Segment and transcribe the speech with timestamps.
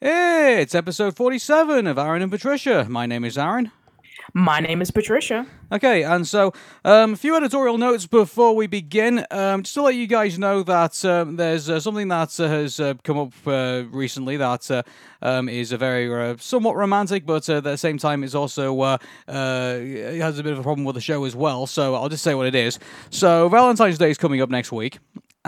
[0.00, 2.86] It's episode 47 of Aaron and Patricia.
[2.88, 3.72] My name is Aaron.
[4.32, 5.46] My name is Patricia.
[5.72, 6.52] Okay, and so
[6.84, 9.26] um, a few editorial notes before we begin.
[9.32, 12.78] Um, just to let you guys know that um, there's uh, something that uh, has
[12.78, 14.82] uh, come up uh, recently that uh,
[15.22, 18.98] um, is a very uh, somewhat romantic, but at the same time, it's also uh,
[19.26, 21.66] uh, it has a bit of a problem with the show as well.
[21.66, 22.78] So I'll just say what it is.
[23.10, 24.98] So Valentine's Day is coming up next week.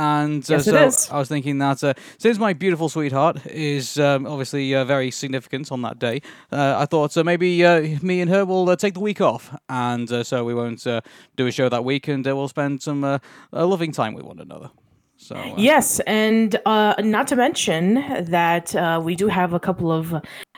[0.01, 1.11] And uh, Yes, it so is.
[1.11, 5.71] I was thinking that uh, since my beautiful sweetheart is um, obviously uh, very significant
[5.71, 8.94] on that day, uh, I thought uh, maybe uh, me and her will uh, take
[8.94, 11.03] the week off, and uh, so we won't uh,
[11.36, 13.18] do a show that week, and uh, we'll spend some uh,
[13.53, 14.71] uh, loving time with one another.
[15.18, 19.93] So uh, Yes, and uh, not to mention that uh, we do have a couple
[19.93, 20.14] of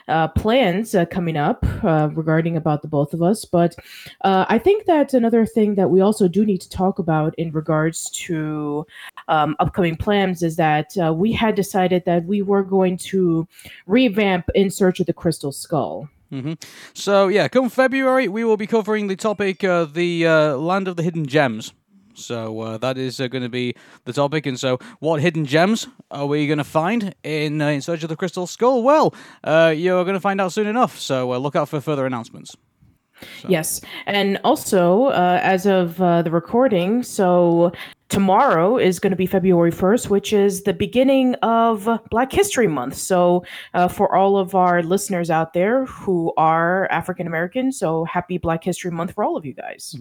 [0.07, 3.45] uh, plans uh, coming up uh, regarding about the both of us.
[3.45, 3.75] But
[4.21, 7.51] uh, I think that another thing that we also do need to talk about in
[7.51, 8.85] regards to
[9.27, 13.47] um, upcoming plans is that uh, we had decided that we were going to
[13.87, 16.09] revamp In Search of the Crystal Skull.
[16.29, 16.53] hmm
[16.93, 20.95] So yeah, come February, we will be covering the topic, uh, the uh, land of
[20.95, 21.73] the hidden gems.
[22.15, 23.75] So uh, that is uh, going to be
[24.05, 27.81] the topic, and so what hidden gems are we going to find in uh, in
[27.81, 28.83] search of the crystal skull?
[28.83, 30.99] Well, uh, you're going to find out soon enough.
[30.99, 32.55] So uh, look out for further announcements.
[33.47, 37.71] Yes, and also uh, as of the recording, so
[38.09, 42.95] tomorrow is going to be February first, which is the beginning of Black History Month.
[42.95, 48.37] So uh, for all of our listeners out there who are African American, so happy
[48.37, 49.95] Black History Month for all of you guys.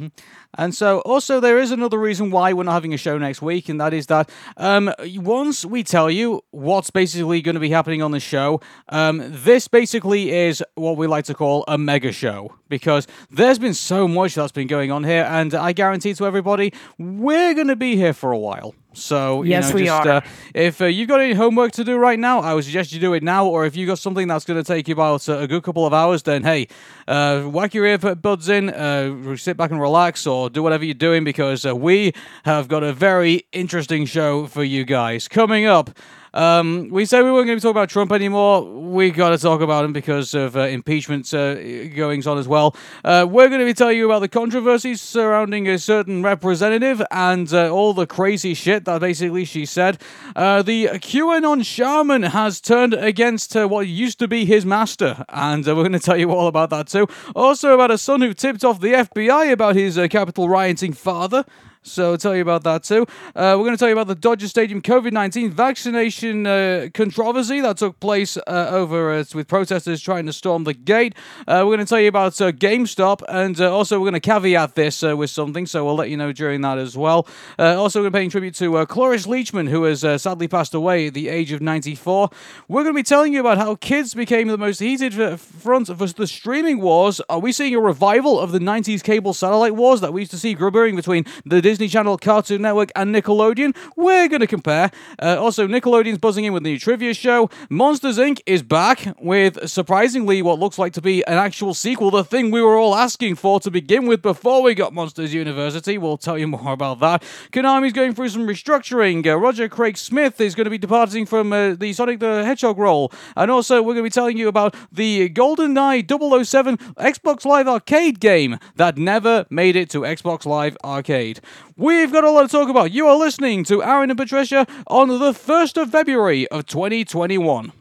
[0.59, 3.69] And so, also, there is another reason why we're not having a show next week,
[3.69, 8.03] and that is that um, once we tell you what's basically going to be happening
[8.03, 12.55] on the show, um, this basically is what we like to call a mega show
[12.69, 16.73] because there's been so much that's been going on here, and I guarantee to everybody,
[16.99, 18.75] we're going to be here for a while.
[18.95, 20.17] So, you Yes, know, we just, are.
[20.17, 20.21] Uh,
[20.55, 23.15] if uh, you've got any homework to do right now, I would suggest you do
[23.15, 23.47] it now.
[23.47, 25.87] Or if you've got something that's going to take you about uh, a good couple
[25.87, 26.69] of hours, then hey,
[27.09, 31.25] uh, whack your earbuds in, uh, sit back and relax, or do whatever you're doing
[31.25, 32.13] because uh, we
[32.45, 35.91] have got a very interesting show for you guys coming up.
[36.35, 38.65] Um, we said we weren't going to talk about Trump anymore.
[38.65, 41.55] We got to talk about him because of uh, impeachment uh,
[41.89, 42.75] goings on as well.
[43.05, 47.53] Uh, we're going to be telling you about the controversies surrounding a certain representative and
[47.53, 50.01] uh, all the crazy shit that basically she said.
[50.35, 55.75] Uh, the QAnon shaman has turned against what used to be his master, and uh,
[55.75, 57.07] we're going to tell you all about that too.
[57.37, 61.45] Also, about a son who tipped off the FBI about his Capitol rioting father.
[61.85, 63.07] So I'll tell you about that too.
[63.35, 67.61] Uh, we're going to tell you about the Dodger Stadium COVID 19 vaccination uh, controversy
[67.61, 71.17] that took place uh, over with protesters trying to storm the gate.
[71.41, 74.21] Uh, we're going to tell you about uh, GameStop, and uh, also we're going to
[74.21, 77.27] caveat this with something, so we'll let you know during that as well.
[77.59, 81.51] Also, we're paying tribute to Cloris Leachman, who has sadly passed away at the age
[81.51, 82.31] of 94.
[82.69, 86.07] We're going to be telling you about how kids became the most heated front for
[86.07, 87.21] the streaming wars.
[87.29, 90.39] Are we seeing a revival of the 90s cable satellite wars that we used to
[90.39, 93.75] see brewing between the Disney Channel, Cartoon Network, and Nickelodeon?
[93.97, 94.91] We're going to compare.
[95.19, 97.49] Uh, also, Nickelodeon's buzzing in with the new trivia show.
[97.71, 98.41] Monsters Inc.
[98.45, 102.61] is back with surprisingly what looks like to be an actual sequel, the thing we
[102.61, 105.97] were all asking for to begin with before we got Monsters University.
[105.97, 107.23] We'll tell you more about that.
[107.53, 109.27] Konami's going through some restructuring.
[109.27, 112.77] Uh, Roger Craig Smith is going to be departing from uh, the Sonic the Hedgehog
[112.77, 113.11] role.
[113.35, 118.21] And also, we're going to be telling you about the GoldenEye 007 Xbox Live Arcade
[118.21, 121.41] game that never made it to Xbox Live Arcade.
[121.77, 122.93] We've got a lot to talk about.
[122.93, 127.73] You are listening to Aaron and Patricia on the 1st of February of 2021.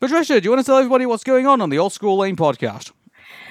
[0.00, 2.36] Patricia, do you want to tell everybody what's going on on the Old School Lane
[2.36, 2.92] podcast?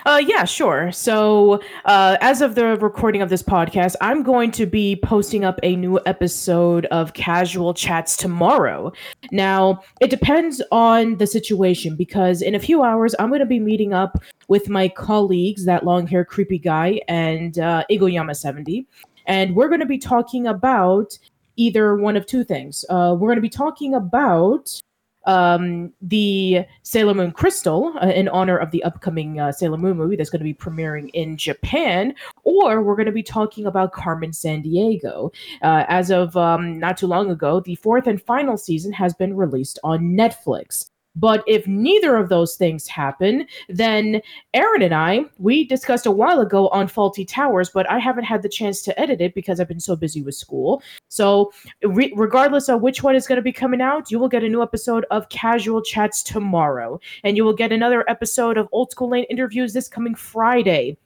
[0.05, 0.91] Uh, yeah, sure.
[0.91, 5.59] So, uh, as of the recording of this podcast, I'm going to be posting up
[5.63, 8.91] a new episode of Casual Chats tomorrow.
[9.31, 13.59] Now, it depends on the situation because in a few hours, I'm going to be
[13.59, 18.85] meeting up with my colleagues, that long hair creepy guy, and uh, Igoyama70.
[19.25, 21.17] And we're going to be talking about
[21.55, 22.83] either one of two things.
[22.89, 24.81] Uh, we're going to be talking about
[25.25, 30.15] um, the Sailor Moon Crystal uh, in honor of the upcoming uh, Sailor Moon movie
[30.15, 34.31] that's going to be premiering in Japan, or we're going to be talking about Carmen
[34.31, 35.33] Sandiego.
[35.61, 39.35] Uh, as of um, not too long ago, the fourth and final season has been
[39.35, 40.89] released on Netflix.
[41.15, 44.21] But if neither of those things happen, then
[44.53, 48.41] Aaron and I, we discussed a while ago on Fawlty Towers, but I haven't had
[48.41, 50.81] the chance to edit it because I've been so busy with school.
[51.09, 51.51] So,
[51.83, 54.49] re- regardless of which one is going to be coming out, you will get a
[54.49, 56.99] new episode of Casual Chats tomorrow.
[57.23, 60.97] And you will get another episode of Old School Lane interviews this coming Friday.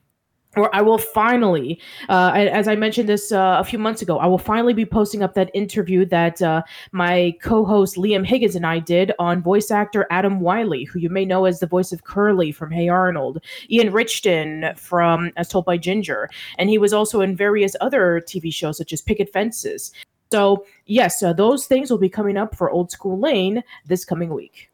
[0.55, 1.79] Or I will finally,
[2.09, 5.21] uh, as I mentioned this uh, a few months ago, I will finally be posting
[5.21, 10.07] up that interview that uh, my co-host Liam Higgins and I did on voice actor
[10.09, 13.39] Adam Wylie, who you may know as the voice of Curly from Hey Arnold,
[13.69, 18.51] Ian Richton from As Told by Ginger, and he was also in various other TV
[18.51, 19.91] shows such as Picket Fences.
[20.31, 24.33] So yes, uh, those things will be coming up for Old School Lane this coming
[24.33, 24.69] week.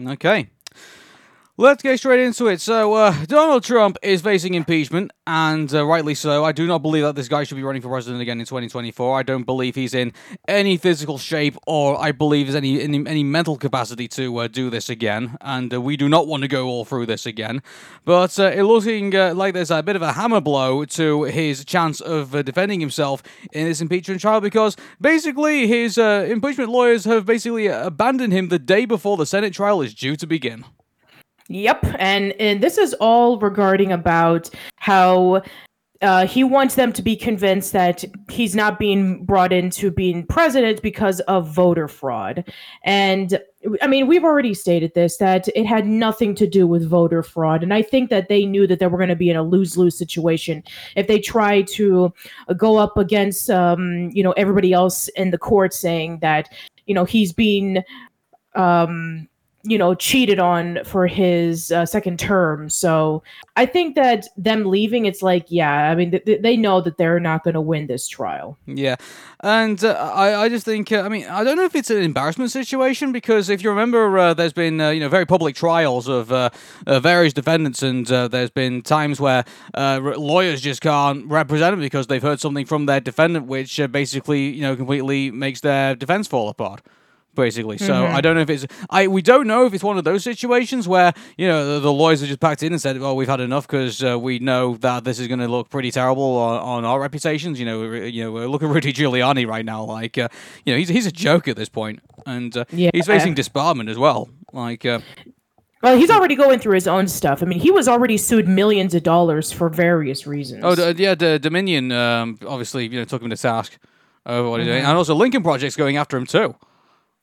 [0.00, 0.48] Okay.
[1.60, 2.60] Let's get straight into it.
[2.60, 6.44] So, uh, Donald Trump is facing impeachment, and uh, rightly so.
[6.44, 9.18] I do not believe that this guy should be running for president again in 2024.
[9.18, 10.12] I don't believe he's in
[10.46, 14.70] any physical shape, or I believe there's any any, any mental capacity to uh, do
[14.70, 15.36] this again.
[15.40, 17.60] And uh, we do not want to go all through this again.
[18.04, 21.64] But uh, it's looking uh, like there's a bit of a hammer blow to his
[21.64, 23.20] chance of defending himself
[23.50, 28.84] in this impeachment trial, because basically his impeachment lawyers have basically abandoned him the day
[28.84, 30.64] before the Senate trial is due to begin.
[31.48, 35.42] Yep, and and this is all regarding about how
[36.00, 40.80] uh, he wants them to be convinced that he's not being brought into being president
[40.80, 42.44] because of voter fraud.
[42.84, 43.40] And
[43.82, 47.64] I mean, we've already stated this that it had nothing to do with voter fraud.
[47.64, 49.76] And I think that they knew that they were going to be in a lose
[49.76, 50.62] lose situation
[50.94, 52.12] if they try to
[52.56, 56.48] go up against, um, you know, everybody else in the court saying that,
[56.86, 57.82] you know, he's being.
[58.54, 59.28] Um,
[59.64, 62.70] you know, cheated on for his uh, second term.
[62.70, 63.22] So
[63.56, 67.18] I think that them leaving, it's like, yeah, I mean, th- they know that they're
[67.18, 68.56] not going to win this trial.
[68.66, 68.96] Yeah.
[69.40, 72.02] And uh, I, I just think, uh, I mean, I don't know if it's an
[72.02, 76.08] embarrassment situation because if you remember, uh, there's been, uh, you know, very public trials
[76.08, 76.50] of uh,
[76.86, 79.44] various defendants, and there's been times where
[79.76, 84.62] lawyers just can't represent them because they've heard something from their defendant, which basically, you
[84.62, 86.80] know, completely makes their defense fall apart
[87.34, 87.78] basically.
[87.78, 88.14] So mm-hmm.
[88.14, 90.86] I don't know if it's I we don't know if it's one of those situations
[90.86, 93.40] where you know the, the lawyers are just packed in and said, "Oh, we've had
[93.40, 96.84] enough because uh, we know that this is going to look pretty terrible on, on,
[96.84, 99.84] our reputations." You know, you know, look at Rudy Giuliani right now.
[99.84, 100.28] Like, uh,
[100.64, 102.90] you know, he's he's a joke at this point, and uh, yeah.
[102.92, 104.28] he's facing disbarment as well.
[104.52, 104.84] Like.
[104.84, 105.00] Uh,
[105.80, 107.40] well, he's already going through his own stuff.
[107.40, 110.64] I mean, he was already sued millions of dollars for various reasons.
[110.64, 113.78] Oh, yeah, the Dominion um, obviously you know took him to task
[114.26, 114.88] over what he's doing, mm-hmm.
[114.88, 116.56] and also Lincoln Project's going after him too.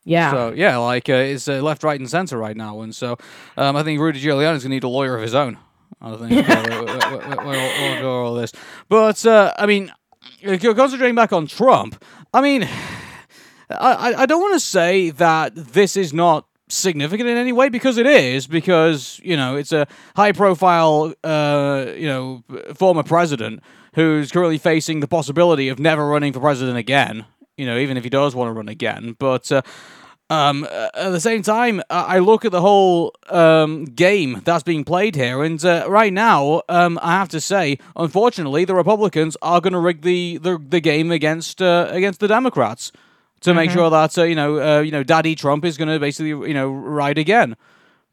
[0.06, 0.31] Yeah.
[0.31, 3.18] So yeah, like uh, it's uh, left, right, and center right now, and so
[3.57, 5.57] um, I think Rudy Giuliani is gonna need a lawyer of his own.
[6.00, 8.54] I think uh, we'll, go all this,
[8.88, 9.92] but uh, I mean,
[10.46, 12.04] uh, concentrating back on Trump,
[12.34, 12.69] I mean,
[13.69, 17.98] I I don't want to say that this is not significant in any way because
[17.98, 22.44] it is because you know it's a high profile uh you know
[22.74, 23.62] former president
[23.94, 27.24] who's currently facing the possibility of never running for president again
[27.57, 29.16] you know, even if he does want to run again.
[29.18, 29.62] But uh,
[30.30, 35.16] um, at the same time, I look at the whole um, game that's being played
[35.16, 39.74] here, and uh, right now, um, I have to say, unfortunately, the Republicans are going
[39.74, 42.92] to rig the, the, the game against uh, against the Democrats
[43.42, 43.57] to mm-hmm.
[43.57, 46.30] make sure that uh, you know uh, you know Daddy Trump is going to basically
[46.30, 47.56] you know ride again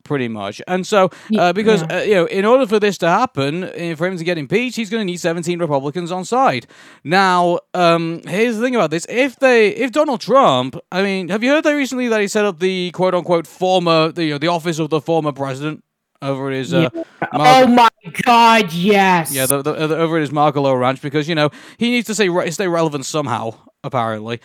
[0.04, 0.60] pretty much.
[0.66, 1.96] And so, uh, because yeah.
[1.96, 4.76] uh, you know, in order for this to happen, uh, for him to get impeached,
[4.76, 6.66] he's going to need 17 Republicans on side.
[7.04, 11.42] Now, um, here's the thing about this: if they, if Donald Trump, I mean, have
[11.42, 14.38] you heard that recently that he set up the quote unquote former, the, you know,
[14.38, 15.84] the office of the former president?
[16.20, 17.02] Over at his, uh, yeah.
[17.32, 17.88] Mar- oh my
[18.22, 21.90] God, yes, yeah, the, the, the, over at his Mar-a-Lago ranch because you know he
[21.90, 24.40] needs to stay re- stay relevant somehow, apparently.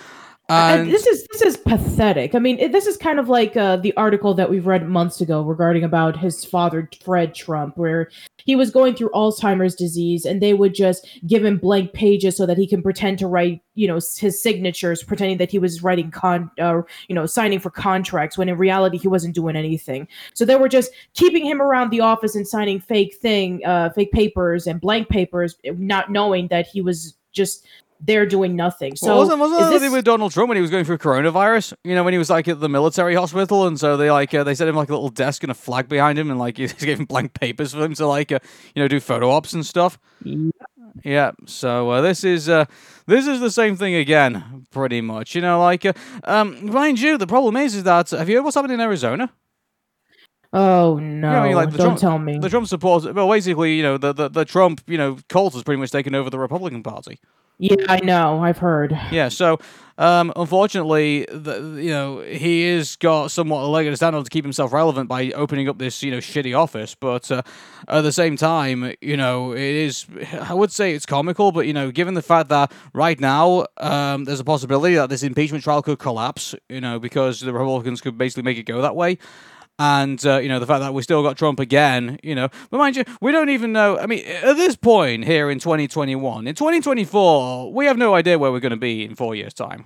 [0.50, 2.34] And this is this is pathetic.
[2.34, 5.20] I mean, it, this is kind of like uh, the article that we've read months
[5.20, 8.10] ago regarding about his father, Fred Trump, where
[8.46, 12.46] he was going through Alzheimer's disease, and they would just give him blank pages so
[12.46, 16.12] that he can pretend to write, you know, his signatures, pretending that he was writing
[16.12, 20.08] con, uh, you know, signing for contracts, when in reality he wasn't doing anything.
[20.34, 24.14] So they were just keeping him around the office and signing fake thing, uh, fake
[24.14, 27.68] papers and blank papers, not knowing that he was just
[28.00, 28.96] they're doing nothing.
[28.96, 29.92] So well, wasn't wasn't this...
[29.92, 31.74] with Donald Trump when he was going through coronavirus?
[31.84, 34.44] You know, when he was like at the military hospital, and so they like uh,
[34.44, 36.68] they set him like a little desk and a flag behind him, and like he
[36.68, 38.40] gave him blank papers for him to like uh,
[38.76, 39.98] you know do photo ops and stuff.
[40.24, 40.52] Yeah.
[41.04, 42.66] yeah so uh, this is uh,
[43.06, 45.36] this is the same thing again, pretty much.
[45.36, 48.44] You know, like uh, um, mind you, the problem is is that have you heard
[48.44, 49.32] what's happened in Arizona?
[50.54, 51.00] Oh no!
[51.00, 52.40] You know, I mean, like Don't Trump, tell me.
[52.40, 55.64] The Trump supporters, well, basically, you know, the, the, the Trump, you know, cult has
[55.64, 57.20] pretty much taken over the Republican Party.
[57.60, 58.40] Yeah, I know.
[58.44, 58.98] I've heard.
[59.12, 59.58] Yeah, so
[59.98, 64.30] um, unfortunately, the, you know, he is got somewhat a leg to stand on to
[64.30, 66.94] keep himself relevant by opening up this, you know, shitty office.
[66.94, 67.42] But uh,
[67.88, 70.06] at the same time, you know, it is,
[70.40, 74.26] I would say it's comical, but, you know, given the fact that right now um,
[74.26, 78.20] there's a possibility that this impeachment trial could collapse, you know, because the Republicans could
[78.20, 79.18] basically make it go that way.
[79.80, 82.50] And uh, you know the fact that we still got Trump again, you know.
[82.70, 83.98] But mind you, we don't even know.
[83.98, 88.52] I mean, at this point here in 2021, in 2024, we have no idea where
[88.52, 89.86] we're going to be in four years' time.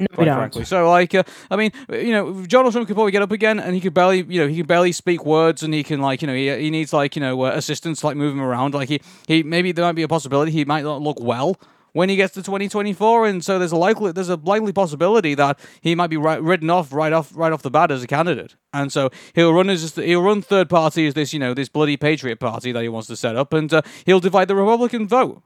[0.00, 3.22] No, Quite frankly, so like, uh, I mean, you know, Donald Trump could probably get
[3.22, 5.82] up again, and he could barely, you know, he could barely speak words, and he
[5.82, 8.32] can like, you know, he, he needs like, you know, uh, assistance to like move
[8.32, 8.74] him around.
[8.74, 11.58] Like he, he maybe there might be a possibility he might not look well
[11.92, 15.58] when he gets to 2024, and so there's a likely there's a likely possibility that
[15.80, 18.56] he might be ri- ridden off right off right off the bat as a candidate,
[18.72, 21.96] and so he'll run as he'll run third party as this you know this bloody
[21.96, 25.42] patriot party that he wants to set up, and uh, he'll divide the Republican vote,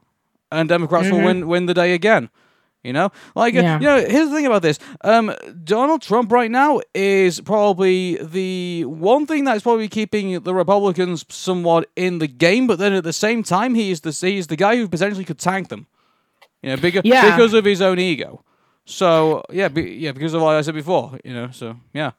[0.51, 2.29] and Democrats will win win the day again.
[2.83, 3.79] You know, like uh, Yeah.
[3.79, 4.77] you know, here's the thing about this.
[5.05, 5.33] Um,
[5.63, 11.89] Donald Trump right now is probably the one thing that's probably keeping the Republicans somewhat
[11.95, 14.57] in the game, but then at the same time, he is the he is the
[14.57, 15.87] guy who potentially could tank them.
[16.63, 17.35] You know, because Yeah.
[17.35, 18.43] because of his own ego.
[18.85, 21.19] So yeah, be, yeah, because of what I said before.
[21.23, 22.11] You know, so yeah.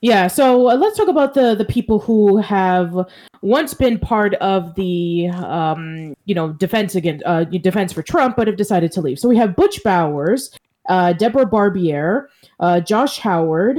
[0.00, 3.06] Yeah, so uh, let's talk about the the people who have
[3.40, 8.48] once been part of the um, you know defense against uh, defense for Trump, but
[8.48, 9.20] have decided to leave.
[9.20, 10.50] So we have Butch Bowers,
[10.88, 12.28] uh, Deborah Barbier,
[12.58, 13.78] uh, Josh Howard,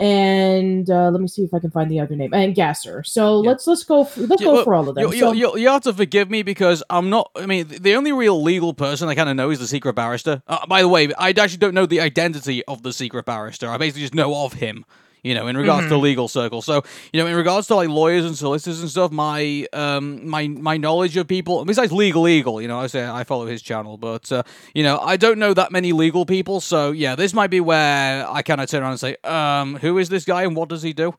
[0.00, 3.02] and uh, let me see if I can find the other name, and Gasser.
[3.04, 5.04] So let's let's go f- let's Yeah, go well, for all of them.
[5.04, 7.30] You, so, you, you, you have to forgive me because I'm not.
[7.36, 10.42] I mean, the only real legal person I kind of know is the secret barrister.
[10.48, 13.68] Uh, by the way, I actually don't know the identity of the secret barrister.
[13.68, 14.86] I basically just know of him.
[15.22, 15.94] You know, in regards Mm-hmm.
[15.94, 16.64] to legal circles.
[16.64, 20.48] So, you know, in regards to like lawyers and solicitors and stuff, my um my
[20.48, 23.96] my knowledge of people besides legal legal, you know, I say I follow his channel,
[23.96, 24.42] but uh,
[24.74, 26.60] you know, I don't know that many legal people.
[26.60, 29.98] So yeah, this might be where I kind of turn around and say, um, who
[29.98, 31.14] is this guy and what does he do?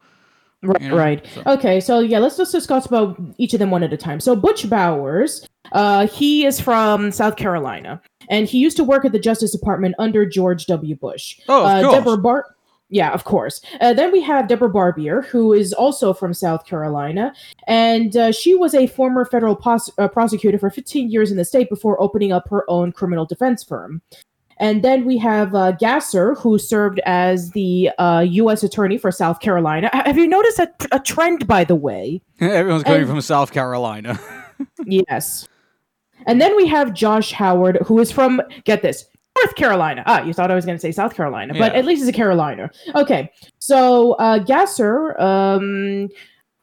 [0.64, 1.26] Right, you know, right.
[1.48, 4.20] Okay, so yeah, let's just discuss about each of them one at a time.
[4.20, 9.12] So Butch Bowers, uh, he is from South Carolina, and he used to work at
[9.12, 10.96] the Justice Department under George W.
[10.96, 11.40] Bush.
[11.48, 11.96] Oh, of uh, course.
[11.96, 12.46] Deborah Bar.
[12.94, 13.62] Yeah, of course.
[13.80, 17.34] Uh, then we have Deborah Barbier, who is also from South Carolina,
[17.66, 21.46] and uh, she was a former federal pos- uh, prosecutor for 15 years in the
[21.46, 24.02] state before opening up her own criminal defense firm.
[24.58, 28.62] And then we have uh, Gasser, who served as the uh, U.S.
[28.62, 29.90] Attorney for South Carolina.
[29.94, 32.22] Have you noticed a, a trend, by the way?
[32.42, 34.20] Everyone's coming And- from South Carolina.
[34.86, 35.48] yes.
[36.28, 39.06] And then we have Josh Howard, who is from, get this,
[39.44, 40.04] North Carolina.
[40.06, 41.80] Ah, you thought I was going to say South Carolina, but Yeah.
[41.80, 42.70] at least it's a Carolina.
[42.96, 43.32] Okay.
[43.60, 46.10] So uh, Gasser, um,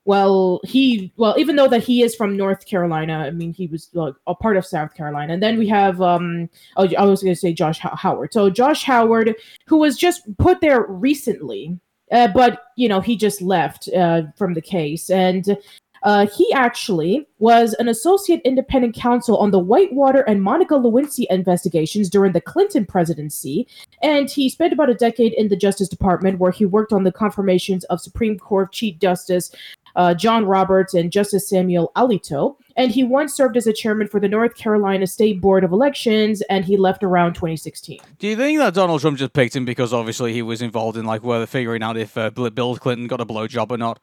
[0.05, 3.91] well, he, well, even though that he is from North Carolina, I mean, he was
[3.93, 5.35] like, a part of South Carolina.
[5.35, 8.33] And then we have, um, oh, I was going to say Josh How- Howard.
[8.33, 9.35] So Josh Howard,
[9.67, 11.79] who was just put there recently,
[12.11, 15.11] uh, but, you know, he just left uh, from the case.
[15.11, 15.59] And
[16.03, 22.09] uh, he actually was an associate independent counsel on the Whitewater and Monica Lewinsky investigations
[22.09, 23.67] during the Clinton presidency,
[24.03, 27.13] and he spent about a decade in the Justice Department, where he worked on the
[27.13, 29.51] confirmations of Supreme Court Chief Justice
[29.99, 32.57] uh, John Roberts and Justice Samuel Alito.
[32.77, 36.41] And he once served as a chairman for the North Carolina State Board of Elections,
[36.43, 37.99] and he left around 2016.
[38.21, 41.05] Do you think that Donald Trump just picked him because obviously he was involved in
[41.05, 44.01] like whether figuring out if uh, Bill Clinton got a blowjob or not?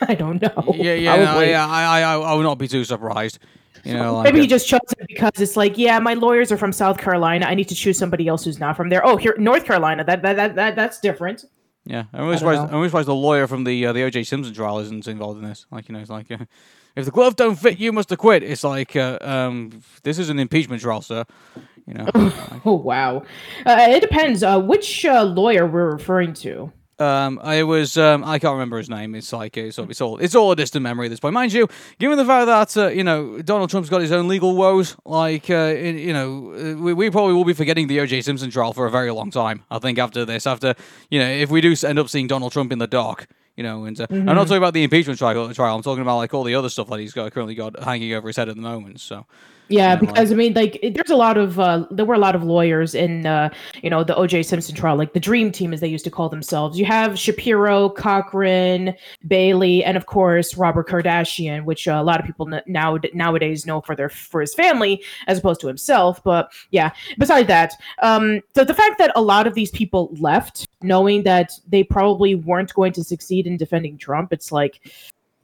[0.08, 0.74] I don't know.
[0.76, 1.66] yeah, yeah, no, yeah.
[1.66, 3.38] I, I, I would not be too surprised.
[3.84, 6.50] You know, like, Maybe uh, he just chose it because it's like, yeah, my lawyers
[6.52, 7.46] are from South Carolina.
[7.46, 9.06] I need to choose somebody else who's not from there.
[9.06, 10.04] Oh, here, North Carolina.
[10.04, 11.44] That that that, that that's different.
[11.84, 12.04] yeah.
[12.12, 12.60] I'm always surprised.
[12.60, 14.24] I'm really surprised the lawyer from the uh, the O.J.
[14.24, 15.66] Simpson trial isn't involved in this.
[15.70, 16.30] Like, you know, it's like.
[16.30, 16.38] Uh,
[16.96, 18.42] if the glove don't fit, you must acquit.
[18.42, 21.24] It's like, uh, um, this is an impeachment trial, sir.
[21.86, 22.08] You know,
[22.64, 23.18] Oh wow.
[23.64, 24.42] Uh, it depends.
[24.42, 26.72] Uh, which uh, lawyer we're referring to?
[27.00, 29.14] Um, I was um, I can't remember his name.
[29.14, 31.68] It's like it's, it's all it's all a distant memory at this point, mind you.
[31.98, 35.48] Given the fact that uh, you know Donald Trump's got his own legal woes, like
[35.48, 38.22] uh, in- you know uh, we, we probably will be forgetting the O.J.
[38.22, 39.62] Simpson trial for a very long time.
[39.70, 40.74] I think after this, after
[41.10, 43.28] you know if we do end up seeing Donald Trump in the dock.
[43.56, 45.52] You know, and uh, I'm not talking about the impeachment trial.
[45.52, 45.74] Trial.
[45.74, 48.28] I'm talking about like all the other stuff that he's got currently got hanging over
[48.28, 49.00] his head at the moment.
[49.00, 49.26] So,
[49.70, 52.34] Yeah, because I mean, like, it- there's a lot of uh, there were a lot
[52.34, 53.50] of lawyers in uh,
[53.82, 54.42] you know the O.J.
[54.44, 56.78] Simpson trial, like the Dream Team, as they used to call themselves.
[56.78, 58.94] You have Shapiro, Cochran,
[59.26, 63.66] Bailey, and of course Robert Kardashian, which uh, a lot of people n- now nowadays
[63.66, 66.22] know for their for his family as opposed to himself.
[66.24, 70.66] But yeah, beside that, um, so the fact that a lot of these people left,
[70.82, 74.80] knowing that they probably weren't going to succeed in defending Trump, it's like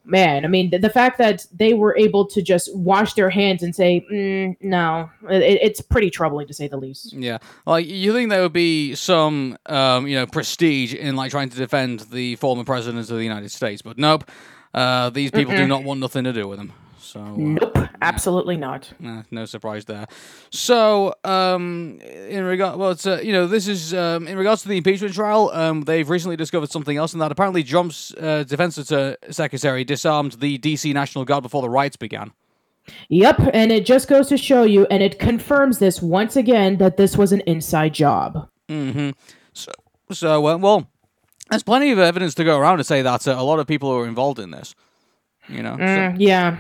[0.05, 3.63] man i mean the, the fact that they were able to just wash their hands
[3.63, 8.13] and say mm, no it, it's pretty troubling to say the least Yeah, like you
[8.13, 12.37] think there would be some, um, you know, prestige in like trying to defend the
[12.37, 14.31] former president of the United States, but nope.
[14.73, 16.73] Uh, these people do not want nothing to do with him.
[17.15, 18.93] So uh, Nope, absolutely not.
[18.99, 20.07] Nah, no surprise there.
[20.51, 24.69] So, um, in regard, well, it's, uh, you know, this is um, in regards to
[24.69, 25.49] the impeachment trial.
[25.55, 28.75] Um, they've recently discovered something else, and that apparently Trump's uh, defense
[29.31, 30.93] secretary disarmed the D.C.
[30.93, 32.33] National Guard before the riots began.
[33.11, 36.97] Yep, and it just goes to show you, and it confirms this once again that
[36.97, 38.49] this was an inside job.
[38.69, 39.11] Mm-hmm.
[39.53, 39.71] So,
[40.11, 40.91] so uh, well,
[41.49, 43.95] there's plenty of evidence to go around to say that uh, a lot of people
[43.97, 44.75] were involved in this.
[45.49, 45.77] You know.
[45.77, 46.59] Mm, yeah.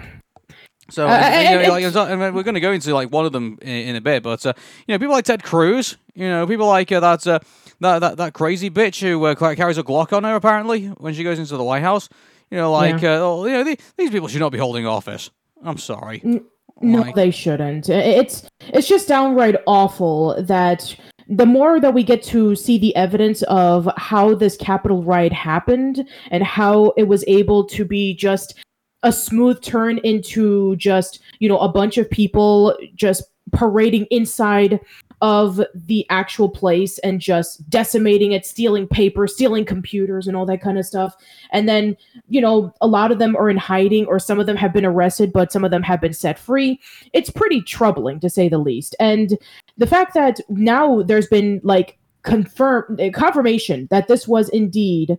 [0.91, 3.89] So uh, you know, like, we're going to go into like one of them in,
[3.89, 4.53] in a bit, but uh,
[4.87, 7.39] you know, people like Ted Cruz, you know, people like uh, that, uh,
[7.81, 11.25] that that that crazy bitch who uh, carries a Glock on her apparently when she
[11.25, 12.09] goes into the White House.
[12.51, 13.25] You know, like yeah.
[13.25, 15.31] uh, you know, the, these people should not be holding office.
[15.63, 16.21] I'm sorry.
[16.25, 16.45] N-
[16.81, 17.89] no, like, they shouldn't.
[17.89, 20.95] It's it's just downright awful that
[21.29, 26.07] the more that we get to see the evidence of how this Capitol riot happened
[26.31, 28.55] and how it was able to be just
[29.05, 34.81] a smooth turn into just you know a bunch of people just parading inside
[35.23, 40.61] of the actual place and just decimating it, stealing paper, stealing computers, and all that
[40.61, 41.15] kind of stuff.
[41.51, 41.97] And then,
[42.29, 44.85] you know, a lot of them are in hiding, or some of them have been
[44.85, 46.79] arrested, but some of them have been set free.
[47.13, 48.95] It's pretty troubling to say the least.
[49.01, 49.39] And
[49.79, 55.17] the fact that now there's been like confirm uh, confirmation that this was indeed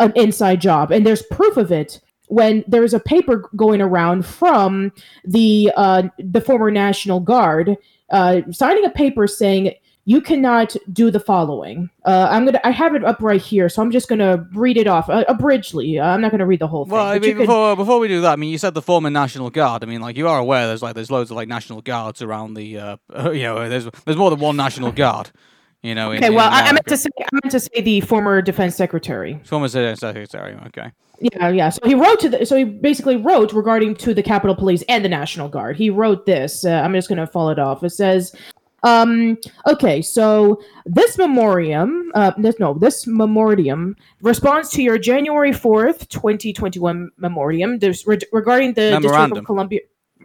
[0.00, 2.00] an inside job, and there's proof of it
[2.30, 4.92] when there was a paper going around from
[5.24, 7.76] the uh, the former National Guard
[8.10, 11.90] uh, signing a paper saying you cannot do the following.
[12.04, 12.60] Uh, I'm gonna.
[12.64, 16.00] I have it up right here, so I'm just gonna read it off uh, abridgedly.
[16.00, 16.94] Uh, I'm not gonna read the whole thing.
[16.94, 19.50] Well, I mean, before before we do that, I mean, you said the former National
[19.50, 19.82] Guard.
[19.82, 22.54] I mean, like you are aware, there's like there's loads of like National Guards around
[22.54, 22.78] the.
[22.78, 22.96] Uh,
[23.32, 25.30] you know, there's there's more than one National Guard.
[25.82, 26.12] You know.
[26.12, 26.26] Okay.
[26.26, 29.40] In, well, in I meant to say I meant to say the former Defense Secretary.
[29.44, 30.58] Former Defense Secretary.
[30.66, 30.90] Okay.
[31.20, 31.68] Yeah, yeah.
[31.68, 32.46] So he wrote to the.
[32.46, 35.76] So he basically wrote regarding to the Capitol Police and the National Guard.
[35.76, 36.64] He wrote this.
[36.64, 37.84] Uh, I'm just going to follow it off.
[37.84, 38.34] It says,
[38.82, 46.08] um, okay, so this memoriam, uh, this, no, this memoriam responds to your January 4th,
[46.08, 49.02] 2021 memoriam re- regarding the memorandum.
[49.02, 49.80] District of Columbia.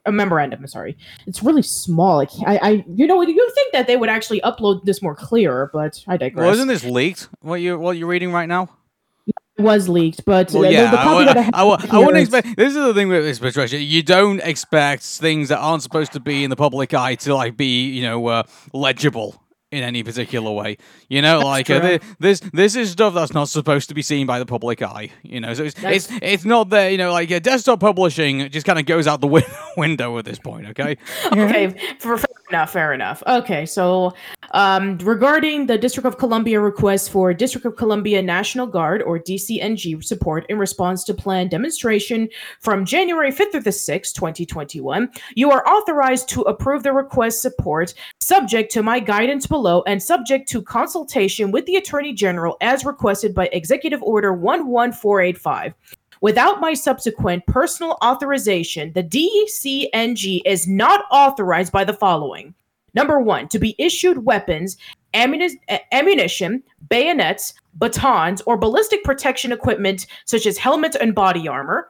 [0.06, 0.60] A memorandum.
[0.62, 2.18] I'm sorry, it's really small.
[2.18, 5.70] Like I, I, you know, you think that they would actually upload this more clear,
[5.74, 6.44] but I digress.
[6.44, 7.28] Well, isn't this leaked?
[7.42, 8.70] What you what you're reading right now?
[9.58, 12.58] It was leaked, but well, yeah, the, the I, I, I, I, wouldn't expect.
[12.58, 13.78] This is the thing with this, Patricia.
[13.78, 17.56] You don't expect things that aren't supposed to be in the public eye to like
[17.56, 19.42] be, you know, uh, legible
[19.76, 20.78] in any particular way.
[21.10, 24.28] You know, that's like uh, this this is stuff that's not supposed to be seen
[24.28, 25.12] by the public eye.
[25.24, 26.90] You know, so it's it's, it's not there.
[26.90, 29.44] You know, like uh, desktop publishing just kind of goes out the win-
[29.78, 30.68] window at this point.
[30.68, 30.98] Okay.
[31.26, 31.98] okay.
[32.00, 32.72] For, fair enough.
[32.72, 33.24] Fair enough.
[33.28, 33.66] Okay.
[33.66, 34.14] So,
[34.52, 40.04] um, regarding the District of Columbia request for District of Columbia National Guard or DCNG
[40.04, 42.30] support in response to planned demonstration
[42.62, 47.94] from January 5th through the 6th, 2021, you are authorized to approve the request support
[48.20, 53.34] subject to my guidance below and subject to consultation with the Attorney General as requested
[53.34, 55.74] by Executive Order 11485.
[56.22, 62.54] Without my subsequent personal authorization, the DCNG is not authorized by the following.
[62.94, 64.78] Number one, to be issued weapons,
[65.14, 71.90] eh, ammunition, bayonets, batons, or ballistic protection equipment such as helmets and body armor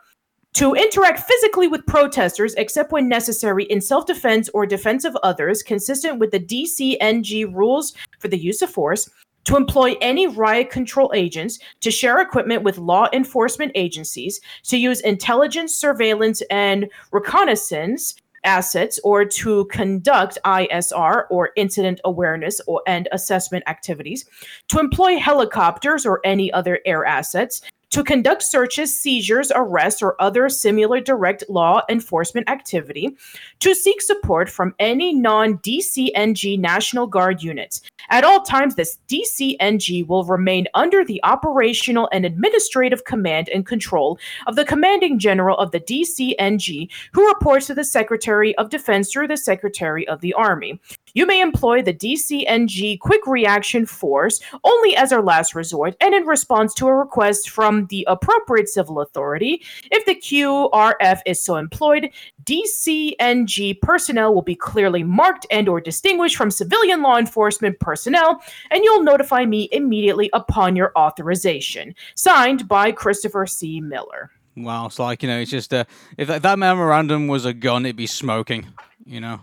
[0.55, 5.61] to interact physically with protesters except when necessary in self defense or defense of others,
[5.61, 9.09] consistent with the DCNG rules for the use of force,
[9.43, 15.01] to employ any riot control agents, to share equipment with law enforcement agencies, to use
[15.01, 18.15] intelligence, surveillance, and reconnaissance
[18.45, 24.23] assets, or to conduct ISR or incident awareness or, and assessment activities,
[24.69, 27.61] to employ helicopters or any other air assets,
[27.95, 33.15] to conduct searches, seizures, arrests, or other similar direct law enforcement activity,
[33.61, 37.83] to seek support from any non DCNG National Guard units.
[38.09, 44.19] At all times, this DCNG will remain under the operational and administrative command and control
[44.45, 49.29] of the commanding general of the DCNG, who reports to the Secretary of Defense through
[49.29, 50.81] the Secretary of the Army.
[51.15, 56.25] You may employ the DCNG Quick Reaction Force only as our last resort and in
[56.25, 59.63] response to a request from the appropriate civil authority.
[59.91, 62.09] If the QRF is so employed,
[62.43, 68.83] DCNG personnel will be clearly marked and or distinguished from civilian law enforcement personnel, and
[68.83, 71.95] you'll notify me immediately upon your authorization.
[72.15, 73.79] Signed by Christopher C.
[73.79, 74.31] Miller.
[74.57, 75.85] Wow, it's like you know, it's just uh,
[76.17, 78.67] if that memorandum was a gun, it'd be smoking.
[79.05, 79.39] You know,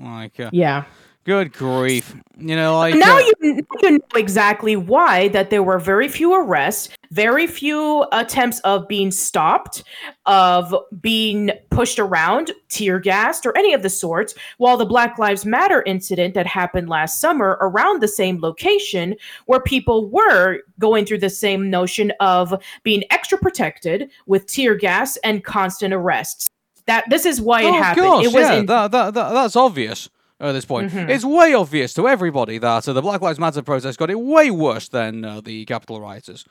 [0.00, 0.84] like uh, yeah.
[1.26, 2.14] Good grief!
[2.38, 6.32] You know, like now uh, you, you know exactly why that there were very few
[6.32, 9.82] arrests, very few attempts of being stopped,
[10.26, 14.34] of being pushed around, tear gassed, or any of the sorts.
[14.58, 19.60] While the Black Lives Matter incident that happened last summer around the same location, where
[19.60, 25.42] people were going through the same notion of being extra protected with tear gas and
[25.42, 26.48] constant arrests.
[26.86, 28.06] That this is why it oh, happened.
[28.06, 30.08] Gosh, it was yeah, in- that, that, that, that's obvious
[30.40, 30.92] at this point.
[30.92, 31.08] Mhm.
[31.08, 34.50] It's way obvious to everybody that uh, the Black Lives Matter protest got it way
[34.50, 36.44] worse than uh, the Capitol rioters.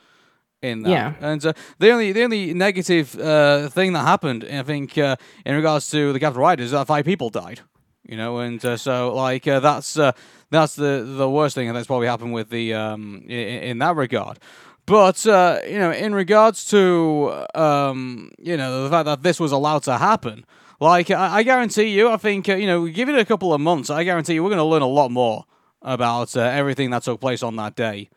[0.62, 1.12] In that, Yeah.
[1.20, 5.54] and uh, the only the only negative uh, thing that happened, I think, uh, in
[5.54, 7.60] regards to the Capitol rioters, is that five people died.
[8.08, 10.12] You know, and uh, so like uh, that's uh,
[10.50, 13.96] that's the the worst thing, and that's probably happened with the um in, in that
[13.96, 14.38] regard.
[14.86, 19.52] But uh, you know, in regards to um, you know the fact that this was
[19.52, 20.44] allowed to happen,
[20.80, 23.60] like I, I guarantee you, I think uh, you know, give it a couple of
[23.60, 25.44] months, I guarantee you, we're going to learn a lot more
[25.82, 28.08] about uh, everything that took place on that day.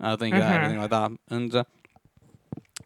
[0.00, 0.50] I think uh, Mhm.
[0.54, 1.64] everything like that, and uh,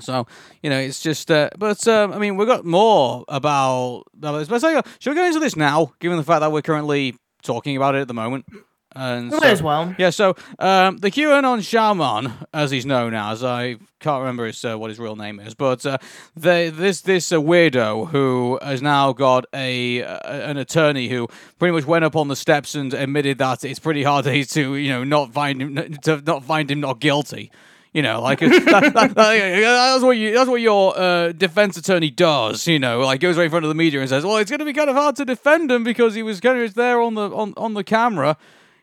[0.00, 0.26] so
[0.62, 1.30] you know, it's just.
[1.30, 4.48] Uh, but um, I mean, we've got more about about this.
[4.48, 7.76] But uh, should we go into this now, given the fact that we're currently talking
[7.76, 8.46] about it at the moment?
[8.94, 9.94] And Might so- as well.
[9.98, 14.76] yeah, so um, the QAnon shaman, as he's known as, I can't remember his, uh,
[14.78, 15.96] what his real name is, but uh,
[16.36, 20.18] they, this this uh, weirdo who has now got a uh,
[20.50, 21.28] an attorney who
[21.58, 24.88] pretty much went up on the steps and admitted that it's pretty hard to you
[24.90, 27.50] know not find him to not find him not guilty.
[27.94, 28.50] You know, like that,
[28.94, 32.66] that- that- that's what you that's what your uh, defense attorney does.
[32.66, 34.60] You know, like goes right in front of the media and says, "Well, it's going
[34.60, 37.14] to be kind of hard to defend him because he was kind of there on
[37.14, 38.36] the on, on the camera."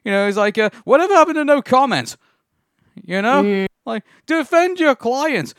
[0.03, 2.17] You know, he's like, uh, "Whatever happened to no comment?"
[3.05, 3.41] You know,
[3.85, 5.53] like defend your client.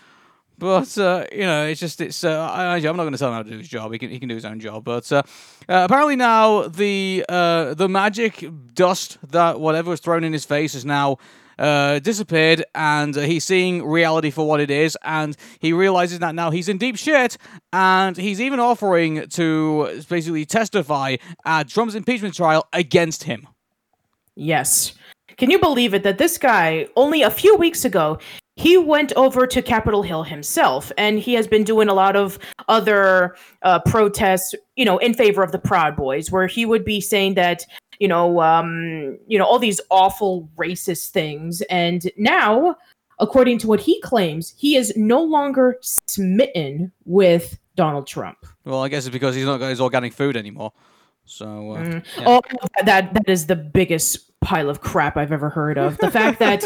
[0.60, 2.22] But uh, you know, it's just it's.
[2.22, 3.92] Uh, I, I'm not going to tell him how to do his job.
[3.92, 4.84] He can he can do his own job.
[4.84, 5.22] But uh,
[5.68, 10.74] uh, apparently now the uh, the magic dust that whatever was thrown in his face
[10.74, 11.16] is now
[11.58, 16.34] uh, disappeared, and uh, he's seeing reality for what it is, and he realizes that
[16.34, 17.38] now he's in deep shit,
[17.72, 23.46] and he's even offering to basically testify at Trump's impeachment trial against him.
[24.40, 24.94] Yes.
[25.36, 28.18] Can you believe it that this guy, only a few weeks ago,
[28.56, 32.38] he went over to Capitol Hill himself, and he has been doing a lot of
[32.68, 37.00] other uh, protests, you know, in favor of the Proud Boys, where he would be
[37.00, 37.64] saying that,
[37.98, 42.76] you know, um, you know, all these awful racist things, and now,
[43.18, 48.38] according to what he claims, he is no longer smitten with Donald Trump.
[48.64, 50.72] Well, I guess it's because he's not got his organic food anymore.
[51.24, 52.04] So uh, Mm.
[52.18, 52.24] yeah.
[52.26, 52.40] Oh,
[52.84, 55.98] that that is the biggest pile of crap I've ever heard of.
[55.98, 56.64] The fact that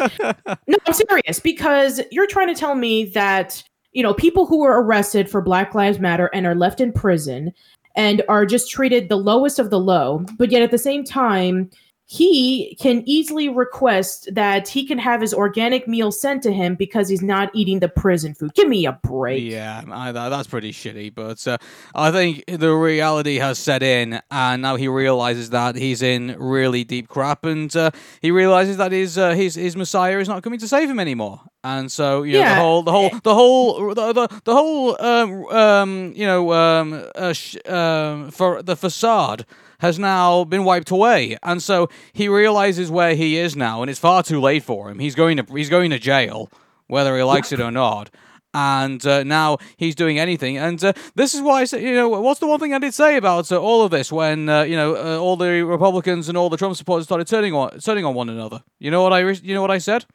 [0.67, 4.83] no, I'm serious because you're trying to tell me that you know people who are
[4.83, 7.53] arrested for Black Lives Matter and are left in prison
[7.97, 11.71] and are just treated the lowest of the low, but yet at the same time
[12.07, 17.09] he can easily request that he can have his organic meal sent to him because
[17.09, 18.53] he's not eating the prison food.
[18.55, 19.43] Give me a break.
[19.43, 21.15] Yeah, I, that's pretty shitty.
[21.15, 21.57] But uh,
[21.95, 26.85] I think the reality has set in, and now he realizes that he's in really
[26.85, 27.91] deep crap, and uh,
[28.21, 31.41] he realizes that his uh, his his Messiah is not coming to save him anymore.
[31.63, 35.47] And so, you know, the whole, the whole, the whole, the the, the whole, um,
[35.47, 39.47] um, you know, um, uh, sh- um, for the facade
[39.85, 44.01] has now been wiped away, and so he realizes where he is now, and it's
[44.01, 44.99] far too late for him.
[44.99, 46.51] He's going to he's going to jail,
[46.87, 48.09] whether he likes it or not.
[48.55, 52.09] And uh, now he's doing anything, and uh, this is why I say, you know,
[52.09, 54.77] what's the one thing I did say about uh, all of this when uh, you
[54.77, 58.15] know uh, all the Republicans and all the Trump supporters started turning on turning on
[58.15, 58.63] one another.
[58.79, 60.07] You know what I re- you know what I said?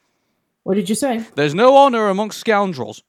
[0.63, 1.25] What did you say?
[1.35, 3.03] There's no honor amongst scoundrels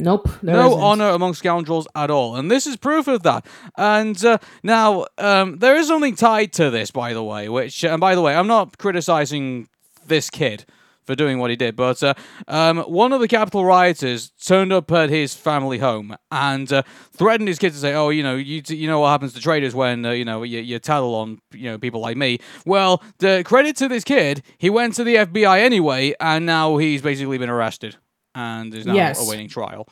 [0.00, 0.28] Nope.
[0.42, 0.80] no isn't.
[0.80, 3.46] honor among scoundrels at all, and this is proof of that.
[3.76, 7.48] And uh, now um, there is something tied to this, by the way.
[7.48, 9.68] Which, and by the way, I'm not criticizing
[10.06, 10.64] this kid
[11.04, 12.14] for doing what he did, but uh,
[12.46, 16.82] um, one of the Capitol rioters turned up at his family home and uh,
[17.12, 19.74] threatened his kids to say, "Oh, you know, you you know what happens to traitors
[19.74, 23.42] when uh, you know you, you tattle on you know people like me." Well, the
[23.44, 27.50] credit to this kid, he went to the FBI anyway, and now he's basically been
[27.50, 27.96] arrested
[28.34, 29.20] and is now Yes.
[29.26, 29.86] awaiting trial.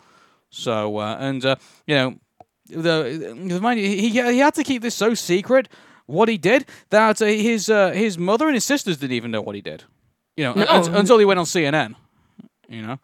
[0.51, 2.15] So, uh, and uh, you know,
[2.69, 5.69] the, the mind, he he had to keep this so secret
[6.07, 9.43] what he did that uh, his uh, his mother and his sisters didn't even know
[9.43, 9.85] what he did.
[10.37, 10.67] You know, No.
[10.69, 11.95] un- until he went on CNN.
[12.69, 12.99] You know.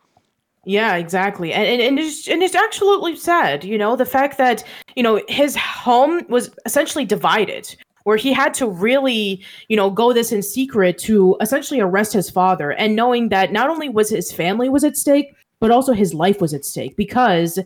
[0.67, 1.53] Yeah, exactly.
[1.53, 4.65] And, and, and, it's, and it's absolutely sad, you know, the fact that,
[4.97, 10.13] you know, his home was essentially divided, where he had to really, you know, go
[10.13, 12.73] this in secret to essentially arrest his father.
[12.73, 16.41] And knowing that not only was his family was at stake, but also his life
[16.41, 16.97] was at stake.
[16.97, 17.59] Because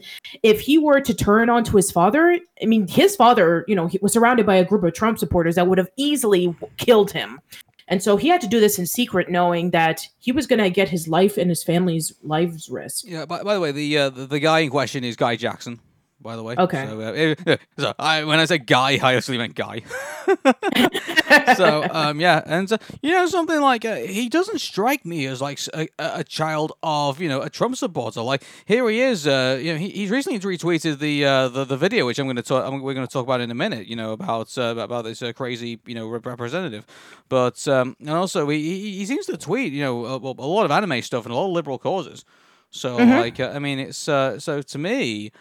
[0.43, 3.89] if he were to turn on to his father, I mean, his father, you know,
[3.89, 7.41] he was surrounded by a group of Trump supporters that would have easily killed him.
[7.89, 10.69] And so he had to do this in secret, knowing that he was going to
[10.69, 13.05] get his life and his family's lives risk.
[13.07, 13.25] Yeah.
[13.25, 15.81] By, by the way, the, uh, the the guy in question is Guy Jackson.
[16.29, 16.57] By the way.
[16.59, 16.87] Okay.
[16.87, 19.81] So, uh, so I, when I say guy, I actually meant guy.
[21.57, 25.41] so um, yeah, and uh, you know something like uh, he doesn't strike me as
[25.41, 28.21] like a, a, child of you know a Trump supporter.
[28.21, 31.79] Like here he is, uh, you know, he, he's recently retweeted the uh, the, the
[31.79, 32.71] video which I'm going to talk.
[32.73, 33.87] we're going to talk about in a minute.
[33.87, 36.85] You know about uh, about this uh, crazy you know representative,
[37.31, 40.71] but um, and also he, he, seems to tweet you know a, a, lot of
[40.71, 42.27] anime stuff and a lot of liberal causes.
[42.69, 43.13] So mm-hmm.
[43.13, 45.33] like I mean it's so to me.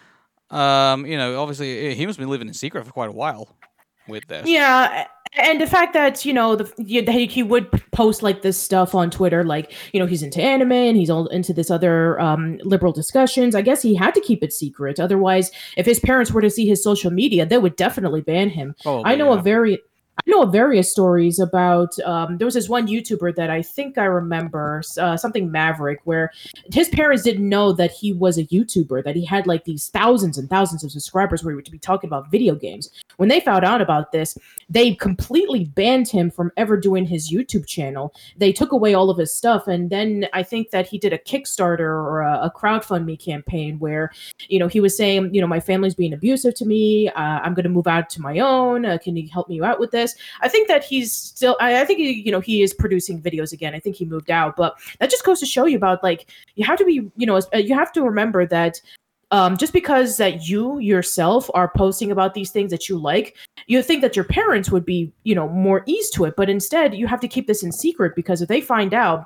[0.49, 3.55] Um, you know, obviously he must have been living in secret for quite a while
[4.07, 4.47] with this.
[4.47, 5.07] Yeah,
[5.38, 9.10] and the fact that you know the he, he would post like this stuff on
[9.10, 12.91] Twitter, like you know he's into anime and he's all into this other um, liberal
[12.91, 13.55] discussions.
[13.55, 16.67] I guess he had to keep it secret, otherwise, if his parents were to see
[16.67, 18.75] his social media, they would definitely ban him.
[18.86, 19.39] Oh, I know yeah.
[19.39, 19.79] a very
[20.25, 21.97] I know various stories about.
[21.99, 26.32] Um, there was this one YouTuber that I think I remember, uh, something Maverick, where
[26.71, 30.38] his parents didn't know that he was a YouTuber, that he had like these thousands
[30.38, 32.89] and thousands of subscribers where he would be talking about video games.
[33.17, 34.38] When they found out about this,
[34.69, 38.13] they completely banned him from ever doing his YouTube channel.
[38.38, 41.17] They took away all of his stuff, and then I think that he did a
[41.17, 44.12] Kickstarter or a, a crowdfunding campaign where,
[44.47, 47.10] you know, he was saying, you know, my family's being abusive to me.
[47.10, 48.86] Uh, I'm going to move out to my own.
[48.86, 50.15] Uh, can you help me out with this?
[50.41, 51.58] I think that he's still.
[51.60, 53.73] I, I think he, you know he is producing videos again.
[53.73, 56.65] I think he moved out, but that just goes to show you about like you
[56.65, 58.82] have to be you know you have to remember that
[59.32, 63.36] um, just because that you yourself are posting about these things that you like,
[63.68, 66.36] you think that your parents would be, you know, more eased to it.
[66.38, 69.26] But instead, you have to keep this in secret because if they find out,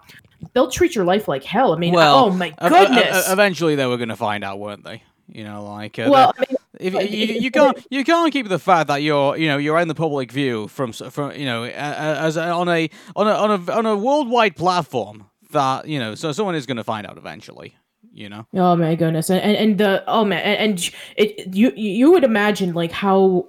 [0.54, 1.74] they'll treat your life like hell.
[1.74, 3.30] I mean, well, oh my goodness!
[3.30, 5.04] eventually, they were going to find out, weren't they?
[5.28, 8.60] You know, like uh, well, I mean, if you, you, can't you can't keep the
[8.60, 12.38] fact that you're you know you're in the public view from from you know as
[12.38, 16.32] a, on a on a on a on a worldwide platform that you know so
[16.32, 17.76] someone is going to find out eventually
[18.13, 22.12] you know oh my goodness and and the oh man and, and it you you
[22.12, 23.47] would imagine like how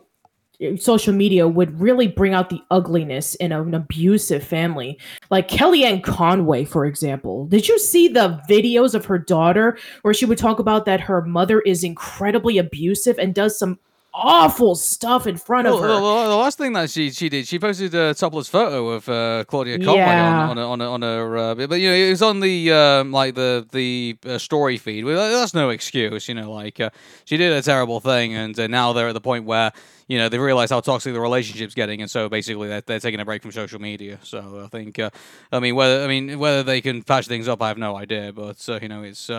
[0.78, 4.98] social media would really bring out the ugliness in an abusive family.
[5.30, 7.46] Like Kellyanne Conway, for example.
[7.46, 11.22] Did you see the videos of her daughter where she would talk about that her
[11.22, 13.78] mother is incredibly abusive and does some
[14.14, 15.88] awful stuff in front well, of her.
[15.88, 19.44] The, the, last thing that she she did, she posted a topless photo of uh,
[19.46, 20.48] Claudia Conway yeah.
[20.48, 23.34] on, on, on, on her, uh, but you know it was on the um, like
[23.34, 25.04] the the uh, story feed.
[25.04, 26.52] Well, that's no excuse, you know.
[26.52, 26.90] Like uh,
[27.24, 29.72] she did a terrible thing, and uh, now they're at the point where
[30.08, 33.20] you know, they realize how toxic the relationship's getting, and so basically they're, they're taking
[33.20, 34.18] a break from social media.
[34.22, 35.08] So I think, uh,
[35.50, 38.32] I mean, whether I mean whether they can patch things up, I have no idea.
[38.32, 39.30] But uh, you know, it's.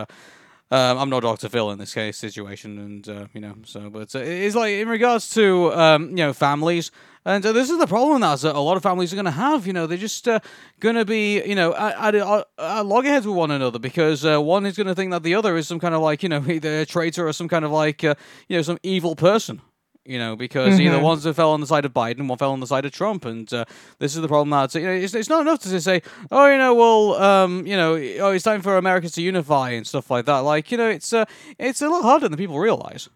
[0.74, 1.50] Um, I'm not Dr.
[1.50, 4.90] Phil in this case situation, and uh, you know, so but uh, it's like in
[4.90, 6.90] regards to um, you know families,
[7.26, 9.68] and uh, this is the problem that a lot of families are going to have.
[9.68, 10.40] You know, they're just uh,
[10.80, 14.66] going to be, you know, at, at, at loggerheads with one another because uh, one
[14.66, 16.80] is going to think that the other is some kind of like, you know, either
[16.80, 18.16] a traitor or some kind of like, uh,
[18.48, 19.62] you know, some evil person
[20.06, 20.88] you know, because mm-hmm.
[20.88, 22.92] either ones that fell on the side of Biden, one fell on the side of
[22.92, 23.66] Trump, and uh,
[24.00, 24.50] this is the problem.
[24.50, 27.78] That you know, it's, it's not enough to say, oh, you know, well, um, you
[27.78, 30.40] know, oh, it's time for Americans to unify and stuff like that.
[30.40, 31.26] Like, you know, it's uh,
[31.58, 33.10] it's a lot harder than people realize.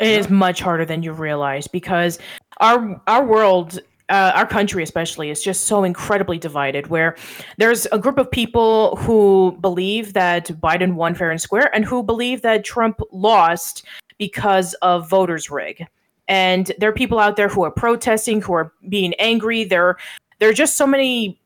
[0.00, 2.18] It is much harder than you realize because
[2.60, 7.16] our our world uh, our country especially is just so incredibly divided where
[7.58, 12.02] there's a group of people who believe that biden won fair and square and who
[12.02, 13.84] believe that trump lost
[14.18, 15.86] because of voters rig
[16.28, 19.96] and there are people out there who are protesting who are being angry there
[20.38, 21.40] there are just so many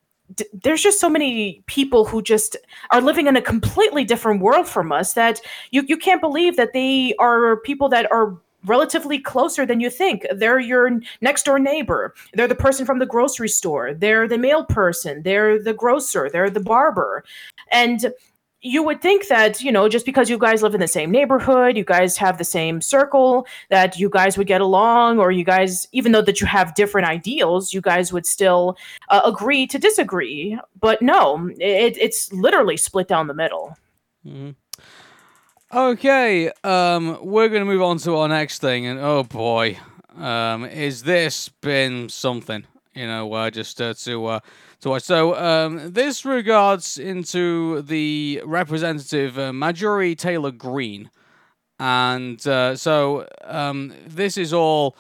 [0.53, 2.57] there's just so many people who just
[2.91, 6.73] are living in a completely different world from us that you, you can't believe that
[6.75, 8.37] they are people that are
[8.67, 10.27] relatively closer than you think.
[10.35, 12.15] They're your next door neighbor.
[12.35, 13.95] They're the person from the grocery store.
[13.95, 15.23] They're the mail person.
[15.23, 16.29] They're the grocer.
[16.31, 17.25] They're the barber.
[17.71, 18.13] And
[18.69, 21.77] you would think that you know just because you guys live in the same neighborhood
[21.77, 25.89] you guys have the same circle that you guys would get along or you guys
[25.93, 28.77] even though that you have different ideals you guys would still
[29.09, 30.59] uh, agree to disagree.
[30.79, 33.77] But no it, it's literally split down the middle.
[34.27, 34.51] Mm-hmm.
[35.73, 39.79] okay um we're gonna move on to our next thing and oh boy
[40.17, 42.67] um is this been something?
[42.95, 44.41] You know uh, just uh, to uh
[44.81, 45.03] to watch.
[45.03, 51.11] So um, this regards into the representative uh, Marjorie Taylor Greene,
[51.79, 54.97] and uh, so um, this is all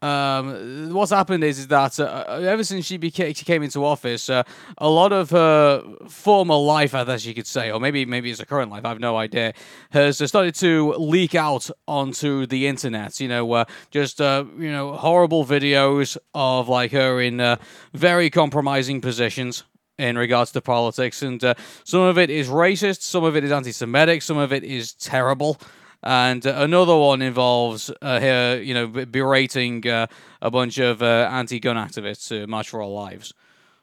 [0.00, 4.30] um, what's happened is, is that uh, ever since she became she came into office,
[4.30, 4.44] uh,
[4.78, 8.38] a lot of her former life, I guess you could say, or maybe maybe it's
[8.38, 9.54] her current life, I have no idea,
[9.90, 13.18] has started to leak out onto the internet.
[13.18, 17.56] You know, uh, just uh, you know horrible videos of like her in uh,
[17.92, 19.64] very compromising positions
[19.98, 23.50] in regards to politics, and uh, some of it is racist, some of it is
[23.50, 25.58] anti-Semitic, some of it is terrible
[26.02, 30.06] and uh, another one involves uh, her, you know, berating uh,
[30.40, 33.34] a bunch of uh, anti-gun activists who march for our lives.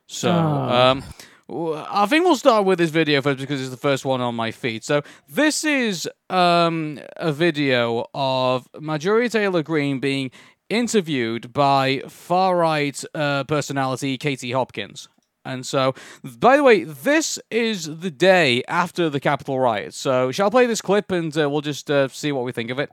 [0.08, 0.34] So, oh.
[0.34, 1.04] um,
[1.49, 4.51] I think we'll start with this video first because it's the first one on my
[4.51, 4.84] feed.
[4.84, 10.32] So, this is um, a video of Marjorie Taylor Greene being
[10.69, 15.10] interviewed by far right uh, personality Katie Hopkins.
[15.45, 19.95] And so, by the way, this is the day after the Capitol riots.
[19.95, 22.71] So, shall I play this clip and uh, we'll just uh, see what we think
[22.71, 22.91] of it?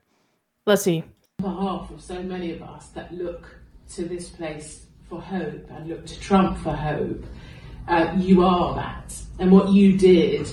[0.66, 1.02] Let's see.
[1.42, 3.48] On behalf of so many of us that look
[3.94, 7.24] to this place for hope and look to Trump for hope,
[7.88, 9.16] uh, you are that.
[9.38, 10.48] And what you did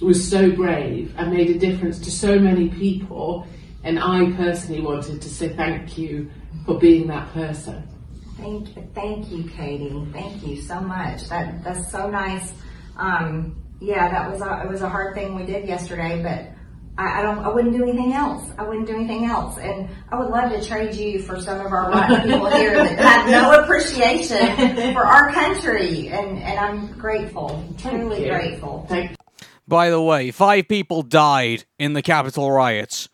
[0.00, 3.46] was so brave and made a difference to so many people.
[3.82, 6.30] And I personally wanted to say thank you
[6.64, 7.89] for being that person.
[8.40, 10.06] Thank you, thank you, Katie.
[10.12, 11.28] Thank you so much.
[11.28, 12.52] That that's so nice.
[12.96, 16.52] Um, yeah, that was a, it was a hard thing we did yesterday, but
[17.02, 18.50] I, I, don't I wouldn't do anything else.
[18.58, 21.72] I wouldn't do anything else, and I would love to trade you for some of
[21.72, 27.64] our white people here that have no appreciation for our country, and and I'm grateful,
[27.78, 28.86] truly grateful.
[28.88, 29.16] Thank
[29.68, 33.08] By the way, five people died in the Capitol riots.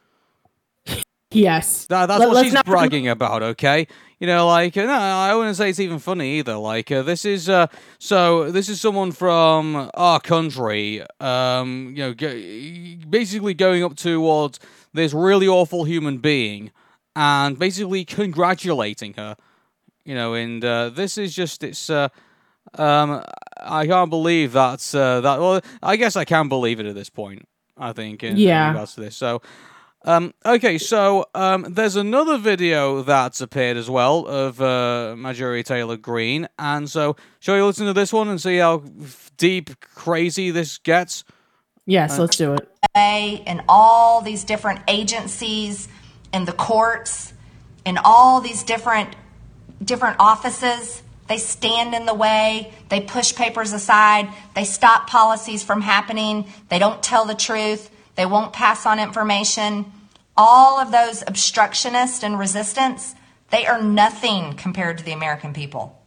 [1.33, 1.87] Yes.
[1.89, 2.65] That, that's Let, what she's not...
[2.65, 3.89] bragging about, okay?
[4.19, 6.57] You know, like, no, I wouldn't say it's even funny either.
[6.57, 7.67] Like, uh, this is, uh,
[7.99, 14.59] so, this is someone from our country, um, you know, g- basically going up towards
[14.95, 16.73] this really awful human being
[17.15, 19.37] and basically congratulating her.
[20.07, 22.09] You know, and uh, this is just, it's, uh,
[22.75, 23.23] um,
[23.61, 27.11] I can't believe that's, uh, that, well, I guess I can believe it at this
[27.11, 28.69] point, I think, in, yeah.
[28.69, 29.17] in regards to this.
[29.17, 29.43] So,
[30.07, 35.97] um, okay, so um, there's another video that's appeared as well of uh, Marjorie Taylor
[35.97, 38.85] Greene, and so shall we listen to this one and see how
[39.37, 41.25] deep, crazy this gets?
[41.87, 42.69] Yes, uh, let's do it.
[42.95, 45.89] And all these different agencies,
[46.33, 47.35] and the courts,
[47.85, 49.15] and all these different
[49.85, 52.73] different offices, they stand in the way.
[52.89, 54.33] They push papers aside.
[54.55, 56.47] They stop policies from happening.
[56.69, 57.91] They don't tell the truth.
[58.17, 59.93] They won't pass on information
[60.37, 63.15] all of those obstructionists and resistance,
[63.51, 65.99] they are nothing compared to the American people.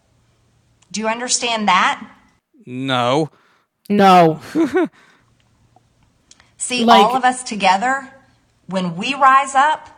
[0.92, 2.08] Do you understand that?
[2.66, 3.30] No.
[3.90, 4.42] No.
[6.58, 8.14] See, like, all of us together,
[8.68, 9.90] when we rise up,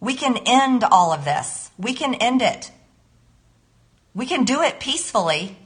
[0.00, 1.70] we can end all of this.
[1.78, 2.72] We can end it.
[4.14, 5.56] We can do it peacefully.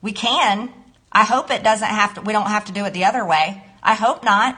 [0.00, 0.72] We can.
[1.12, 3.62] I hope it doesn't have to, we don't have to do it the other way.
[3.82, 4.56] I hope not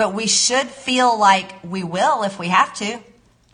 [0.00, 2.98] but we should feel like we will if we have to.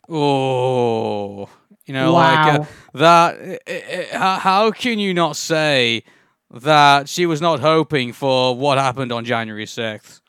[0.09, 1.49] Oh,
[1.87, 2.47] you know, wow.
[2.47, 4.13] like uh, that.
[4.13, 6.05] How can you not say
[6.53, 10.21] that she was not hoping for what happened on January 6th?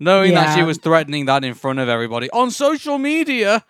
[0.00, 0.46] Knowing yeah.
[0.46, 3.66] that she was threatening that in front of everybody on social media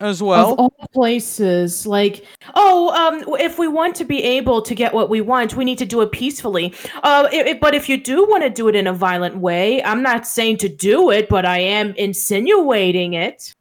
[0.00, 0.52] as well.
[0.52, 5.10] Of all places, like, oh, um, if we want to be able to get what
[5.10, 6.74] we want, we need to do it peacefully.
[7.02, 9.82] Uh, it, it, but if you do want to do it in a violent way,
[9.82, 13.54] I'm not saying to do it, but I am insinuating it.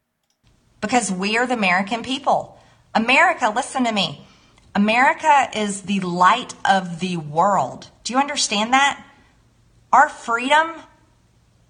[0.82, 2.58] Because we are the American people.
[2.95, 4.25] America, listen to me.
[4.73, 7.89] America is the light of the world.
[8.04, 9.06] Do you understand that?
[9.91, 10.73] Our freedom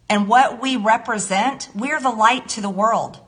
[0.10, 3.20] and what we represent, we're the light to the world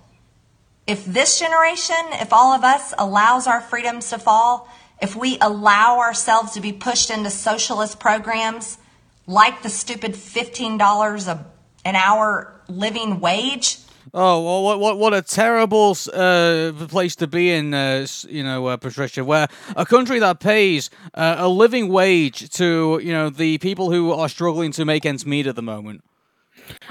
[0.91, 4.67] if this generation, if all of us allows our freedoms to fall,
[5.01, 8.77] if we allow ourselves to be pushed into socialist programs
[9.25, 11.45] like the stupid $15 a,
[11.85, 13.77] an hour living wage.
[14.13, 18.65] Oh well, what what what a terrible uh, place to be in, uh, you know,
[18.65, 19.23] uh, Patricia.
[19.23, 24.11] Where a country that pays uh, a living wage to you know the people who
[24.11, 26.03] are struggling to make ends meet at the moment.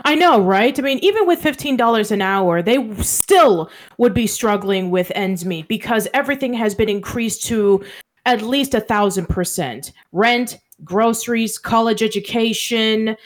[0.04, 0.78] I know, right?
[0.78, 5.68] I mean, even with $15 an hour, they still would be struggling with ends meet
[5.68, 7.84] because everything has been increased to
[8.26, 13.16] at least a thousand percent rent, groceries, college education.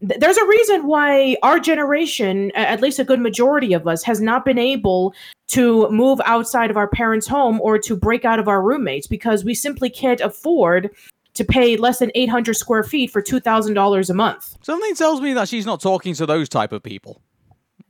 [0.00, 4.44] There's a reason why our generation, at least a good majority of us, has not
[4.44, 5.14] been able
[5.48, 9.44] to move outside of our parents' home or to break out of our roommates because
[9.44, 10.90] we simply can't afford
[11.34, 14.56] to pay less than 800 square feet for $2,000 a month.
[14.62, 17.20] Something tells me that she's not talking to those type of people.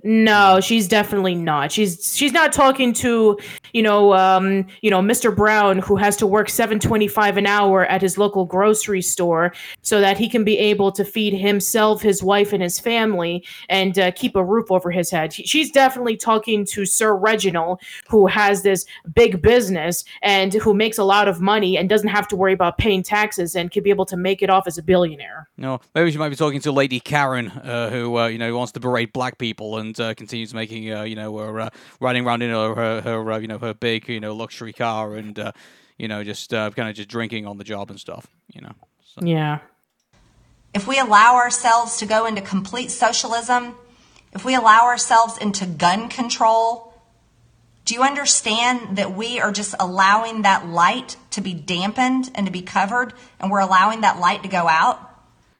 [0.06, 1.72] No, she's definitely not.
[1.72, 3.38] She's she's not talking to,
[3.72, 5.34] you know, um, you know, Mr.
[5.34, 10.18] Brown who has to work 7.25 an hour at his local grocery store so that
[10.18, 14.36] he can be able to feed himself, his wife and his family and uh, keep
[14.36, 15.32] a roof over his head.
[15.32, 18.84] She's definitely talking to Sir Reginald who has this
[19.14, 22.76] big business and who makes a lot of money and doesn't have to worry about
[22.76, 25.48] paying taxes and could be able to make it off as a billionaire.
[25.57, 28.72] No, maybe she might be talking to Lady Karen uh, who uh, you know wants
[28.72, 31.70] to berate black people and uh, continues making uh, you know her uh,
[32.01, 35.14] riding around in her her, her uh, you know her big you know luxury car
[35.14, 35.53] and uh,
[35.99, 38.26] you know just uh, kind of just drinking on the job and stuff.
[38.53, 38.72] You know.
[39.05, 39.24] So.
[39.24, 39.59] Yeah.
[40.72, 43.76] If we allow ourselves to go into complete socialism,
[44.32, 46.92] if we allow ourselves into gun control,
[47.84, 52.53] do you understand that we are just allowing that light to be dampened and to
[52.53, 55.11] be covered, and we're allowing that light to go out?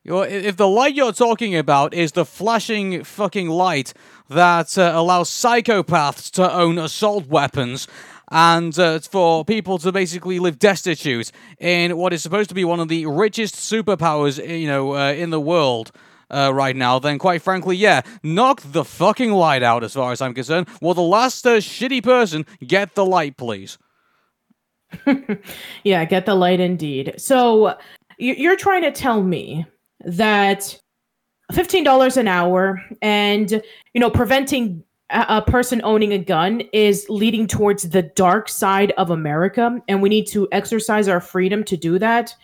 [0.05, 3.95] If the light you're talking about is the flashing fucking light
[4.29, 7.87] that uh, allows psychopaths to own assault weapons
[8.31, 12.81] and uh, for people to basically live destitute in what is supposed to be one
[12.81, 15.93] of the richest superpowers, you know, uh, in the world.
[16.31, 20.23] Uh, right now, then quite frankly, yeah, knock the fucking light out as far as
[20.23, 20.67] I'm concerned.
[20.81, 23.79] Will the last uh, shitty person get the light, please?
[25.85, 27.15] yeah, get the light indeed.
[27.19, 27.77] So
[28.19, 29.67] you're trying to tell me
[30.01, 30.81] that
[31.53, 37.91] $15 an hour and you know preventing a, person owning a gun is leading towards
[37.91, 42.35] the dark side of America and we need to exercise our freedom to do that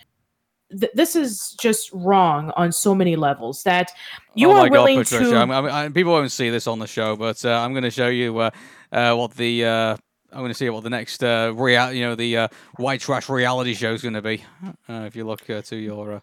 [0.69, 3.91] Th- this is just wrong on so many levels that
[4.35, 5.31] you oh are willing God, Patricia.
[5.31, 7.83] to I mean, I, people won't see this on the show but uh, i'm going
[7.83, 8.51] to show you uh,
[8.91, 9.97] uh, what the uh,
[10.33, 12.47] I'm going to see what the next uh, real, you know, the uh,
[12.77, 14.41] white trash reality show is going to be.
[14.87, 16.21] if you look to your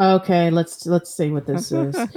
[0.00, 1.94] Okay, let's let's see what this is.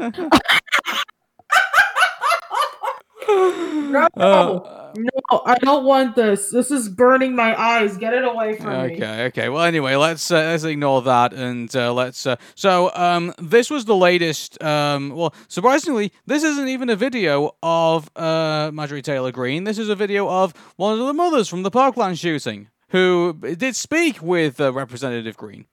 [3.28, 6.50] no, uh, no, I don't want this.
[6.50, 7.98] This is burning my eyes.
[7.98, 8.96] Get it away from okay, me.
[8.96, 9.50] Okay, okay.
[9.50, 12.26] Well, anyway, let's uh, let's ignore that and uh, let's.
[12.26, 14.64] Uh, so, um, this was the latest.
[14.64, 19.66] Um, well, surprisingly, this isn't even a video of uh, Marjorie Taylor Greene.
[19.66, 23.76] This is a video of one of the mothers from the Parkland shooting who did
[23.76, 25.66] speak with uh, Representative Greene.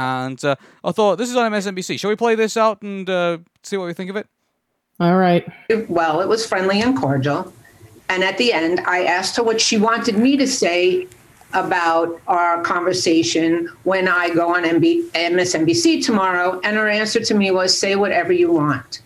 [0.00, 2.00] And uh, I thought, this is on MSNBC.
[2.00, 4.26] Shall we play this out and uh, see what we think of it?
[4.98, 5.46] All right.
[5.88, 7.52] Well, it was friendly and cordial.
[8.08, 11.06] And at the end, I asked her what she wanted me to say
[11.52, 16.60] about our conversation when I go on MB- MSNBC tomorrow.
[16.64, 19.02] And her answer to me was, say whatever you want.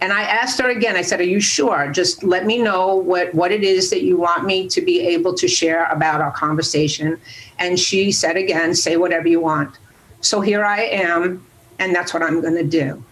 [0.00, 1.90] And I asked her again, I said, Are you sure?
[1.90, 5.32] Just let me know what, what it is that you want me to be able
[5.34, 7.18] to share about our conversation.
[7.58, 9.78] And she said again, Say whatever you want.
[10.24, 11.44] So here I am,
[11.78, 13.04] and that's what I'm going to do.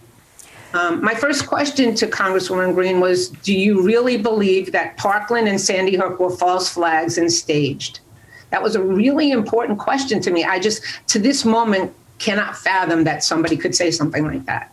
[0.73, 5.61] Um, my first question to Congresswoman Greene was Do you really believe that Parkland and
[5.61, 8.01] Sandy Hook were false flags and staged?
[8.49, 10.45] That was a really important question to me.
[10.45, 14.73] I just, to this moment, cannot fathom that somebody could say something like that.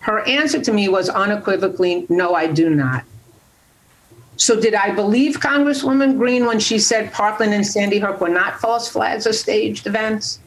[0.00, 3.04] Her answer to me was unequivocally, No, I do not.
[4.36, 8.58] So, did I believe Congresswoman Greene when she said Parkland and Sandy Hook were not
[8.58, 10.40] false flags or staged events?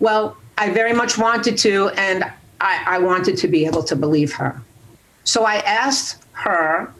[0.00, 2.24] Well, I very much wanted to, and
[2.60, 4.60] I, I wanted to be able to believe her.
[5.24, 6.92] So I asked her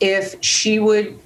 [0.00, 1.18] if she would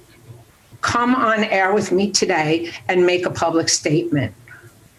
[0.81, 4.33] come on air with me today and make a public statement.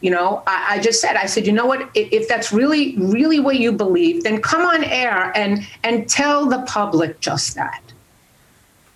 [0.01, 1.91] You know, I, I, just said, I said, you know what?
[1.95, 6.63] If, that's really, really what you believe, then come on air and and tell the
[6.69, 7.83] public just that.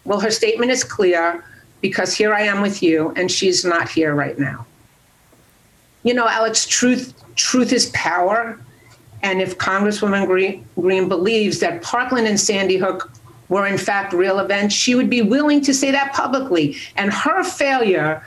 [0.04, 1.44] Well, her statement is clear
[1.80, 4.64] because here I am with you, and she's not here right now.
[6.03, 8.59] You know, Alex, truth truth is power.
[9.22, 13.11] And if Congresswoman Green, Greene believes that Parkland and Sandy Hook
[13.48, 16.76] were in fact real events, she would be willing to say that publicly.
[16.96, 18.24] And her failure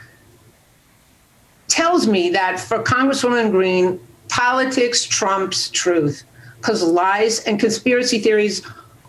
[1.68, 4.00] tells me that for Congresswoman Greene,
[4.30, 6.24] politics trumps truth
[6.58, 8.62] because lies and conspiracy theories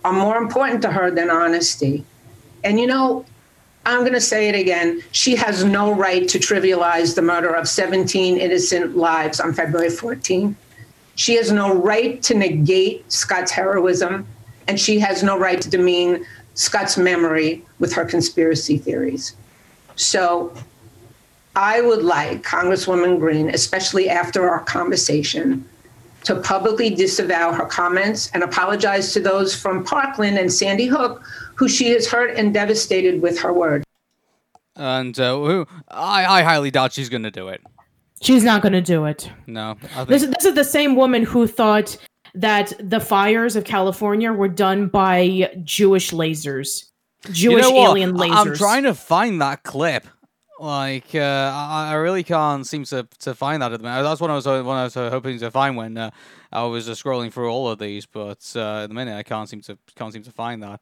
[0.05, 2.05] are more important to her than honesty.
[2.65, 3.25] And you know,
[3.87, 5.01] I'm going to say it again.
[5.13, 10.57] She has no right to trivialize the murder of 17 innocent lives on February 14.
[11.15, 14.27] She has no right to negate Scott's heroism,
[14.67, 19.37] and she has no right to demean Scott's memory with her conspiracy theories.
[19.95, 20.53] So
[21.55, 25.65] I would like Congresswoman Greene, especially after our conversation,
[26.25, 31.23] to publicly disavow her comments and apologize to those from Parkland and Sandy Hook
[31.57, 33.85] who she has hurt and devastated with her words.
[34.77, 37.61] And uh, who, I, I highly doubt she's going to do it.
[38.21, 39.31] She's not going to do it.
[39.47, 39.77] No.
[39.81, 40.09] Think...
[40.09, 41.97] This, this is the same woman who thought
[42.35, 46.91] that the fires of California were done by Jewish lasers,
[47.31, 48.47] Jewish you know alien I- lasers.
[48.47, 50.07] I'm trying to find that clip.
[50.59, 54.05] Like, uh, I, I really can't seem to, to find that at the moment.
[54.05, 56.11] That's what I was what I was uh, hoping to find when uh,
[56.51, 59.49] I was uh, scrolling through all of these, but uh, at the minute I can't
[59.51, 60.81] seem to can't seem to find that.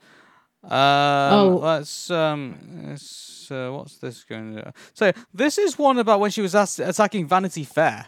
[0.65, 1.61] Um, Oh.
[1.63, 2.59] let's um,
[2.89, 4.73] let's, uh, what's this going to?
[4.95, 8.07] So this is one about when she was ass- attacking Vanity Fair.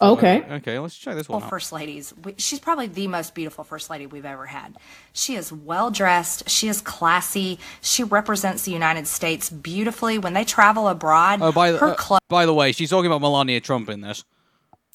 [0.00, 0.44] Okay.
[0.50, 1.50] Okay, let's check this one beautiful out.
[1.50, 2.12] first ladies.
[2.36, 4.76] She's probably the most beautiful first lady we've ever had.
[5.14, 6.50] She is well dressed.
[6.50, 7.58] She is classy.
[7.80, 10.18] She represents the United States beautifully.
[10.18, 13.22] When they travel abroad, Oh, by the her uh, by the way, she's talking about
[13.22, 14.22] Melania Trump in this.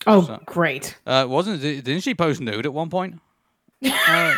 [0.05, 0.95] Oh, great.
[1.05, 3.19] Uh, wasn't didn't she post nude at one point?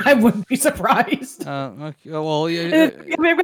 [0.06, 1.46] I wouldn't be surprised.
[1.48, 2.90] Uh, okay, well, yeah,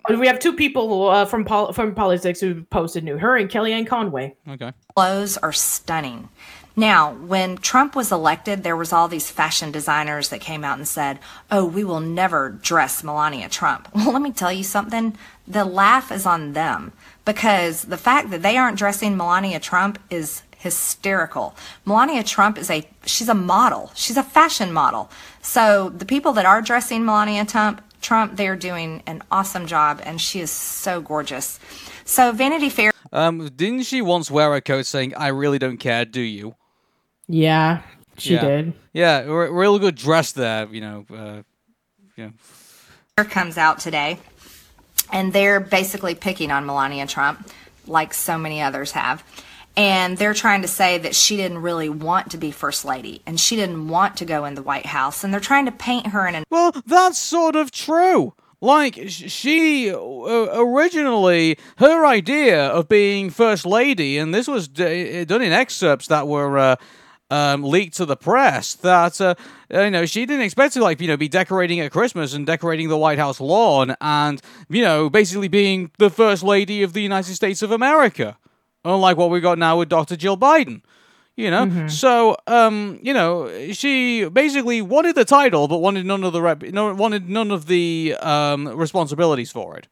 [0.10, 3.18] Uh, we have two people uh, from pol- from politics who posted new.
[3.18, 4.36] Her and Kellyanne Conway.
[4.48, 4.72] okay.
[4.96, 6.30] clothes are stunning.
[6.76, 10.88] Now, when Trump was elected, there was all these fashion designers that came out and
[10.88, 11.20] said,
[11.52, 15.18] "Oh, we will never dress Melania Trump." Well, let me tell you something.
[15.46, 16.94] The laugh is on them
[17.26, 21.56] because the fact that they aren't dressing Melania Trump is hysterical.
[21.86, 23.92] Melania Trump is a she's a model.
[23.96, 25.10] She's a fashion model.
[25.42, 30.22] So, the people that are dressing Melania Trump Trump, they're doing an awesome job and
[30.22, 31.60] she is so gorgeous.
[32.06, 36.06] So, Vanity Fair Um, didn't she once wear a coat saying "I really don't care"?
[36.06, 36.56] Do you?
[37.28, 37.82] Yeah,
[38.18, 38.42] she Yeah.
[38.42, 38.74] did.
[38.94, 40.68] Yeah, re- real good dress there.
[40.68, 41.42] You know, uh,
[42.18, 42.26] you
[43.18, 43.24] know.
[43.24, 44.18] comes out today,
[45.12, 47.50] and they're basically picking on Melania Trump,
[47.88, 49.24] like so many others have.
[49.78, 53.40] And they're trying to say that she didn't really want to be first lady, and
[53.40, 56.28] she didn't want to go in the White House, and they're trying to paint her
[56.28, 58.34] in an Well, that's sort of true.
[58.62, 65.42] Like she uh, originally, her idea of being first lady, and this was d- done
[65.42, 66.58] in excerpts that were.
[66.58, 66.76] Uh,
[67.32, 69.36] um, leaked to the press that uh,
[69.70, 72.90] you know she didn't expect to like you know be decorating at Christmas and decorating
[72.90, 77.36] the White House lawn and you know basically being the first lady of the United
[77.36, 78.36] States of America,
[78.86, 80.16] unlike what we got now with Dr.
[80.16, 80.82] Jill Biden.
[81.36, 86.34] You know, so um, you know, she basically wanted the title, but wanted none of
[86.34, 89.88] the rep- no, wanted none of the um responsibilities for it.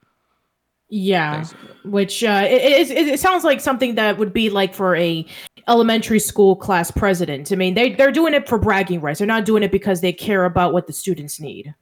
[0.89, 1.45] Yeah,
[1.85, 5.25] which uh, it, it, it sounds like something that would be like for a
[5.69, 7.51] elementary school class president.
[7.51, 9.19] I mean, they they're doing it for bragging rights.
[9.19, 11.73] They're not doing it because they care about what the students need.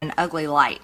[0.00, 0.80] an ugly light.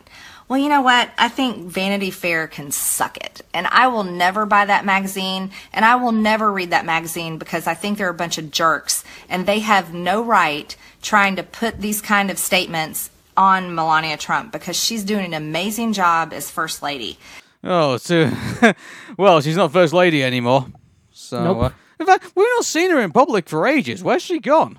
[0.49, 1.11] Well, you know what?
[1.18, 3.42] I think Vanity Fair can suck it.
[3.53, 7.66] And I will never buy that magazine and I will never read that magazine because
[7.66, 11.80] I think they're a bunch of jerks and they have no right trying to put
[11.80, 16.82] these kind of statements on Melania Trump because she's doing an amazing job as first
[16.82, 17.18] lady.
[17.62, 18.30] Oh, so
[19.18, 20.66] well, she's not first lady anymore.
[21.12, 21.59] So, Nope.
[21.62, 21.70] uh,
[22.01, 24.03] in fact, we've not seen her in public for ages.
[24.03, 24.78] Where's she gone?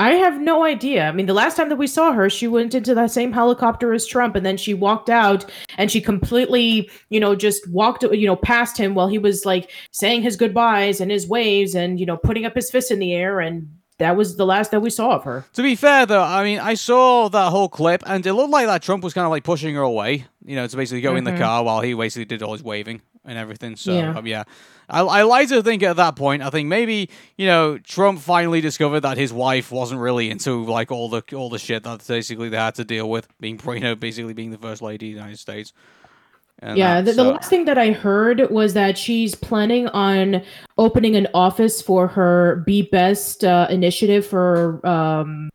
[0.00, 1.06] I have no idea.
[1.06, 3.92] I mean, the last time that we saw her, she went into that same helicopter
[3.92, 5.44] as Trump, and then she walked out,
[5.76, 9.70] and she completely, you know, just walked, you know, past him while he was like
[9.90, 13.12] saying his goodbyes and his waves, and you know, putting up his fist in the
[13.12, 15.44] air, and that was the last that we saw of her.
[15.52, 18.66] To be fair, though, I mean, I saw that whole clip, and it looked like
[18.68, 21.24] that Trump was kind of like pushing her away, you know, to basically go in
[21.24, 23.76] the car while he basically did all his waving and everything.
[23.76, 24.14] So, Yeah.
[24.16, 24.44] um, yeah.
[24.90, 28.60] I, I like to think at that point, I think maybe, you know, Trump finally
[28.60, 32.48] discovered that his wife wasn't really into, like, all the all the shit that basically
[32.48, 35.20] they had to deal with, being, you know, basically being the first lady of the
[35.20, 35.72] United States.
[36.62, 40.42] Yeah, that, the, the last thing that I heard was that she's planning on
[40.76, 45.48] opening an office for her Be Best uh, initiative for um,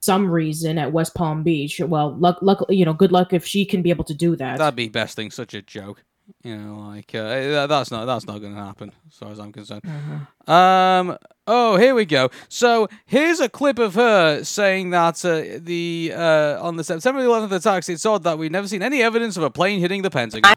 [0.00, 1.80] some reason at West Palm Beach.
[1.80, 4.58] Well, luck, luck, you know, good luck if she can be able to do that.
[4.58, 5.32] That'd be best thing.
[5.32, 6.04] Such a joke.
[6.44, 9.50] You know, like uh, that's not that's not going to happen, as far as I'm
[9.50, 9.80] concerned.
[10.46, 11.16] Um.
[11.46, 12.30] Oh, here we go.
[12.48, 17.52] So here's a clip of her saying that uh, the uh, on the September 11th
[17.52, 20.54] attacks, it's odd that we've never seen any evidence of a plane hitting the Pentagon.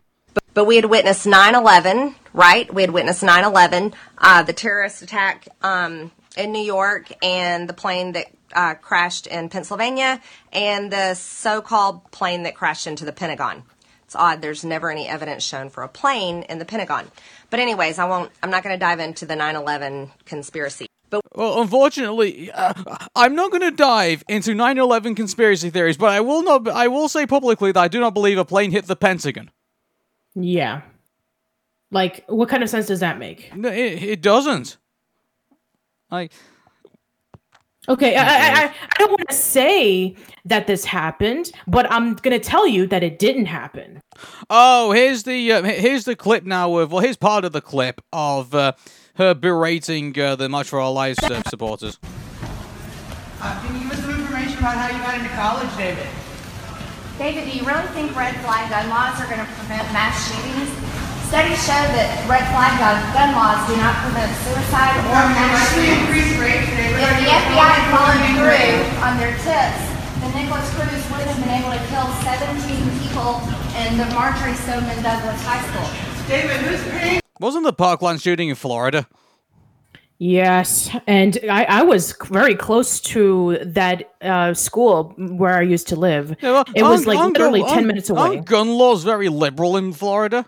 [0.54, 6.12] but we had witnessed 9-11 right we had witnessed 9-11 uh, the terrorist attack um,
[6.36, 10.22] in new york and the plane that uh, crashed in pennsylvania
[10.54, 13.64] and the so-called plane that crashed into the pentagon
[14.08, 17.12] it's odd there's never any evidence shown for a plane in the pentagon
[17.50, 21.62] but anyways i won't i'm not going to dive into the 9-11 conspiracy but Well,
[21.62, 22.74] unfortunately, uh,
[23.16, 26.68] I'm not going to dive into 9/11 conspiracy theories, but I will not.
[26.68, 29.50] I will say publicly that I do not believe a plane hit the Pentagon.
[30.36, 30.82] yeah.
[31.92, 33.56] Like, what kind of sense does that make?
[33.56, 34.76] No, it, it doesn't.
[36.12, 36.34] Like.
[37.90, 40.16] Okay, I, I, I, I don't want to say
[40.46, 44.02] that this happened, but I'm gonna tell you that it didn't happen.
[44.50, 48.02] Oh, here's the uh, here's the clip now of well, here's part of the clip
[48.12, 48.74] of uh,
[49.16, 51.98] her berating uh, the March for Our Lives uh, supporters.
[53.40, 56.08] Uh, can you give us some information about how you got into college, David.
[57.18, 61.07] David, do you really think red flag gun laws are going to prevent mass shootings?
[61.28, 66.08] Studies show that red flag gun, gun laws do not prevent suicide or mass shootings.
[66.08, 69.82] If the FBI had followed through on their tips,
[70.24, 72.64] then Nikolas Cruz wouldn't have been able to kill 17
[73.04, 73.44] people
[73.76, 75.88] in the Marjory Stoneman Douglas High School.
[76.32, 77.20] David, who's paying?
[77.42, 79.06] Wasn't the Parkland shooting in Florida?
[80.20, 85.96] Yes, and I, I was very close to that uh, school where I used to
[85.98, 86.36] live.
[86.42, 88.22] Yeah, well, it was like aren't literally gun- ten minutes away.
[88.22, 90.46] Aren't gun laws very liberal in Florida?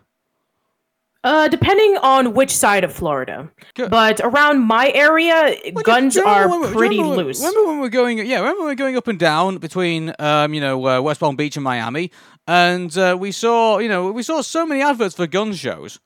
[1.21, 5.53] Uh, depending on which side of Florida, but around my area,
[5.83, 7.39] guns Do you are remember when we- do you pretty remember when- loose.
[7.39, 8.17] Remember when we were going?
[8.19, 11.19] Yeah, remember when we were going up and down between, um, you know, uh, West
[11.19, 12.09] Palm Beach and Miami,
[12.47, 15.99] and uh, we saw, you know, we saw so many adverts for gun shows.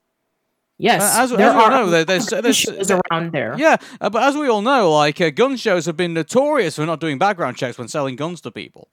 [0.78, 3.30] Yes, Uh, as- there as we all are know, there- there's- gun there's- shows around
[3.30, 3.54] there.
[3.56, 6.84] Yeah, uh, but as we all know, like uh, gun shows have been notorious for
[6.86, 8.88] not doing background checks when selling guns to people.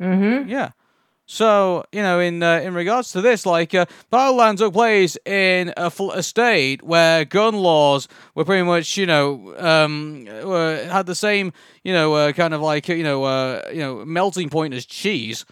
[0.00, 0.50] Mm-hmm.
[0.50, 0.72] Yeah.
[1.26, 5.72] So you know, in uh, in regards to this, like uh, Parkland took place in
[5.76, 11.06] a, fl- a state where gun laws were pretty much, you know, um, were, had
[11.06, 11.52] the same,
[11.84, 15.46] you know, uh, kind of like you know, uh, you know, melting point as cheese,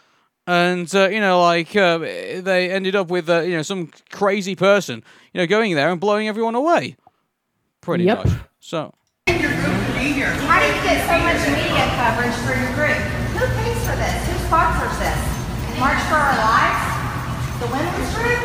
[0.46, 4.56] and uh, you know, like uh, they ended up with uh, you know some crazy
[4.56, 5.02] person,
[5.32, 6.96] you know, going there and blowing everyone away,
[7.80, 8.18] pretty Yep.
[8.26, 8.32] much.
[8.58, 8.92] So.
[9.26, 12.98] How do you get so much media coverage for your group?
[13.38, 14.26] Who pays for this?
[14.28, 15.09] Who sponsors this?
[15.80, 16.84] March for Our Lives?
[17.56, 18.44] The women's group?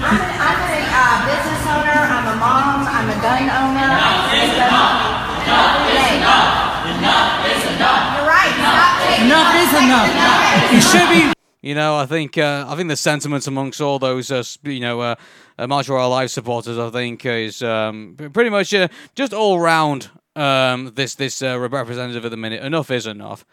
[0.00, 1.92] I'm a, I'm a uh, business owner.
[1.92, 2.88] I'm a mom.
[2.88, 3.84] I'm a gun owner.
[3.84, 6.56] Enough is enough.
[6.88, 8.16] Enough is enough.
[8.16, 8.48] You're right.
[8.48, 10.72] Stop Enough is enough.
[10.72, 11.32] You should be.
[11.60, 15.00] You know, I think uh, I think the sentiments amongst all those, uh, you know,
[15.02, 15.14] uh,
[15.58, 19.60] uh, March for Our Lives supporters, I think, is um, pretty much uh, just all
[19.60, 22.62] round um, this this uh, representative at the minute.
[22.62, 23.44] Enough is enough,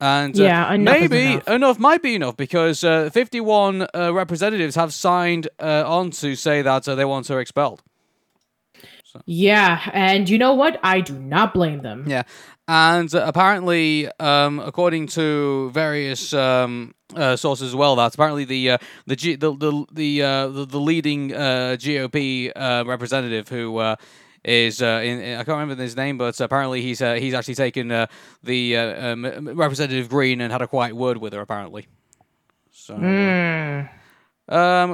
[0.00, 1.78] and uh, Yeah, enough maybe enough.
[1.78, 6.86] might be enough because uh, 51 uh, representatives have signed uh, on to say that
[6.88, 7.82] uh, they want her expelled.
[9.24, 10.78] Yeah, and you know what?
[10.82, 12.04] I do not blame them.
[12.06, 12.22] Yeah,
[12.68, 18.72] and uh, apparently, um, according to various um, uh, sources as well, that apparently the
[18.72, 23.96] uh, the, G- the the the, uh, the the leading uh, GOP uh, representative who.
[24.44, 27.56] Is uh, in, in- I can't remember his name, but apparently he's uh, he's actually
[27.56, 28.06] taken uh,
[28.42, 29.24] the uh, um,
[29.54, 31.40] Representative Greene and had a quiet word with her.
[31.40, 31.86] Apparently,
[32.70, 33.88] so um,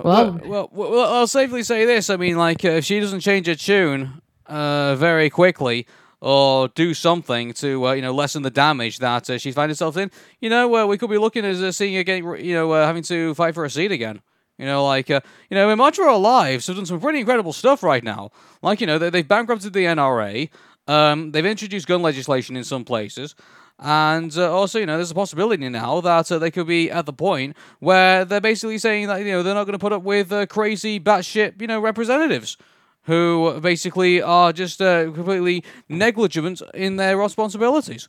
[0.03, 2.11] well, Well- well, well, I'll safely say this.
[2.11, 5.87] I mean, like, uh, if she doesn't change her tune uh, very quickly
[6.21, 9.97] or do something to, uh, you know, lessen the damage that uh, she's found herself
[9.99, 12.73] in, you know, uh, we could be looking at uh, seeing her getting, you know,
[12.73, 14.23] uh, having to fight for a seat again.
[14.59, 17.53] You know, like, uh, you know, March for Our Lives have done some pretty incredible
[17.53, 18.31] stuff right now.
[18.63, 20.49] Like, you know, they, they've bankrupted the NRA.
[20.87, 23.35] Um, they've introduced gun legislation in some places.
[23.81, 27.07] And uh, also, you know, there's a possibility now that uh, they could be at
[27.07, 30.03] the point where they're basically saying that, you know, they're not going to put up
[30.03, 32.57] with uh, crazy batshit, you know, representatives
[33.05, 38.09] who basically are just uh, completely negligent in their responsibilities.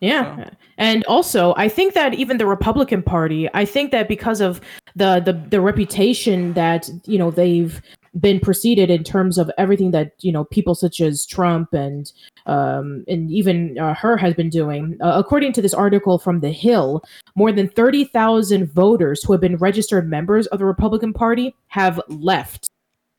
[0.00, 0.50] Yeah.
[0.78, 4.60] And also, I think that even the Republican Party, I think that because of
[4.94, 7.80] the the the reputation that, you know, they've
[8.20, 12.12] been preceded in terms of everything that, you know, people such as Trump and
[12.46, 14.98] um and even uh, her has been doing.
[15.02, 17.02] Uh, according to this article from The Hill,
[17.34, 22.68] more than 30,000 voters who have been registered members of the Republican Party have left.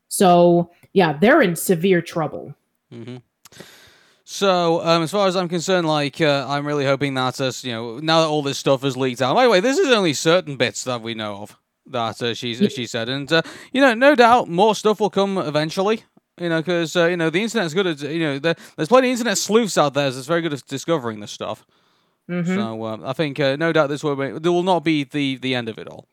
[0.08, 2.54] So, yeah, they're in severe trouble.
[4.30, 7.72] So, um, as far as I'm concerned, like, uh, I'm really hoping that, uh, you
[7.72, 9.34] know, now that all this stuff has leaked out.
[9.34, 11.56] By the way, this is only certain bits that we know of
[11.86, 13.40] that uh, she's she said, and uh,
[13.72, 16.02] you know, no doubt more stuff will come eventually.
[16.38, 19.08] You know, because uh, you know the internet's good at you know there, there's plenty
[19.08, 21.64] of internet sleuths out there that's very good at discovering this stuff.
[22.28, 25.38] So uh, I think uh, no doubt this will be, there will not be the
[25.38, 26.06] the end of it all.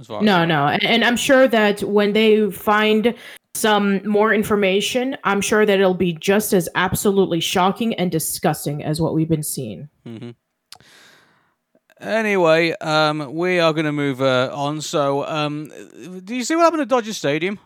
[0.00, 0.66] As far as No, no.
[0.66, 3.14] And, and I'm sure that when they find
[3.54, 9.00] some more information, I'm sure that it'll be just as absolutely shocking and disgusting as
[9.00, 9.88] what we've been seeing.
[12.00, 14.80] Anyway, um, we are going to move uh, on.
[14.80, 15.70] So, um,
[16.24, 17.58] do you see what happened at Dodger Stadium?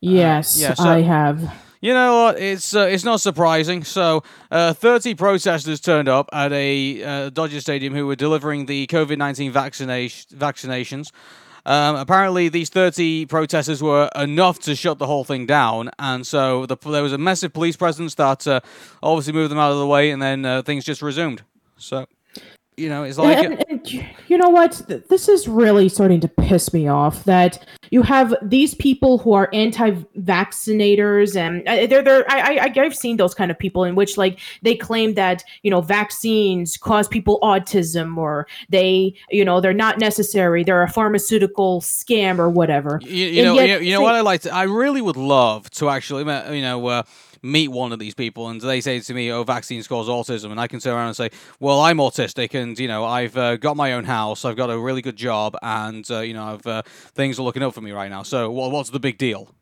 [0.00, 1.50] Yes, yeah, so- I have.
[1.80, 2.40] You know what?
[2.40, 3.84] It's uh, it's not surprising.
[3.84, 8.88] So, uh, 30 protesters turned up at a uh, Dodger Stadium who were delivering the
[8.88, 11.12] COVID 19 vaccination vaccinations.
[11.68, 16.64] Um, apparently, these 30 protesters were enough to shut the whole thing down, and so
[16.64, 18.60] the, there was a massive police presence that uh,
[19.02, 21.42] obviously moved them out of the way, and then uh, things just resumed.
[21.76, 22.06] So,
[22.78, 24.82] you know, it's like and, you know what?
[25.08, 29.48] This is really starting to piss me off that you have these people who are
[29.52, 34.16] anti-vaccinators, and uh, they're they're I, I I've seen those kind of people in which
[34.16, 39.72] like they claim that you know vaccines cause people autism or they you know they're
[39.72, 43.00] not necessary, they're a pharmaceutical scam or whatever.
[43.02, 44.42] You, you know, yet you know, you know what I like.
[44.42, 46.24] To, I really would love to actually,
[46.54, 47.02] you know, uh,
[47.42, 50.60] meet one of these people, and they say to me, "Oh, vaccines cause autism," and
[50.60, 51.30] I can turn around and say,
[51.60, 54.78] "Well, I'm autistic, and you know, I've uh, got my own house, I've got a
[54.78, 56.82] really good job, and uh, you know, I've uh,
[57.14, 58.22] things are looking up for me right now.
[58.22, 59.54] So, well, what's the big deal?"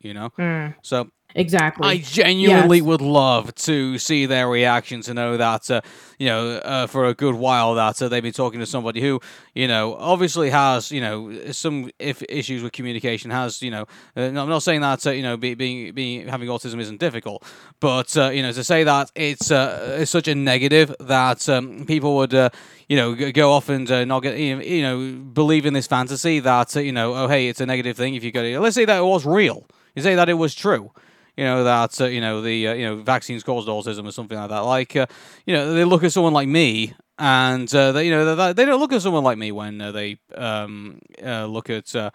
[0.00, 0.30] You know.
[0.38, 1.88] Mm, So exactly.
[1.88, 2.84] I genuinely Yes.
[2.86, 5.80] would love to see their reaction to know that, uh,
[6.18, 9.20] you know, uh, for a good while that uh, they've been talking to somebody who,
[9.54, 13.86] you know, obviously has, you know, some if issues with communication, has, you know,
[14.16, 17.44] uh, I'm not saying that, uh, you know, be, being being having autism isn't difficult,
[17.80, 21.86] but uh, you know, to say that it's uh, it's such a negative that um,
[21.86, 22.34] people would.
[22.34, 22.50] Uh,
[22.88, 26.74] you know, go off and uh, not get, you know, believe in this fantasy that,
[26.74, 28.86] uh, you know, oh, hey, it's a negative thing if you go to, let's say
[28.86, 29.66] that it was real.
[29.94, 30.90] You say that it was true
[31.38, 34.38] you know that uh, you know the uh, you know vaccines caused autism or something
[34.38, 34.64] like that.
[34.76, 35.06] Like uh,
[35.46, 38.64] you know they look at someone like me, and uh, they you know they, they
[38.66, 41.94] don't look at someone like me when uh, they um, uh, look at.
[41.94, 42.10] Uh,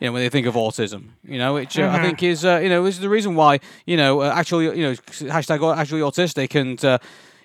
[0.00, 2.02] you know, when they think of autism, you know, which uh, I Mhm.
[2.02, 4.94] think is, uh, you know, is the reason why, you know, uh, actually, you know,
[5.36, 6.98] hashtag actually autistic and, uh,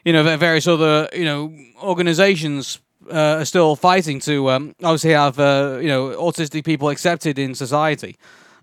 [0.05, 1.51] you know, various other, you know,
[1.81, 2.79] organizations
[3.11, 7.55] uh, are still fighting to um, obviously have, uh, you know, autistic people accepted in
[7.55, 8.15] society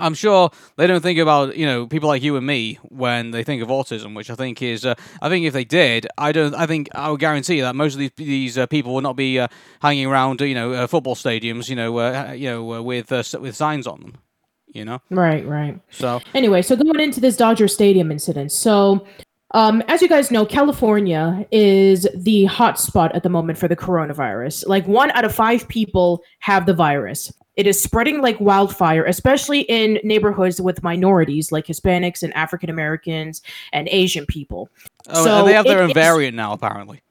[0.00, 3.44] I'm sure they don't think about you know people like you and me when they
[3.44, 6.54] think of autism, which I think is uh, I think if they did, I don't
[6.54, 9.38] I think I would guarantee that most of these these uh, people would not be
[9.38, 9.48] uh,
[9.80, 13.22] hanging around you know uh, football stadiums you know uh, you know uh, with uh,
[13.40, 14.18] with signs on them,
[14.66, 15.00] you know.
[15.10, 15.80] right, right.
[15.90, 18.52] So Anyway, so going into this Dodger Stadium incident.
[18.52, 19.06] So,
[19.52, 23.76] um, as you guys know, California is the hot spot at the moment for the
[23.76, 24.66] coronavirus.
[24.66, 27.32] Like one out of five people have the virus.
[27.58, 33.42] It is spreading like wildfire, especially in neighborhoods with minorities like Hispanics and African Americans
[33.72, 34.70] and Asian people.
[35.08, 37.02] oh, So and they have their own variant now apparently.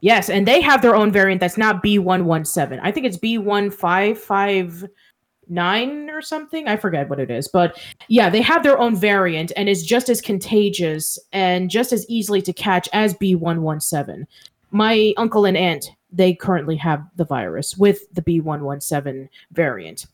[0.00, 2.80] Yes, and they have their own variant that's not B117.
[2.82, 6.66] I think it's B1559 or something.
[6.66, 7.46] I forget what it is.
[7.46, 12.06] But yeah, they have their own variant and is just as contagious and just as
[12.08, 14.24] easily to catch as B117.
[14.70, 20.06] My uncle and aunt, they currently have the virus with the B117 variant.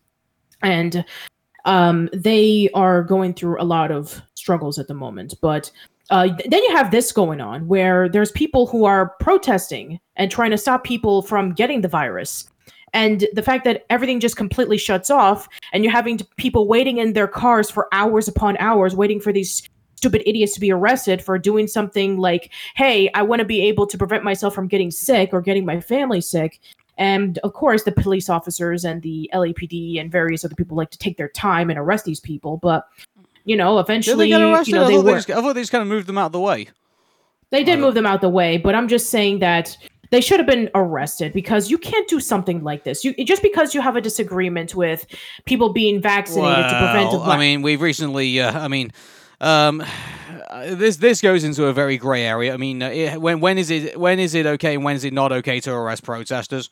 [0.62, 1.04] And
[1.64, 5.34] um, they are going through a lot of struggles at the moment.
[5.40, 5.70] But
[6.10, 10.30] uh, th- then you have this going on where there's people who are protesting and
[10.30, 12.48] trying to stop people from getting the virus.
[12.92, 17.12] And the fact that everything just completely shuts off, and you're having people waiting in
[17.12, 21.38] their cars for hours upon hours, waiting for these stupid idiots to be arrested for
[21.38, 25.30] doing something like, hey, I want to be able to prevent myself from getting sick
[25.32, 26.60] or getting my family sick.
[26.98, 30.98] And of course, the police officers and the LAPD and various other people like to
[30.98, 32.56] take their time and arrest these people.
[32.58, 32.86] But
[33.44, 35.88] you know, eventually, you know, I, they were just, I thought they just kind of
[35.88, 36.68] moved them out of the way.
[37.50, 38.58] they did Uh, move them out the way.
[38.58, 39.76] But I'm just saying that
[40.10, 43.04] they should have been arrested because you can't do something like this.
[43.04, 45.06] You just because you have a disagreement with
[45.44, 47.12] people being vaccinated to prevent.
[47.12, 48.40] a Well, I mean, we've recently.
[48.40, 48.92] Uh, I mean,
[49.40, 49.82] um,
[50.64, 52.54] this this goes into a very grey area.
[52.54, 55.04] I mean, uh, it, when when is it when is it okay and when is
[55.04, 56.70] it not okay to arrest protesters?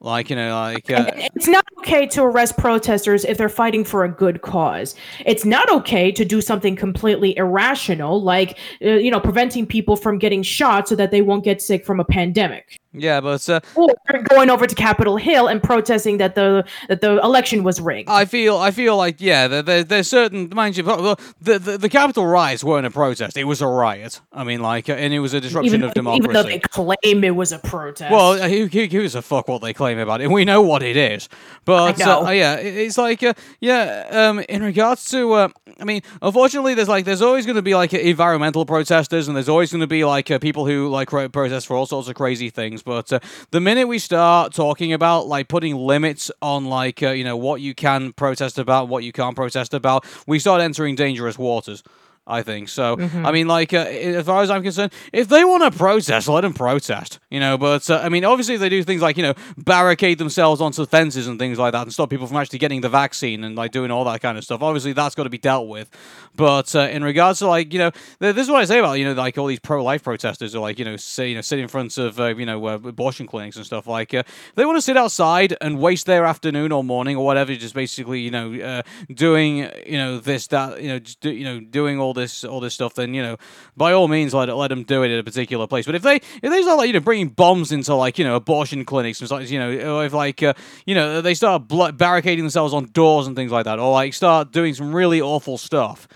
[0.00, 4.04] Like you know, like uh, it's not okay to arrest protesters if they're fighting for
[4.04, 4.94] a good cause.
[5.24, 10.18] It's not okay to do something completely irrational, like uh, you know, preventing people from
[10.18, 13.88] getting shot so that they won't get sick from a pandemic, yeah, but uh, or
[14.28, 18.08] going over to Capitol Hill and protesting that the that the election was rigged.
[18.08, 21.16] I feel I feel like yeah, there, there, there's certain mind you, the,
[21.58, 24.20] the the Capitol riots weren't a protest; it was a riot.
[24.32, 26.24] I mean, like, and it was a disruption even, of though- democracy.
[26.24, 28.10] even though they claim it was a protest.
[28.10, 30.30] Well, uh, who, who gives a fuck what they claim about it?
[30.30, 31.28] We know what it is.
[31.64, 32.00] But.
[32.00, 34.06] Uh, yeah, it's like uh, yeah.
[34.10, 35.48] Um, in regards to, uh,
[35.80, 39.48] I mean, unfortunately, there's like there's always going to be like environmental protesters, and there's
[39.48, 42.50] always going to be like uh, people who like protest for all sorts of crazy
[42.50, 42.82] things.
[42.86, 43.18] But uh,
[43.50, 47.60] the minute we start talking about like putting limits on like uh, you know what
[47.60, 51.82] you can protest about, what you can't protest about, we start entering dangerous waters.
[52.28, 52.96] I think so.
[52.98, 56.40] I mean, like, uh, as far as I'm concerned, if they want to protest, let
[56.40, 57.56] them protest, you know.
[57.56, 60.84] But uh, I mean, obviously, if they do things like you know barricade themselves onto
[60.86, 63.70] fences and things like that, and stop people from actually getting the vaccine and like
[63.70, 64.60] doing all that kind of stuff.
[64.60, 65.88] Obviously, that's got to be dealt with.
[66.34, 68.94] But uh, in regards to like you know, th- this is what I say about
[68.94, 71.60] you know like all these pro-life protesters are like you know say you know sit
[71.60, 74.24] in front of uh, you know uh, abortion clinics and stuff like uh,
[74.56, 78.18] they want to sit outside and waste their afternoon or morning or whatever, just basically
[78.18, 78.82] you know uh,
[79.14, 82.58] doing you know this that you know just do, you know doing all this all
[82.58, 83.36] this stuff, then you know,
[83.76, 85.86] by all means, let let them do it at a particular place.
[85.86, 88.34] But if they if they start like you know bringing bombs into like you know
[88.34, 90.54] abortion clinics and stuff, you know, if like uh,
[90.84, 94.14] you know they start bl- barricading themselves on doors and things like that, or like
[94.14, 96.08] start doing some really awful stuff.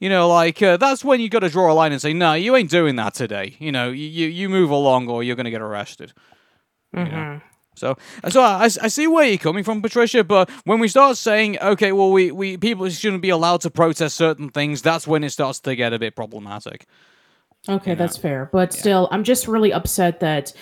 [0.00, 2.34] You know, like uh, that's when you got to draw a line and say, "No,
[2.34, 5.50] you ain't doing that today." You know, you you move along, or you're going to
[5.50, 6.12] get arrested.
[6.92, 7.40] You know?
[7.74, 7.96] So,
[8.28, 10.24] so I, I see where you're coming from, Patricia.
[10.24, 14.16] But when we start saying, okay, well, we, we people shouldn't be allowed to protest
[14.16, 16.86] certain things, that's when it starts to get a bit problematic.
[17.68, 18.50] Okay, that's fair.
[18.52, 20.52] But still, I'm just really upset that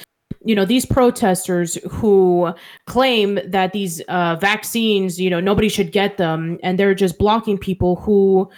[0.44, 2.52] you know these protesters who
[2.86, 7.58] claim that these uh, vaccines, you know, nobody should get them, and they're just blocking
[7.58, 8.48] people who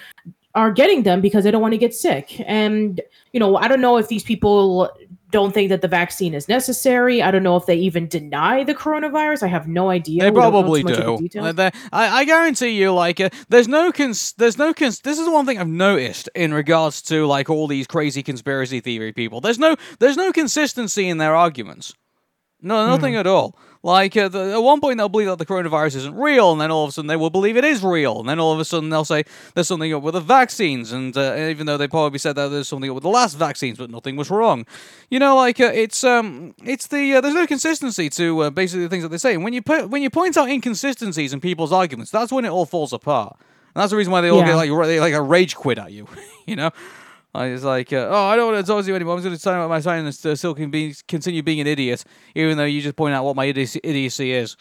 [0.54, 2.40] are getting them because they don't want to get sick.
[2.46, 3.00] And
[3.32, 4.90] you know, I don't know if these people
[5.34, 7.20] don't think that the vaccine is necessary.
[7.20, 9.42] I don't know if they even deny the coronavirus.
[9.42, 10.22] I have no idea.
[10.22, 11.52] They We probably the do.
[11.52, 14.32] they- I, I guarantee you, like, uh, there's no cons.
[14.38, 15.00] There's no cons.
[15.00, 18.78] This is the one thing I've noticed in regards to like all these crazy conspiracy
[18.80, 19.40] theory people.
[19.40, 21.92] There's no, there's no consistency in their arguments.
[22.62, 23.58] No, nothing at all.
[23.84, 26.70] Like uh, the, at one point they'll believe that the coronavirus isn't real, and then
[26.70, 28.64] all of a sudden they will believe it is real, and then all of a
[28.64, 32.18] sudden they'll say there's something up with the vaccines, and uh, even though they probably
[32.18, 34.64] said that there's something up with the last vaccines, but nothing was wrong.
[35.10, 38.84] You know, like uh, it's um, it's the uh, there's no consistency to uh, basically
[38.84, 39.34] the things that they say.
[39.34, 42.50] And when you put when you point out inconsistencies in people's arguments, that's when it
[42.50, 43.36] all falls apart.
[43.74, 44.46] And that's the reason why they all Yeah.
[44.46, 44.70] get like
[45.00, 46.08] like a rage quit at you.
[46.46, 46.70] you know.
[47.34, 49.16] I was like, uh, oh, I don't want to talk to you anymore.
[49.16, 51.66] I'm going to sign out my sign and st- still can be, continue being an
[51.66, 52.04] idiot,
[52.36, 54.56] even though you just point out what my idiocy, idiocy is.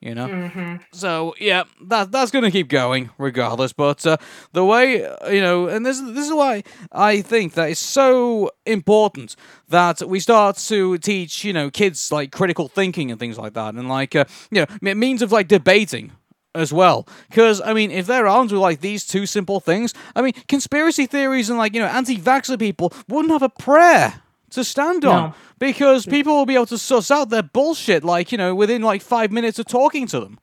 [0.00, 0.78] You know.
[0.92, 3.72] So yeah, that that's going to keep going regardless.
[3.72, 4.16] But uh,
[4.52, 6.62] the way uh, you know, and this this is why
[6.92, 9.34] I think that it's so important
[9.70, 13.74] that we start to teach you know kids like critical thinking and things like that,
[13.74, 16.12] and like uh, you know means of like debating
[16.54, 17.06] as well.
[17.28, 21.06] Because, I mean, if they're armed with like these two simple things, I mean, conspiracy
[21.06, 25.30] theories and like, you know, anti vaxxer people wouldn't have a prayer to stand on.
[25.30, 25.34] No.
[25.58, 29.02] Because people will be able to suss out their bullshit, like, you know, within like
[29.02, 30.38] five minutes of talking to them.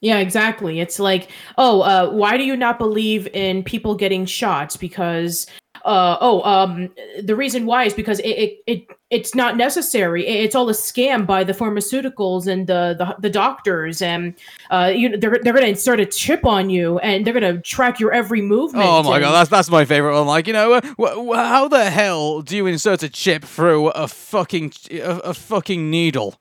[0.00, 0.80] Yeah, exactly.
[0.80, 4.76] It's like, oh, uh, why do you not believe in people getting shots?
[4.76, 5.46] Because,
[5.84, 6.90] uh, oh, um,
[7.22, 10.26] the reason why is because it, it, it it's not necessary.
[10.26, 14.34] It's all a scam by the pharmaceuticals and the the, the doctors, and
[14.70, 18.00] uh, you know, they're they're gonna insert a chip on you, and they're gonna track
[18.00, 18.86] your every movement.
[18.86, 20.26] Oh my and- god, that's that's my favorite one.
[20.26, 23.88] Like, you know, uh, wh- wh- how the hell do you insert a chip through
[23.90, 26.34] a fucking a, a fucking needle?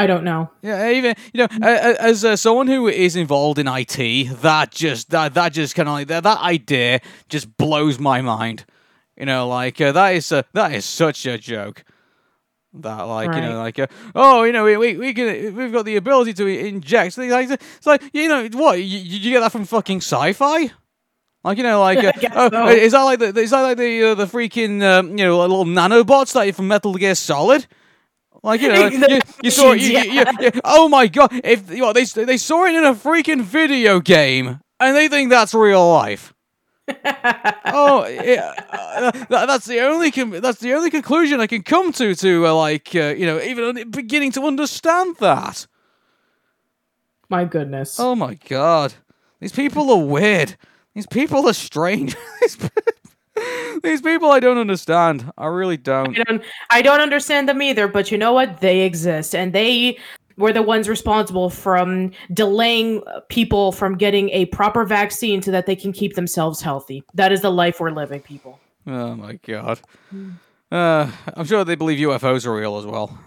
[0.00, 0.50] I don't know.
[0.62, 5.10] Yeah, even you know, uh, as uh, someone who is involved in IT, that just
[5.10, 8.64] that that just kind of like that that idea just blows my mind.
[9.16, 11.84] You know, like uh, that is uh, that is such a joke.
[12.72, 15.84] That like you know like uh, oh you know we, we we can we've got
[15.84, 17.50] the ability to inject things like.
[17.50, 20.70] It's like you know what you, you get that from fucking sci-fi.
[21.42, 22.68] Like you know, like uh, oh, so.
[22.68, 25.64] is that like the is that like the uh, the freaking um, you know little
[25.64, 27.66] nanobots that are from Metal Gear Solid?
[28.42, 30.24] Like you know, you, you saw you, you,
[30.64, 31.30] oh my god!
[31.44, 35.88] If they they saw it in a freaking video game and they think that's real
[35.88, 36.34] life.
[37.66, 41.92] oh, yeah, uh, that, that's the only com- that's the only conclusion I can come
[41.92, 45.66] to to uh, like uh, you know even beginning to understand that.
[47.28, 48.00] My goodness.
[48.00, 48.94] Oh my god,
[49.38, 50.56] these people are weird.
[50.94, 52.16] These people are strange.
[53.82, 55.32] These people I don't understand.
[55.38, 56.18] I really don't.
[56.18, 58.60] I don't I don't understand them either, but you know what?
[58.60, 59.98] They exist and they
[60.36, 65.76] were the ones responsible from delaying people from getting a proper vaccine so that they
[65.76, 67.04] can keep themselves healthy.
[67.14, 68.58] That is the life we're living, people.
[68.86, 69.80] Oh my god.
[70.72, 73.18] Uh, I'm sure they believe UFOs are real as well.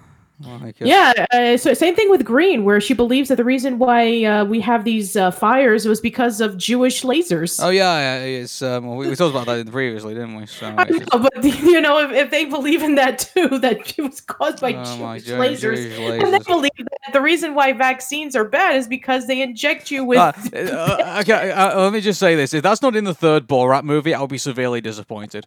[0.46, 4.24] Uh, Yeah, uh, so same thing with Greene, where she believes that the reason why
[4.26, 7.60] uh, we have these uh, fires was because of Jewish lasers.
[7.64, 10.46] Oh yeah, yeah, it's um, well, we, we talked about that previously, didn't we?
[10.46, 13.60] So I it's just- know, but you know, if, if they believe in that too,
[13.60, 14.84] that it was caused by Oh
[15.20, 19.28] Jewish lasers, Jewish and they believe that the reason why vaccines are bad is because
[19.28, 20.20] they inject you with.
[20.20, 23.48] Uh, uh, okay, uh, let me just say this: if that's not in the third
[23.48, 25.46] Borat movie, I'll be severely disappointed.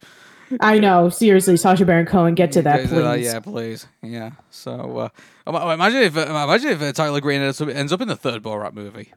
[0.60, 3.24] I know, seriously, Sacha Baron Cohen, get to that, Uh, please.
[3.26, 3.86] yeah, please.
[4.02, 4.30] Yeah.
[4.50, 5.10] So
[5.46, 8.72] uh, imagine if uh, imagine if uh, Taylor Greene ends up, in the third Borat
[8.74, 9.12] movie.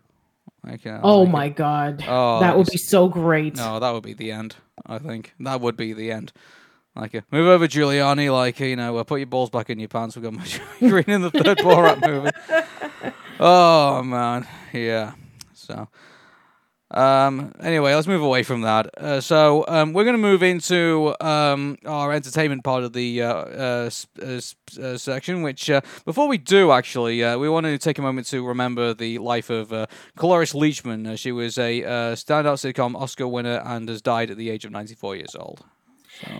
[0.65, 3.55] Like, uh, Oh like, my god, Oh, that would be so great.
[3.55, 4.55] No, that would be the end.
[4.86, 6.32] I think that would be the end.
[6.95, 8.34] Like, uh, move over, Giuliani.
[8.34, 10.15] Like, uh, you know, uh, put your balls back in your pants.
[10.17, 10.45] We got my
[10.80, 12.32] Green in the third Borat movie.
[13.39, 15.13] Oh man, yeah.
[15.53, 15.88] So,
[16.92, 18.90] Um, anyway, let's move away from that.
[18.98, 23.34] Uh, so um, we're going to move into um, our entertainment part of the uh,
[23.34, 25.42] uh, s- uh, s- uh, section.
[25.44, 29.20] Which, uh, before we do, actually, we want to take a moment to remember the
[29.20, 29.70] life of
[30.18, 31.18] Cloris Leachman.
[31.18, 31.82] She was a
[32.16, 35.64] standout sitcom Oscar winner and has died at the age of 94 years old.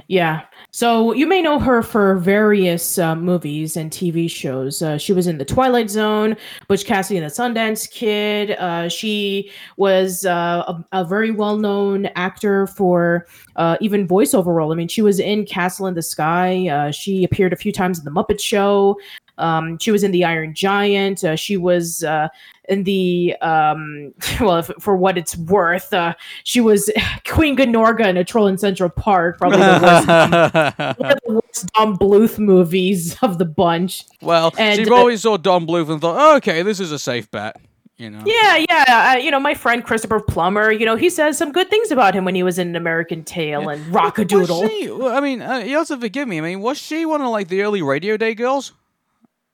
[0.07, 0.41] Yeah.
[0.71, 4.82] So you may know her for various uh, movies and TV shows.
[4.82, 6.36] Uh, she was in The Twilight Zone,
[6.67, 8.51] Butch Cassidy and the Sundance Kid.
[8.51, 14.71] Uh, she was uh, a, a very well known actor for uh, even voiceover role.
[14.71, 16.67] I mean, she was in Castle in the Sky.
[16.67, 18.97] Uh, she appeared a few times in The Muppet Show.
[19.39, 21.23] Um, she was in The Iron Giant.
[21.23, 22.27] Uh, she was uh,
[22.67, 26.13] in the um, well, if, for what it's worth, uh,
[26.43, 26.91] she was
[27.27, 29.39] Queen Gnorga in A Troll in Central Park.
[29.39, 30.07] Probably the worst,
[30.99, 34.03] one of the worst Don Bluth movies of the bunch.
[34.21, 36.99] well, And, she uh, probably saw Don Bluth and thought, oh, "Okay, this is a
[36.99, 37.59] safe bet."
[37.97, 38.23] You know.
[38.25, 39.13] Yeah, yeah.
[39.13, 40.71] Uh, you know, my friend Christopher Plummer.
[40.71, 43.67] You know, he says some good things about him when he was in American Tail
[43.67, 44.69] and Was Rock-a-Doodle.
[44.69, 46.37] she, I mean, uh, you also forgive me.
[46.37, 48.71] I mean, was she one of like the early Radio Day girls?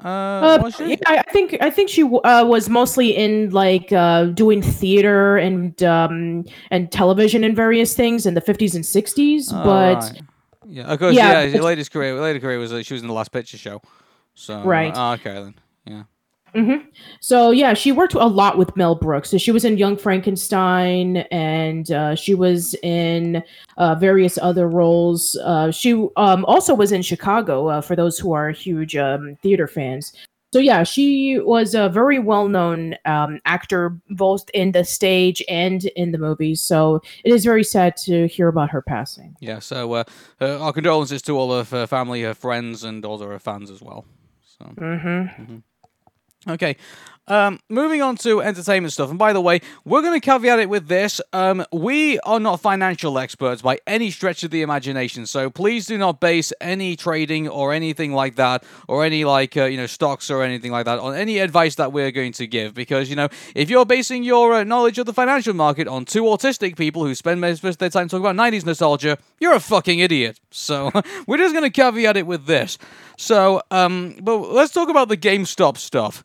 [0.03, 4.61] Uh, Uh, yeah, I think I think she uh, was mostly in like uh, doing
[4.61, 9.51] theater and um, and television and various things in the fifties and sixties.
[9.51, 10.21] But right.
[10.67, 11.57] yeah, of course, yeah, yeah.
[11.57, 13.81] Her latest career, her later career was uh, she was in the Last Picture Show.
[14.33, 14.93] So Right.
[14.93, 15.55] oh, okay then.
[15.85, 16.03] Yeah.
[17.19, 19.29] So yeah, she worked a lot with Mel Brooks.
[19.29, 23.43] So she was in Young Frankenstein, and uh, she was in
[23.77, 25.35] uh, various other roles.
[25.37, 27.67] Uh, she um, also was in Chicago.
[27.67, 30.13] Uh, for those who are huge um, theater fans.
[30.53, 36.13] So yeah, she was a very well-known um, actor, both in the stage and in
[36.13, 36.61] the movies.
[36.61, 39.35] So it is very sad to hear about her passing.
[39.41, 39.59] Yeah.
[39.59, 40.03] So uh,
[40.39, 43.69] uh, our condolences to all of her family, her friends, and all of her fans
[43.69, 44.05] as well.
[44.57, 44.65] So.
[44.65, 45.57] Mm-hmm.
[46.47, 46.77] Okay.
[47.27, 50.69] Um, moving on to entertainment stuff, and by the way, we're going to caveat it
[50.69, 55.49] with this: um, we are not financial experts by any stretch of the imagination, so
[55.49, 59.75] please do not base any trading or anything like that, or any like uh, you
[59.75, 62.75] know stocks or anything like that, on any advice that we're going to give.
[62.75, 66.23] Because you know, if you're basing your uh, knowledge of the financial market on two
[66.25, 69.97] autistic people who spend most of their time talking about '90s nostalgia, you're a fucking
[69.97, 70.39] idiot.
[70.51, 70.91] So
[71.27, 72.77] we're just going to caveat it with this.
[73.17, 76.23] So, um, but let's talk about the GameStop stuff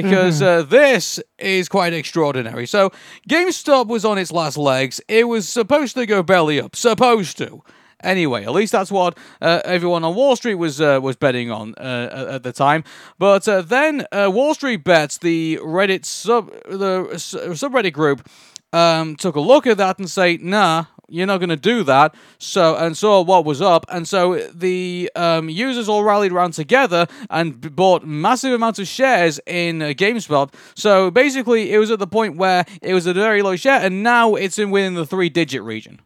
[0.00, 2.66] because uh, this is quite extraordinary.
[2.66, 2.90] So,
[3.28, 5.00] GameStop was on its last legs.
[5.08, 7.62] It was supposed to go belly up, supposed to.
[8.02, 11.74] Anyway, at least that's what uh, everyone on Wall Street was uh, was betting on
[11.78, 12.82] uh, at- at the time.
[13.18, 18.28] But uh, then uh, Wall Street Bets, the Reddit sub the subreddit group,
[18.72, 22.14] um, took a look at that and say, "Nah, you're not going to do that."
[22.38, 27.06] So and saw what was up, and so the um, users all rallied around together
[27.30, 30.54] and bought massive amounts of shares in uh, GameStop.
[30.74, 34.02] So basically, it was at the point where it was a very low share, and
[34.02, 36.00] now it's in within the three-digit region.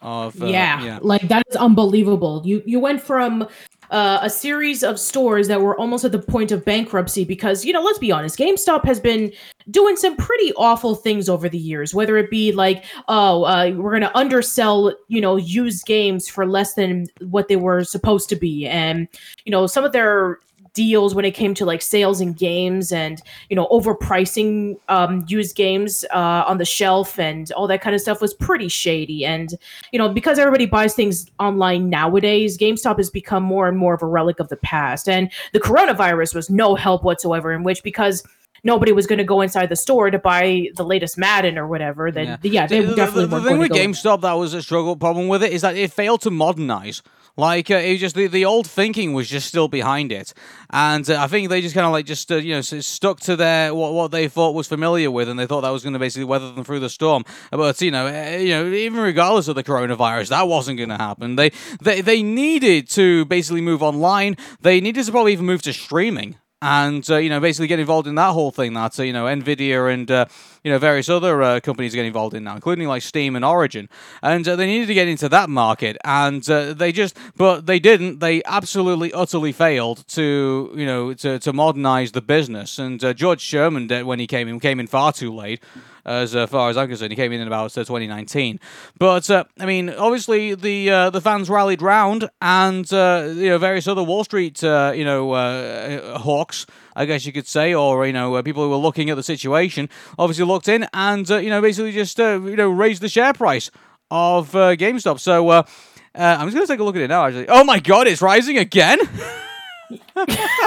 [0.00, 2.42] Of uh, yeah, like that is unbelievable.
[2.44, 3.48] You you went from
[3.94, 7.72] uh, a series of stores that were almost at the point of bankruptcy because you
[7.72, 9.32] know let's be honest, GameStop has been
[9.70, 11.94] doing some pretty awful things over the years.
[11.94, 16.74] Whether it be like oh uh, we're gonna undersell you know used games for less
[16.74, 19.06] than what they were supposed to be, and
[19.44, 20.40] you know some of their
[20.74, 25.56] deals when it came to like sales and games and you know overpricing um, used
[25.56, 29.24] games uh, on the shelf and all that kind of stuff was pretty shady.
[29.24, 29.54] And
[29.92, 34.02] you know because everybody buys things online nowadays gamestop has become more and more of
[34.02, 35.08] a relic of the past.
[35.08, 38.22] And the coronavirus was no help whatsoever in which because
[38.64, 42.10] nobody was going to go inside the store to buy the latest madden or whatever
[42.10, 44.62] then yeah, they The- the- definitely the, weren't thing going with GameStop that was a
[44.62, 47.02] struggle problem with it is that it failed to modernize.
[47.36, 50.32] Like uh, it just the, the old thinking was just still behind it,
[50.70, 53.34] and uh, I think they just kind of like just uh, you know stuck to
[53.34, 55.98] their what what they thought was familiar with, and they thought that was going to
[55.98, 57.24] basically weather them through the storm.
[57.50, 60.96] But you know, uh, you know, even regardless of the coronavirus, that wasn't going to
[60.96, 61.34] happen.
[61.34, 61.50] They
[61.82, 64.36] they they needed to basically move online.
[64.60, 68.08] They needed to probably even move to streaming and uh, you know basically get involved
[68.08, 70.24] in that whole thing that uh, you know Nvidia and uh,
[70.62, 73.88] you know various other uh, companies get involved in now, including like Steam and Origin,
[74.22, 77.78] and uh, they needed to get into that market, and uh, they just but they
[77.78, 78.20] didn't.
[78.20, 83.86] They absolutely utterly failed to you know to, to modernize the business, and George Sherman
[83.86, 85.62] did when he came in came in far too late.
[86.06, 88.60] As uh, far as I'm concerned, he came in in about uh, 2019.
[88.98, 93.58] But uh, I mean, obviously the uh, the fans rallied round, and uh, you know
[93.58, 98.06] various other Wall Street uh, you know uh, hawks, I guess you could say, or
[98.06, 99.88] you know people who were looking at the situation,
[100.18, 103.70] obviously looked in and you know basically just you know raised the share price
[104.10, 105.20] of GameStop.
[105.20, 107.24] So I'm just gonna take a look at it now.
[107.24, 108.98] Actually, oh my God, it's rising again.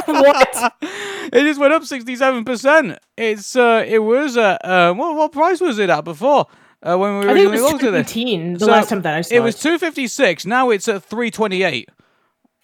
[0.05, 0.73] what?
[0.81, 2.99] It just went up sixty-seven percent.
[3.17, 6.47] It's uh, it was uh, uh what what price was it at before?
[6.81, 9.21] Uh, when we it originally was looked at this, the So, last time that I
[9.21, 10.45] saw it was two fifty-six.
[10.45, 11.89] Now it's at three twenty-eight.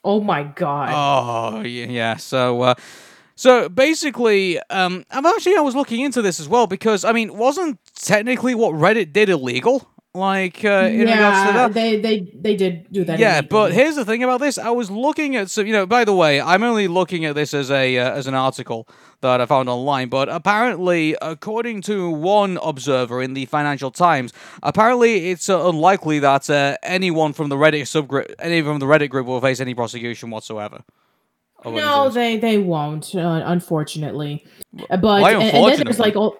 [0.04, 0.92] Oh my god.
[0.94, 2.16] Oh yeah, yeah.
[2.18, 2.76] So, uh,
[3.36, 7.36] so basically, um, I'm actually I was looking into this as well because I mean,
[7.36, 9.90] wasn't technically what Reddit did illegal?
[10.16, 11.74] Like uh, in regards to yeah, that.
[11.74, 13.18] they they they did do that.
[13.18, 14.60] Yeah, but here's the thing about this.
[14.60, 15.88] I was looking at some, you know.
[15.88, 18.88] By the way, I'm only looking at this as a uh, as an article
[19.22, 20.10] that I found online.
[20.10, 26.48] But apparently, according to one observer in the Financial Times, apparently it's uh, unlikely that
[26.48, 30.30] uh, anyone from the Reddit subgroup, any from the Reddit group, will face any prosecution
[30.30, 30.84] whatsoever.
[31.58, 33.16] According no, they they won't.
[33.16, 35.84] Uh, unfortunately, but Why and, and then unfortunately?
[35.86, 36.38] there's like oh.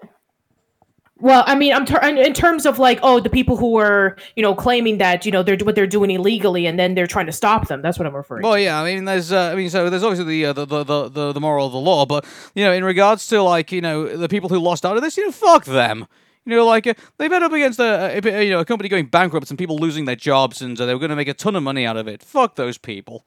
[1.20, 4.42] Well, I mean, I'm ter- in terms of like, oh, the people who were, you
[4.42, 7.32] know, claiming that, you know, they're what they're doing illegally, and then they're trying to
[7.32, 7.82] stop them.
[7.82, 8.42] That's what I'm referring.
[8.42, 10.84] Well, yeah, I mean, there's, uh, I mean, so there's obviously the, uh, the, the
[10.84, 13.80] the the the moral of the law, but you know, in regards to like, you
[13.80, 16.06] know, the people who lost out of this, you know, fuck them.
[16.46, 19.06] You know, like uh, they've been up against a, a, you know a company going
[19.06, 21.54] bankrupt and people losing their jobs, and uh, they were going to make a ton
[21.56, 22.22] of money out of it.
[22.22, 23.24] Fuck those people.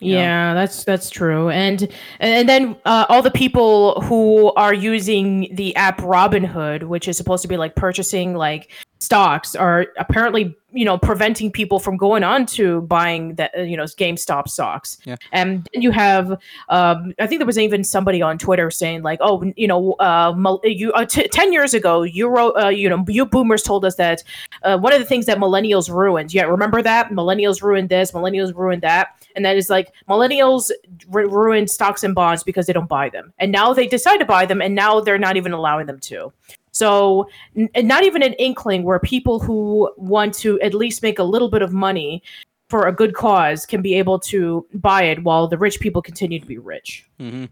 [0.00, 1.50] Yeah, that's that's true.
[1.50, 1.88] And
[2.20, 7.42] and then uh, all the people who are using the app Robinhood, which is supposed
[7.42, 8.70] to be like purchasing like
[9.00, 13.82] stocks, are apparently you know preventing people from going on to buying that you know
[13.82, 14.98] GameStop stocks.
[15.04, 15.16] Yeah.
[15.32, 16.30] And then you have
[16.68, 20.58] um, I think there was even somebody on Twitter saying like, oh, you know, uh,
[20.62, 23.96] you uh, t- ten years ago, you wrote, uh, you know, you boomers told us
[23.96, 24.22] that
[24.62, 26.32] uh, one of the things that millennials ruined.
[26.32, 30.70] Yeah, remember that millennials ruined this, millennials ruined that, and that is like millennials
[31.08, 34.24] ru- ruined stocks and bonds because they don't buy them, and now they decide to
[34.24, 36.32] buy them, and now they're not even allowing them to.
[36.72, 41.24] So, n- not even an inkling where people who want to at least make a
[41.24, 42.22] little bit of money
[42.68, 46.38] for a good cause can be able to buy it while the rich people continue
[46.38, 47.06] to be rich.
[47.18, 47.46] hmm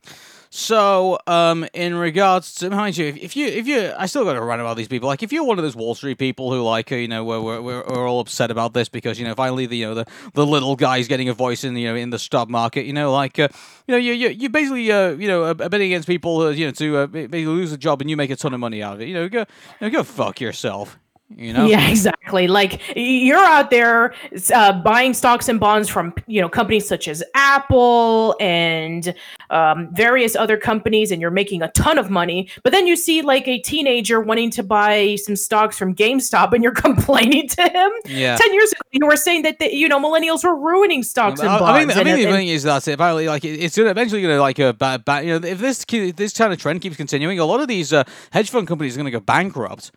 [0.58, 4.40] So, um, in regards to mind you, if, you if you, I still got to
[4.40, 5.06] run about these people.
[5.06, 7.60] Like, if you're one of those Wall Street people who like, you know, we're, we're,
[7.60, 10.74] we're all upset about this because you know finally the you know the, the little
[10.74, 12.86] guys getting a voice in you know in the stock market.
[12.86, 13.48] You know, like uh,
[13.86, 16.64] you know you you, you basically uh, you know are betting against people uh, you
[16.64, 19.02] know to uh, lose a job and you make a ton of money out of
[19.02, 19.08] it.
[19.08, 19.46] You know, go you
[19.82, 20.98] know, go fuck yourself.
[21.34, 21.66] You know.
[21.66, 22.46] Yeah, exactly.
[22.46, 24.14] Like you're out there
[24.54, 29.14] uh, buying stocks and bonds from you know companies such as Apple and
[29.50, 32.48] um, various other companies, and you're making a ton of money.
[32.62, 36.62] But then you see like a teenager wanting to buy some stocks from GameStop, and
[36.62, 37.90] you're complaining to him.
[38.06, 38.36] Yeah.
[38.36, 41.48] Ten years ago, you were saying that the, you know millennials were ruining stocks and
[41.48, 41.92] I, bonds.
[41.92, 44.40] I think, I and- the and- thing is that apparently, like, it's eventually going to
[44.40, 45.24] like a bad, bad.
[45.26, 47.92] You know, if this ke- this kind of trend keeps continuing, a lot of these
[47.92, 49.90] uh, hedge fund companies are going to go bankrupt.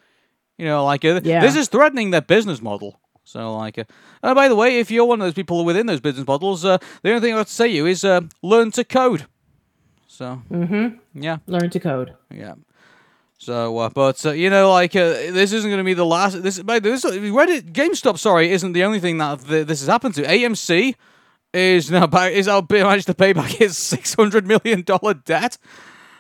[0.60, 1.42] You know, like uh, Yeah.
[1.42, 3.00] this is threatening their business model.
[3.24, 3.84] So, like, uh,
[4.24, 6.78] uh, by the way, if you're one of those people within those business models, uh,
[7.04, 9.26] the only thing I have to say to you is uh, learn to code.
[10.08, 11.22] So, Mm-hmm.
[11.24, 12.16] yeah, learn to code.
[12.34, 12.56] yeah.
[13.38, 16.44] So, uh, but uh, you know, like uh, this isn't going to be the last.
[16.44, 19.88] This, by the- this Reddit, GameStop, sorry, isn't the only thing that th- this has
[19.88, 20.24] happened to.
[20.24, 20.96] AMC
[21.54, 25.58] is now back, is now managed to pay back its six hundred million dollar debt.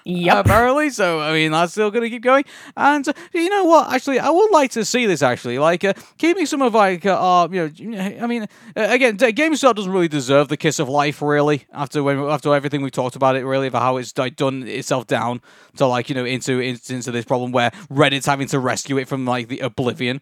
[0.05, 0.45] Yep.
[0.45, 2.45] Apparently, so I mean that's still going to keep going.
[2.75, 3.93] And uh, you know what?
[3.93, 5.21] Actually, I would like to see this.
[5.21, 9.17] Actually, like uh, keeping some of like uh, our, you know, I mean, uh, again,
[9.17, 11.65] GameStop doesn't really deserve the kiss of life, really.
[11.73, 15.07] After when after everything we talked about it, really, about how it's like done itself
[15.07, 15.41] down
[15.77, 19.25] to like you know into into, this problem where Reddit's having to rescue it from
[19.25, 20.21] like the oblivion.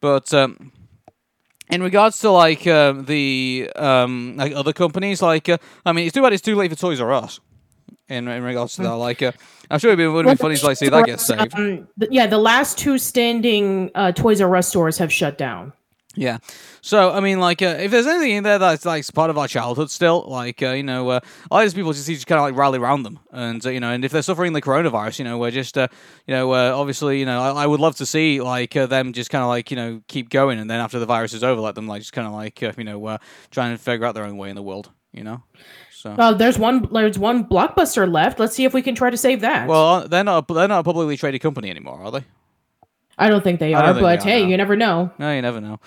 [0.00, 0.72] But um,
[1.70, 6.14] in regards to like um, the um, like other companies, like uh, I mean, it's
[6.14, 7.40] too bad it's too late for Toys R Us.
[8.06, 9.32] In, in regards to that, like uh,
[9.70, 11.54] I'm sure it'd be, have been funny to like see that get saved.
[11.54, 15.72] Um, th- yeah, the last two standing uh, Toys R Us stores have shut down.
[16.14, 16.38] Yeah.
[16.80, 19.48] So I mean, like, uh, if there's anything in there that's like part of our
[19.48, 22.26] childhood still, like, uh, you know, uh, a lot of these people just need to
[22.26, 24.62] kind of like rally around them, and uh, you know, and if they're suffering the
[24.62, 25.88] coronavirus, you know, we're just, uh,
[26.26, 29.12] you know, uh, obviously, you know, I, I would love to see like uh, them
[29.12, 31.60] just kind of like you know keep going, and then after the virus is over,
[31.60, 33.18] let them like just kind of like uh, you know uh,
[33.50, 35.42] try and figure out their own way in the world, you know.
[36.04, 36.34] So.
[36.34, 36.86] There's one.
[36.92, 38.38] There's one blockbuster left.
[38.38, 39.66] Let's see if we can try to save that.
[39.66, 40.46] Well, uh, they're not.
[40.46, 42.24] They're not a publicly traded company anymore, are they?
[43.16, 44.48] I don't think they are, think but they are, hey, no.
[44.48, 45.10] you never know.
[45.18, 45.80] No, you never know.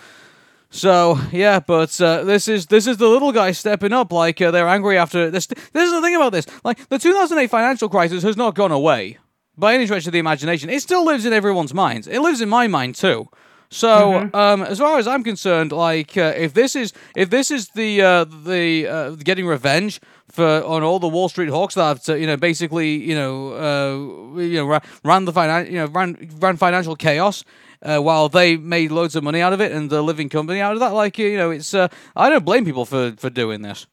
[0.72, 4.12] So yeah, but uh, this is this is the little guy stepping up.
[4.12, 5.46] Like uh, they're angry after this.
[5.46, 6.48] This is the thing about this.
[6.64, 9.20] Like the 2008 financial crisis has not gone away
[9.56, 10.72] by any stretch of the imagination.
[10.72, 12.08] It still lives in everyone's minds.
[12.08, 13.30] It lives in my mind too.
[13.70, 17.70] So, um, as far as I'm concerned, like uh, if this is if this is
[17.70, 20.00] the uh, the uh, getting revenge
[20.30, 24.40] for on all the Wall Street hawks that have, you know basically you know uh,
[24.42, 27.44] you know ra- ran the finan- you know ran ran financial chaos
[27.82, 30.74] uh, while they made loads of money out of it and the living company out
[30.74, 30.94] of that.
[30.94, 33.86] Like you know, it's uh, I don't blame people for for doing this.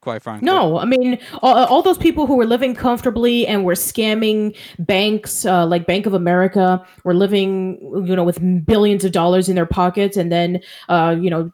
[0.00, 0.46] Quite frankly.
[0.46, 5.44] No, I mean all, all those people who were living comfortably and were scamming banks,
[5.44, 9.66] uh, like Bank of America, were living, you know, with billions of dollars in their
[9.66, 11.50] pockets, and then, uh, you know,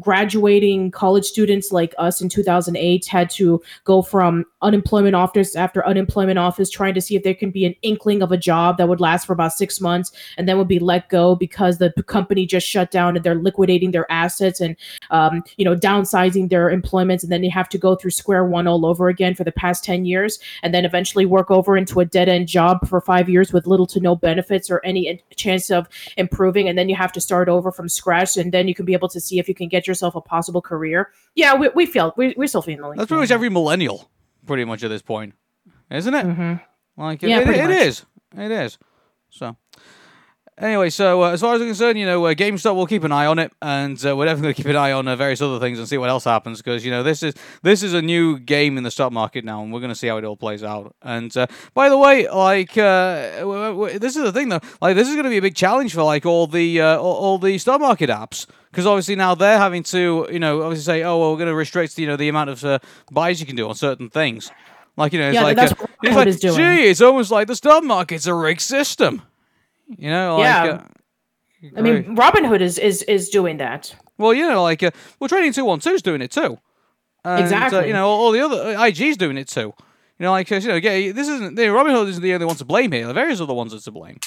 [0.00, 6.38] graduating college students like us in 2008 had to go from unemployment office after unemployment
[6.38, 9.00] office, trying to see if there can be an inkling of a job that would
[9.00, 12.66] last for about six months, and then would be let go because the company just
[12.66, 14.74] shut down and they're liquidating their assets and,
[15.10, 18.66] um, you know, downsizing their employments, and then they have to go through square one
[18.66, 22.04] all over again for the past 10 years and then eventually work over into a
[22.04, 25.88] dead end job for five years with little to no benefits or any chance of
[26.16, 28.92] improving and then you have to start over from scratch and then you can be
[28.92, 32.12] able to see if you can get yourself a possible career yeah we, we feel
[32.16, 34.10] we, we're still feeling That's pretty much every millennial,
[34.46, 35.34] pretty much at this point,
[35.90, 36.26] isn't it?
[36.26, 37.02] Mm-hmm.
[37.02, 37.76] Like, Yeah, it, pretty it much.
[37.76, 38.06] is.
[38.36, 38.78] It is.
[39.30, 39.56] So,
[40.58, 43.12] anyway, so uh, as far as I'm concerned, you know, uh, GameStop will keep an
[43.12, 45.40] eye on it, and uh, we're definitely going to keep an eye on uh, various
[45.42, 48.02] other things and see what else happens because you know this is this is a
[48.02, 50.36] new game in the stock market now, and we're going to see how it all
[50.36, 50.94] plays out.
[51.02, 54.96] And uh, by the way, like uh, w- w- this is the thing though, like
[54.96, 57.38] this is going to be a big challenge for like all the uh, all, all
[57.38, 58.46] the stock market apps.
[58.70, 61.54] Because obviously now they're having to, you know, obviously say, oh, well, we're going to
[61.54, 62.80] restrict, you know, the amount of uh,
[63.12, 64.50] buys you can do on certain things.
[64.96, 66.56] Like, you know, it's Yeah, like, that's what it's like, is doing.
[66.56, 69.22] gee, it's almost like the stock market's a rigged system.
[69.88, 70.64] You know, like, Yeah.
[70.72, 70.82] uh,
[71.78, 75.52] i mean robinhood is is is doing that well, you know, like, uh, well, Trading
[75.52, 76.56] 212 is doing it too.
[77.24, 77.88] And, uh, Exactly.
[77.88, 79.72] you know, all the other, uh, IG's doing it too.
[80.18, 82.64] You know, like you know, yeah, this isn't, the Robinhood isn't the only one to
[82.64, 83.08] blame here.
[83.08, 84.18] The various other ones are to blame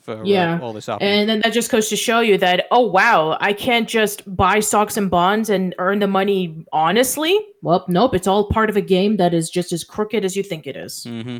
[0.00, 1.10] for uh, all this happening.
[1.12, 4.60] and then that just goes to show you that oh wow i can't just buy
[4.60, 8.80] stocks and bonds and earn the money honestly well nope it's all part of a
[8.80, 11.38] game that is just as crooked as you think it is Mm-hmm.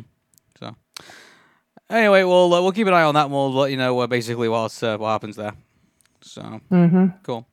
[1.89, 3.25] Anyway, we'll uh, we'll keep an eye on that.
[3.25, 5.53] and We'll let you know uh, basically what uh, what happens there.
[6.21, 7.07] So, mm-hmm.
[7.23, 7.47] cool.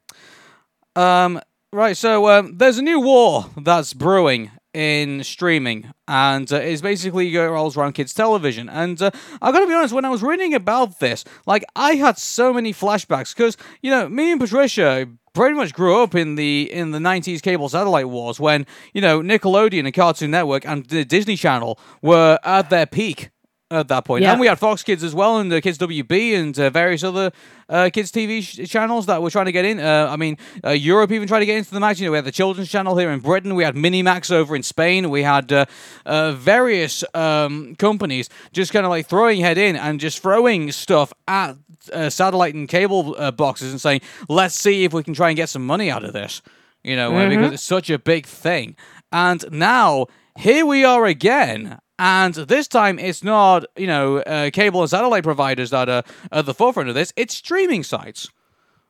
[0.97, 1.41] Um,
[1.73, 1.97] right.
[1.97, 7.77] So, um, there's a new war that's brewing in streaming, and uh, it's basically rolls
[7.77, 8.69] around kids' television.
[8.69, 12.19] And uh, I gotta be honest, when I was reading about this, like I had
[12.19, 16.73] so many flashbacks because you know me and Patricia pretty much grew up in the
[16.73, 21.05] in the 90s cable satellite wars when you know Nickelodeon and Cartoon Network and the
[21.05, 23.31] Disney Channel were at their peak
[23.71, 24.23] at that point.
[24.23, 24.33] Yeah.
[24.33, 27.33] And we had Fox Kids as well, and the Kids WB, and uh, various other
[27.69, 29.81] uh, kids TV sh- channels that were trying to get in.
[29.81, 31.99] Uh, I mean, uh, Europe even tried to get into the match.
[31.99, 33.55] You know, we had the Children's Channel here in Britain.
[33.55, 35.11] We had Minimax over in Spain.
[35.11, 35.67] We had uh,
[36.05, 41.13] uh, various um, companies just kind of like throwing head in and just throwing stuff
[41.27, 41.57] at
[41.93, 45.37] uh, satellite and cable uh, boxes and saying, "Let's see if we can try and
[45.37, 46.43] get some money out of this."
[46.83, 48.77] You know, uh, because it's such a big thing.
[49.11, 51.79] And now here we are again.
[51.99, 56.03] And this time, it's not you know uh, cable and satellite providers that are
[56.33, 57.13] at the forefront of this.
[57.17, 58.29] It's streaming sites.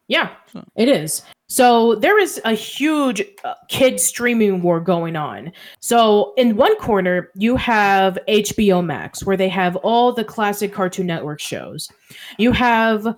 [0.07, 0.31] Yeah,
[0.77, 1.23] it is.
[1.49, 5.53] So there is a huge uh, kid streaming war going on.
[5.81, 11.07] So in one corner, you have HBO Max, where they have all the classic Cartoon
[11.07, 11.91] Network shows.
[12.39, 13.17] You have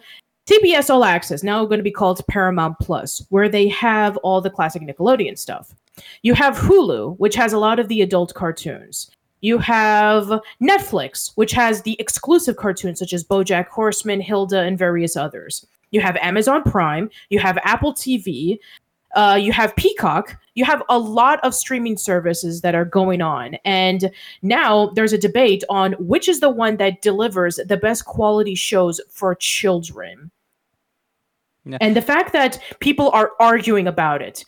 [0.49, 4.51] CBS All Access, now going to be called Paramount Plus, where they have all the
[4.51, 5.75] classic Nickelodeon stuff.
[6.23, 9.11] You have Hulu, which has a lot of the adult cartoons.
[9.41, 15.17] You have Netflix, which has the exclusive cartoons such as BoJack Horseman, Hilda, and various
[15.17, 15.67] others.
[15.91, 17.11] You have Amazon Prime.
[17.29, 18.59] You have Apple TV.
[19.15, 20.37] Uh, you have Peacock.
[20.55, 23.57] You have a lot of streaming services that are going on.
[23.65, 24.11] And
[24.43, 29.01] now there's a debate on which is the one that delivers the best quality shows
[29.11, 30.31] for children.
[31.81, 34.45] And the fact that people are arguing about it,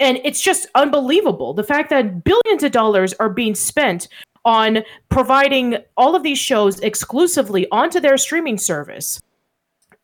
[0.00, 1.54] and it's just unbelievable.
[1.54, 4.08] The fact that billions of dollars are being spent
[4.44, 9.20] on providing all of these shows exclusively onto their streaming service.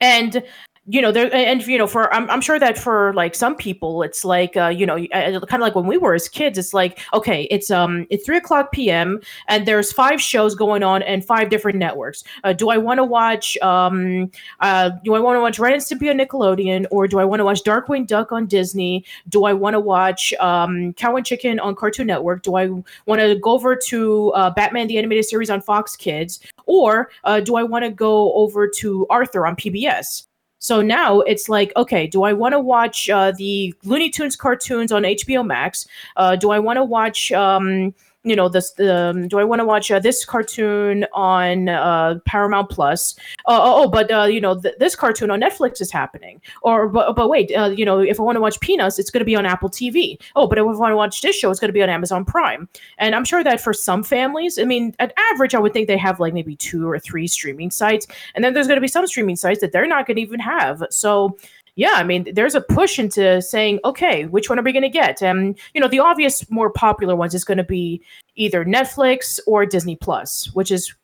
[0.01, 0.43] And
[0.87, 4.03] you know, there and you know, for I'm, I'm sure that for like some people,
[4.03, 6.57] it's like uh, you know, kind of like when we were as kids.
[6.57, 9.21] It's like okay, it's um, it's three o'clock p.m.
[9.47, 12.25] and there's five shows going on and five different networks.
[12.45, 14.31] Uh, do I want to watch um,
[14.61, 17.41] uh, do I want to watch Ren and Stimpy on Nickelodeon, or do I want
[17.41, 19.05] to watch Darkwing Duck on Disney?
[19.29, 22.43] Do I want to watch um, Cow and Chicken on Cartoon Network?
[22.43, 22.69] Do I
[23.05, 27.41] want to go over to uh, Batman the Animated Series on Fox Kids, or uh,
[27.41, 30.27] do I want to go over to Arthur on PBS?
[30.61, 34.93] So now it's like, okay, do I want to watch uh, the Looney Tunes cartoons
[34.93, 35.87] on HBO Max?
[36.17, 38.79] Uh, do I want to watch, um, you know, this?
[38.81, 43.15] Um, do I want to watch uh, this cartoon on uh, Paramount Plus?
[43.47, 46.41] Uh, oh, oh, but uh, you know, th- this cartoon on Netflix is happening.
[46.63, 49.21] Or, but, but wait, uh, you know, if I want to watch Peanuts, it's going
[49.21, 50.21] to be on Apple TV.
[50.37, 52.25] Oh, but if I want to watch this show, it's going to be on Amazon
[52.25, 52.69] Prime.
[52.99, 55.97] And I'm sure that for some families, I mean, at average, I would think they
[55.97, 59.07] have like maybe two or three streaming sites, and then there's going to be some
[59.07, 60.83] streaming sites that they're not going to even have.
[60.91, 61.39] So
[61.77, 64.89] yeah, I mean, there's a push into saying, okay, which one are we going to
[64.89, 65.23] get?
[65.23, 68.03] And you know, the obvious, more popular ones is going to be
[68.37, 70.95] either Netflix or Disney Plus, which is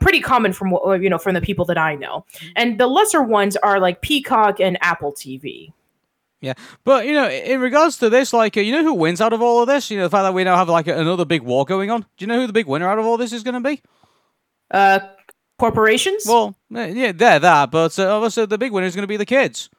[0.00, 2.24] pretty common from what you know from the people that I know.
[2.56, 5.72] And the lesser ones are like Peacock and Apple TV.
[6.40, 9.32] Yeah, but you know, in regards to this, like, uh, you know, who wins out
[9.32, 9.90] of all of this?
[9.90, 12.02] You know, the fact that we now have like another big war going on.
[12.02, 13.82] Do you know who the big winner out of all this is going to be?
[14.70, 14.98] Uh,
[15.58, 16.26] corporations.
[16.26, 19.24] Well, yeah, they're that, but uh, also the big winner is going to be the
[19.24, 19.70] kids.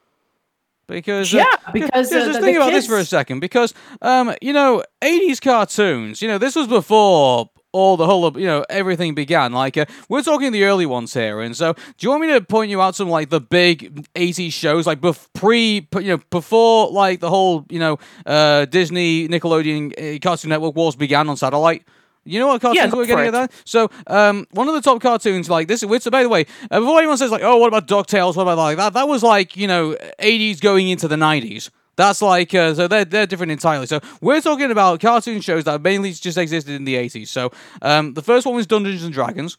[0.88, 3.40] Because uh, Yeah, because, uh, just think about this for a second.
[3.40, 6.22] Because um, you know, '80s cartoons.
[6.22, 9.52] You know, this was before all the whole of you know everything began.
[9.52, 12.40] Like uh, we're talking the early ones here, and so do you want me to
[12.40, 16.90] point you out some like the big '80s shows, like bef- pre, you know, before
[16.90, 21.82] like the whole you know uh, Disney Nickelodeon uh, Cartoon Network wars began on satellite.
[22.26, 23.52] You know what cartoons go we're getting at that?
[23.64, 26.98] So, um, one of the top cartoons, like this, which, by the way, uh, before
[26.98, 28.36] anyone says like, "Oh, what about Ducktales?
[28.36, 31.70] What about like that?" That was like you know, '80s going into the '90s.
[31.96, 33.86] That's like uh, so they're they're different entirely.
[33.86, 37.28] So we're talking about cartoon shows that mainly just existed in the '80s.
[37.28, 39.56] So, um, the first one was Dungeons and Dragons.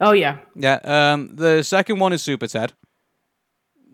[0.00, 0.38] oh yeah.
[0.54, 0.78] Yeah.
[0.84, 2.72] Um, the second one is Super Ted.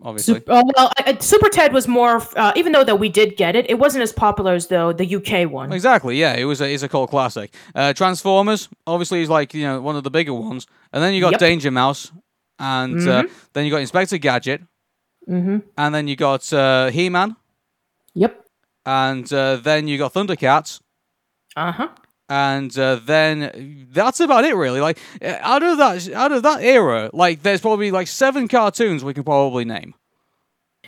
[0.05, 0.33] Obviously.
[0.35, 3.55] Sup- oh, well, I- Super Ted was more, uh, even though that we did get
[3.55, 5.71] it, it wasn't as popular as though the UK one.
[5.71, 7.55] Exactly, yeah, it was a, it's a cult classic.
[7.73, 11.21] Uh, Transformers, obviously, is like you know one of the bigger ones, and then you
[11.21, 11.39] got Yep.
[11.39, 12.11] Danger Mouse,
[12.59, 13.23] and uh,
[13.53, 14.61] then you got Inspector Gadget,
[15.29, 15.59] Mm-hmm.
[15.77, 17.37] and then you got uh, He Man,
[18.13, 18.45] Yep.
[18.85, 20.81] and uh, then you got Thundercats,
[21.55, 21.87] Uh huh.
[22.29, 24.81] And uh, then that's about it, really.
[24.81, 29.03] Like uh, out of that out of that era, like there's probably like seven cartoons
[29.03, 29.93] we can probably name.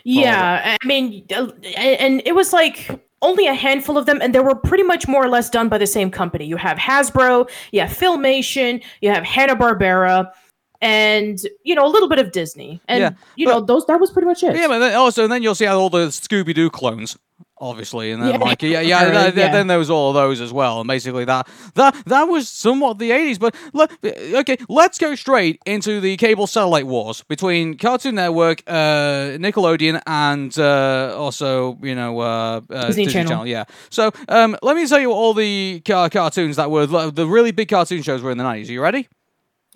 [0.03, 1.47] Yeah, I mean, uh,
[1.77, 2.89] and it was like
[3.21, 5.77] only a handful of them, and they were pretty much more or less done by
[5.79, 6.45] the same company.
[6.45, 10.31] You have Hasbro, you have Filmation, you have Hanna Barbera,
[10.81, 13.99] and you know a little bit of Disney, and Yeah, you but- know those that
[13.99, 14.55] was pretty much it.
[14.55, 17.17] Yeah, but then also and then you'll see all the Scooby Doo clones,
[17.57, 18.37] obviously, and then Yeah.
[18.37, 19.51] like yeah, yeah, Right, th- yeah.
[19.51, 22.99] then there was all of those as well, and basically that that that was somewhat
[22.99, 23.37] the eighties.
[23.37, 23.89] But le-
[24.39, 30.57] okay, let's go straight into the cable satellite wars between Cartoon Network, uh, Nickelodeon, and
[30.59, 33.47] uh, also you know uh, uh, Disney Channel.
[33.47, 33.65] Yeah.
[33.89, 37.51] So um, let me tell you what all the car- cartoons that were the really
[37.51, 38.69] big cartoon shows were in the nineties.
[38.69, 39.07] Are you ready?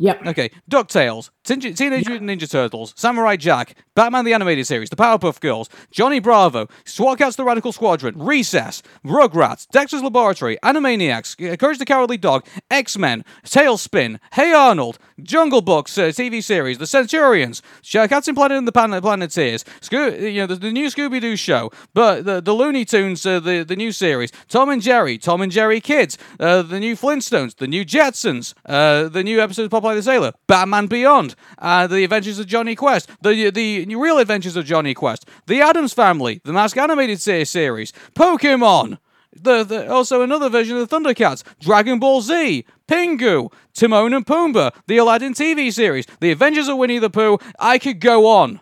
[0.01, 0.27] Yep.
[0.27, 5.67] Okay, DuckTales, Teenage Mutant Ninja Turtles, Samurai Jack, Batman the Animated Series, The Powerpuff Girls,
[5.91, 12.17] Johnny Bravo, SWAT Kats the Radical Squadron, Recess, Rugrats, Dexter's Laboratory, Animaniacs, Courage the Cowardly
[12.17, 18.57] Dog, X-Men, TaleSpin, Hey Arnold, Jungle Books uh, TV series, The Centurions, Sh- Captain Planet
[18.57, 22.53] and the Planet Planeteers, Scoo- you know, the, the new Scooby-Doo show, but the, the
[22.53, 26.61] Looney Tunes, uh, the, the new series, Tom and Jerry, Tom and Jerry Kids, uh,
[26.61, 30.87] the new Flintstones, the new Jetsons, uh, the new episode of Popeye the Sailor, Batman
[30.87, 35.61] Beyond, uh, the Adventures of Jonny Quest, the the real Adventures of Jonny Quest, the
[35.61, 38.99] Addams Family, the Mask Animated series, Pokemon.
[39.31, 44.73] The, the also another version of the Thundercats, Dragon Ball Z, Pingu, Timon and Pumbaa,
[44.87, 47.37] the Aladdin TV series, the Adventures of Winnie the Pooh.
[47.59, 48.59] I could go on.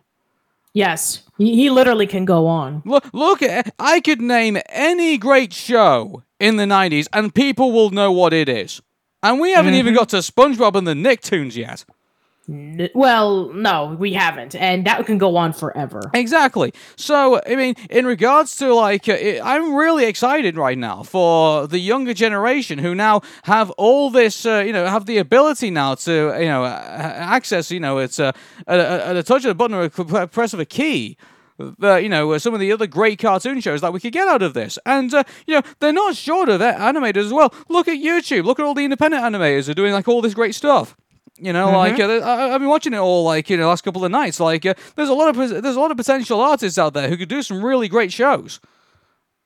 [0.73, 2.83] Yes, he, literally can go on.
[2.85, 3.39] Look, look
[3.79, 8.47] I could name any great show in the 90s and people will know what it
[8.47, 8.81] is.
[9.23, 11.83] And we haven't even got to SpongeBob and the Nicktoons yet.
[12.47, 16.09] Well, no, we haven't, and that can go on forever.
[16.13, 16.73] Exactly.
[16.95, 21.79] So, I mean, in regards to like, uh, I'm really excited right now for the
[21.79, 26.37] younger generation who now have all this, uh, you know, have the ability now to,
[26.39, 28.31] you know, access, you know, it's uh,
[28.65, 29.83] at, a, a touch of a button or
[30.21, 31.17] a press of a key.
[31.81, 34.43] Uh, you know, some of the other great cartoon shows that we could get out
[34.43, 34.79] of this.
[34.85, 37.53] And, uh, you know, they're not short of uh, animators as well.
[37.67, 38.45] Look at YouTube.
[38.45, 40.95] Look at all the independent animators who are doing, like, all this great stuff.
[41.39, 44.03] You know, like uh, I, I've been watching it all, like you know, last couple
[44.03, 44.39] of nights.
[44.39, 47.17] Like, uh, there's a lot of there's a lot of potential artists out there who
[47.17, 48.59] could do some really great shows.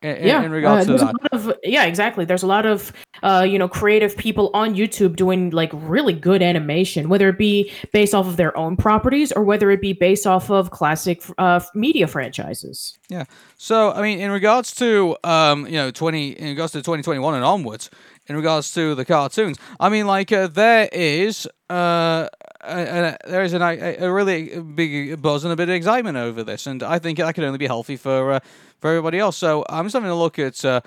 [0.01, 2.25] In, yeah, in regards uh, to that, of yeah, exactly.
[2.25, 2.91] There's a lot of
[3.21, 7.71] uh, you know creative people on YouTube doing like really good animation, whether it be
[7.93, 11.59] based off of their own properties or whether it be based off of classic uh,
[11.75, 12.97] media franchises.
[13.09, 13.25] yeah.
[13.57, 17.43] So, I mean, in regards to um, you know, twenty in regards to 2021 and
[17.43, 17.91] onwards,
[18.27, 22.27] in regards to the cartoons, I mean, like uh, there is uh.
[22.63, 26.83] There is an, a, really big buzz and a bit of excitement over this, and
[26.83, 28.39] I think that can only be healthy for uh,
[28.79, 29.35] for everybody else.
[29.35, 30.81] So I'm just having a look at, uh,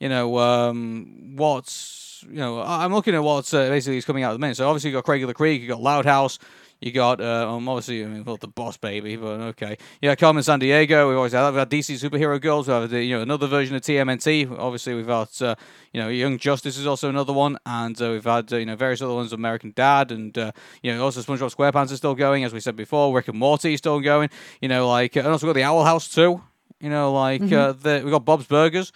[0.00, 4.30] you know, um, what's you know, I'm looking at what's uh, basically is coming out
[4.30, 4.56] at the minute.
[4.56, 6.38] So obviously you got Craig of the Creek, you got Loud House,
[6.80, 9.76] You got uh, um, obviously I mean, well, the Boss Baby, but okay.
[10.00, 11.08] Yeah, Carmen Sandiego.
[11.08, 11.52] We've always had that.
[11.52, 12.68] We've had DC Superhero Girls.
[12.68, 14.58] We have the, you know another version of TMNT.
[14.58, 15.56] Obviously, we've got uh,
[15.92, 18.76] you know Young Justice is also another one, and uh, we've had uh, you know
[18.76, 19.34] various other ones.
[19.34, 20.52] American Dad, and uh,
[20.82, 23.14] you know also SpongeBob SquarePants is still going, as we said before.
[23.14, 24.30] Rick and Morty is still going.
[24.62, 26.42] You know, like and also we've got the Owl House too.
[26.80, 28.90] You know, like uh, the, we got Bob's Burgers.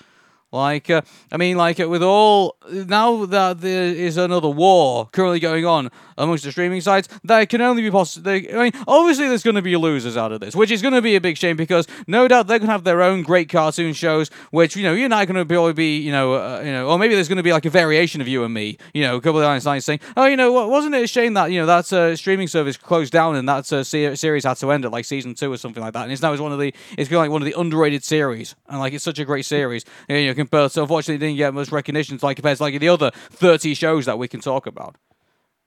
[0.55, 1.02] Like, uh,
[1.32, 5.90] I mean, like uh, with all now that there is another war currently going on
[6.16, 8.31] amongst the streaming sites, there can only be possible.
[8.31, 11.02] I mean, obviously there's going to be losers out of this, which is going to
[11.02, 13.94] be a big shame because no doubt they're going to have their own great cartoon
[13.94, 16.70] shows, which you know you and I are going to be, you know, uh, you
[16.70, 19.02] know, or maybe there's going to be like a variation of you and me, you
[19.02, 21.59] know, a couple of lines saying, oh, you know, wasn't it a shame that you
[21.59, 24.85] know that uh, streaming service closed down and that uh, se- series had to end
[24.85, 26.72] at like season two or something like that, and it's now it's one of the
[26.97, 30.26] it's like one of the underrated series, and like it's such a great series, you
[30.26, 33.75] know, compared to unfortunately didn't get much recognition like compared to like the other thirty
[33.75, 34.97] shows that we can talk about.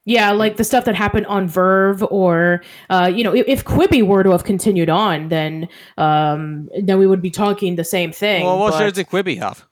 [0.06, 4.02] Yeah, like the stuff that happened on VRV, or uh, you know, if, if Quibi
[4.08, 5.68] were to have continued on, then
[5.98, 8.46] um, then we would be talking the same thing.
[8.46, 9.66] Well, what but- shows did Quibi have?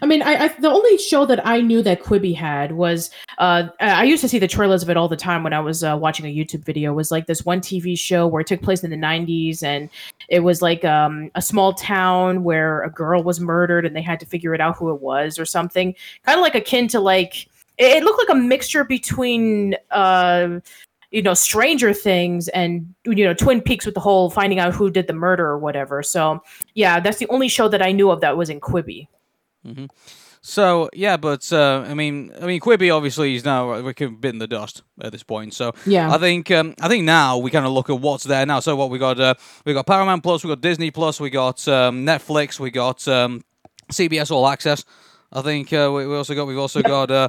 [0.00, 3.68] I mean, I, I the only show that I knew that Quibi had was uh,
[3.80, 5.96] I used to see the trailers of it all the time when I was uh,
[5.98, 6.92] watching a YouTube video.
[6.92, 9.90] Was like this one TV show where it took place in the '90s, and
[10.28, 14.20] it was like um, a small town where a girl was murdered, and they had
[14.20, 15.94] to figure it out who it was or something.
[16.24, 17.46] Kind of like akin to like
[17.78, 19.76] it, it looked like a mixture between.
[19.90, 20.60] Uh,
[21.10, 24.90] you know, Stranger Things and you know Twin Peaks with the whole finding out who
[24.90, 26.02] did the murder or whatever.
[26.02, 26.42] So
[26.72, 29.08] yeah, that's the only show that I knew of that was in Quibi.
[30.44, 34.20] So yeah, but uh, I mean, I mean, Quibi obviously is now we're kind of
[34.20, 35.54] bitten the dust at this point.
[35.54, 36.12] So Yeah.
[36.12, 38.58] I think um, I think now we kind of look at what's there now.
[38.58, 39.20] So what we got?
[39.20, 39.34] Uh,
[39.64, 43.44] we got Paramount Plus, we got Disney Plus, we got um, Netflix, we got um,
[43.92, 44.84] CBS All Access.
[45.32, 47.10] I think uh, we, we also got we've also got.
[47.10, 47.28] Uh,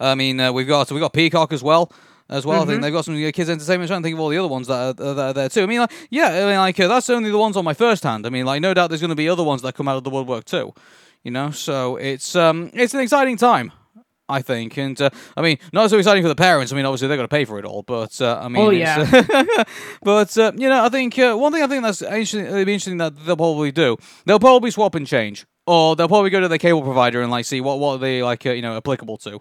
[0.00, 1.92] I mean, uh, we've got we got Peacock as well.
[2.30, 3.84] As well, I think they've got some uh, kids' entertainment.
[3.84, 5.62] I'm trying to think of all the other ones that are, that are there too.
[5.62, 8.02] I mean, like, yeah, I mean, like uh, that's only the ones on my first
[8.02, 8.26] hand.
[8.26, 10.04] I mean, like, no doubt there's going to be other ones that come out of
[10.04, 10.74] the woodwork too.
[11.28, 13.70] You know, so it's um, it's an exciting time.
[14.30, 16.72] I think, and uh, I mean, not so exciting for the parents.
[16.72, 18.70] I mean, obviously they're going to pay for it all, but uh, I mean, Oh,
[18.70, 19.66] it's-
[20.02, 22.72] but uh, you know, I think uh, one thing I think that's interesting, it'd be
[22.72, 23.98] interesting that they'll probably do.
[24.24, 27.44] They'll probably swap and change, or they'll probably go to their cable provider and like
[27.44, 29.40] see what what are they like, uh, you know, applicable to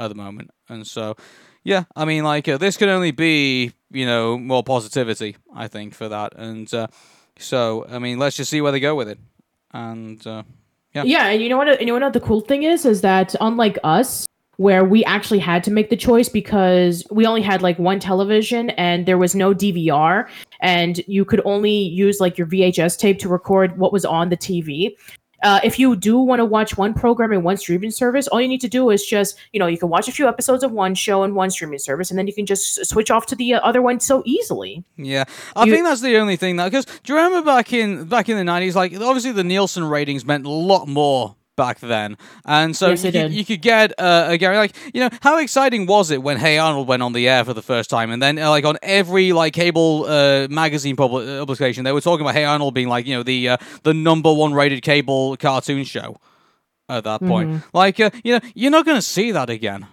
[0.00, 0.50] at the moment.
[0.68, 1.14] And so,
[1.62, 5.94] yeah, I mean, like uh, this can only be you know more positivity, I think,
[5.94, 6.32] for that.
[6.36, 6.88] And uh,
[7.38, 9.20] so, I mean, let's just see where they go with it.
[9.72, 10.42] And uh,
[10.96, 11.68] yeah, Yeah, and you know what?
[11.68, 15.38] And you know what the cool thing is is that unlike us, where we actually
[15.38, 19.34] had to make the choice because we only had like one television and there was
[19.34, 20.26] no DVR,
[20.60, 24.36] and you could only use like your VHS tape to record what was on the
[24.36, 24.96] TV.
[25.42, 28.48] Uh, if you do want to watch one program in one streaming service, all you
[28.48, 30.94] need to do is just, you know, you can watch a few episodes of one
[30.94, 33.60] show in one streaming service, and then you can just switch off to the uh,
[33.60, 34.82] other one so easily.
[34.96, 38.04] Yeah, I You- think that's the only thing that because do you remember back in
[38.04, 38.74] back in the nineties?
[38.74, 43.12] Like obviously the Nielsen ratings meant a lot more back then, and so Yes, you,
[43.12, 46.36] could, you could get uh, a Gary like you know how exciting was it when
[46.36, 48.78] Hey Arnold went on the air for the first time, and then uh, like on
[48.82, 52.88] every like cable uh, magazine publi- uh, publication they were talking about Hey Arnold being
[52.88, 56.20] like you know the uh, the number one rated cable cartoon show
[56.88, 57.50] at that point.
[57.50, 57.76] Mm-hmm.
[57.76, 59.86] Like uh, you know you're not going to see that again.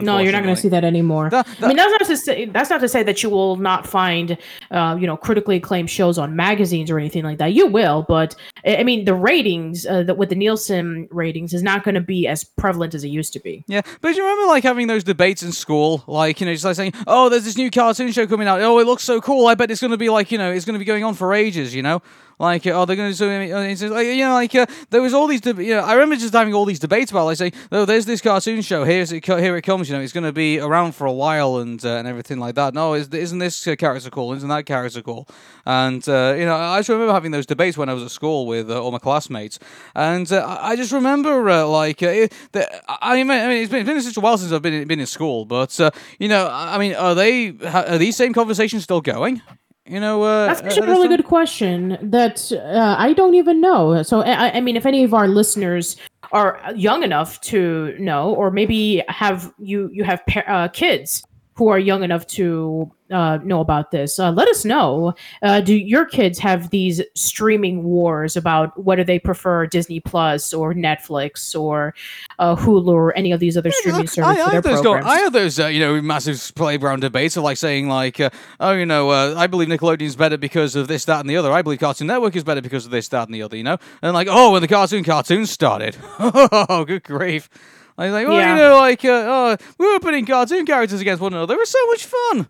[0.00, 1.30] No, you're not going to see that anymore.
[1.30, 3.86] That- I mean, that's not to say that's not to say that you will not
[3.86, 4.36] find,
[4.70, 7.52] uh, you know, critically acclaimed shows on magazines or anything like that.
[7.52, 11.62] You will, but I I mean, the ratings uh, the, with the Nielsen ratings is
[11.62, 13.64] not going to be as prevalent as it used to be.
[13.66, 16.64] Yeah, but do you remember like having those debates in school, like you know, just
[16.64, 18.60] like saying, "Oh, there's this new cartoon show coming out.
[18.60, 19.46] Oh, it looks so cool.
[19.46, 21.14] I bet it's going to be like you know, it's going to be going on
[21.14, 22.02] for ages." You know,
[22.38, 25.14] like oh, they're going to do it's just, like, you know, like uh, there was
[25.14, 27.52] all these, deb- you know, I remember just having all these debates about like saying,
[27.72, 28.84] "Oh, there's this cartoon show.
[28.84, 29.88] Here's it, co- here it comes.
[29.88, 32.54] You know, it's going to be around for a while and uh, and everything like
[32.56, 32.74] that.
[32.74, 34.32] No, is, isn't this uh, character cool?
[34.32, 35.28] Isn't that character cool?"
[35.64, 38.46] And uh, you know, I just remember having those debates when I was at school
[38.46, 39.58] with uh, all my classmates,
[39.94, 42.68] and uh, I just remember uh, like uh, it, the,
[43.02, 45.00] I mean, I mean, it's been, it's been such a while since I've been been
[45.00, 49.00] in school, but uh, you know, I mean, are they are these same conversations still
[49.00, 49.42] going?
[49.88, 54.02] You know, uh, That's actually a really good question that uh, I don't even know.
[54.02, 55.96] So, I, I mean, if any of our listeners
[56.32, 61.24] are young enough to know, or maybe have you you have pa- uh, kids
[61.56, 65.14] who are young enough to uh, know about this, uh, let us know.
[65.42, 70.74] Uh, do your kids have these streaming wars about whether they prefer Disney Plus or
[70.74, 71.94] Netflix or
[72.38, 74.64] uh, Hulu or any of these other streaming Look, services I, I for their have
[74.64, 78.20] those go- I have those, uh, you know, massive playground debates of like saying, like,
[78.20, 78.30] uh,
[78.60, 81.52] oh, you know, uh, I believe Nickelodeon's better because of this, that, and the other.
[81.52, 83.56] I believe Cartoon Network is better because of this, that, and the other.
[83.56, 87.48] You know, and like, oh, when the cartoon cartoons started, oh, good grief!
[87.98, 88.54] I was like, well, Yeah.
[88.54, 91.54] you know, like, uh, oh, we were putting cartoon characters against one another.
[91.54, 92.48] It was so much fun.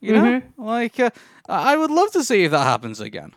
[0.00, 1.10] You know, like uh,
[1.48, 3.32] I I would love to see if that happens again.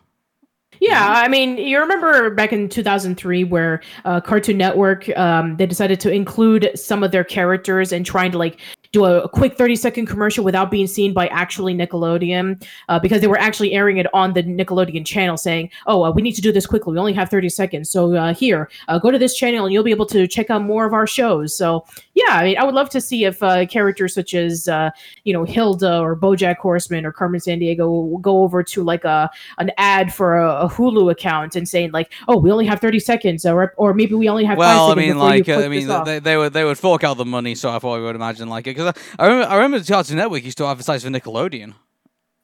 [0.82, 6.00] Yeah, I mean, you remember back in 2003 where uh, Cartoon Network um, they decided
[6.02, 8.60] to include some of their characters and trying to like
[8.96, 13.22] do a, a quick 30 second commercial without being seen by actually Nickelodeon uh, because
[13.22, 16.42] they were actually airing it on the Nickelodeon channel, saying, "Oh, uh, we need to
[16.42, 16.94] do this quickly.
[16.94, 19.84] We only have 30 seconds, so uh, here, uh, go to this channel and you'll
[19.84, 21.86] be able to check out more of our shows." So
[22.16, 24.90] yeah, I mean, I would love to see if uh, characters such as uh,
[25.26, 29.70] you know Hilda or BoJack Horseman or Carmen Sandiego go over to like a an
[29.78, 33.46] ad for a, a Hulu account and saying like, "Oh, we only have 30 seconds,"
[33.46, 36.38] or or maybe we only have Well, I mean, like, uh, I mean, they, they
[36.38, 38.78] would they would fork out the money, so I thought I would imagine like it
[38.78, 41.74] because I, I remember I remember the Cartoon Network used to advertise for Nickelodeon.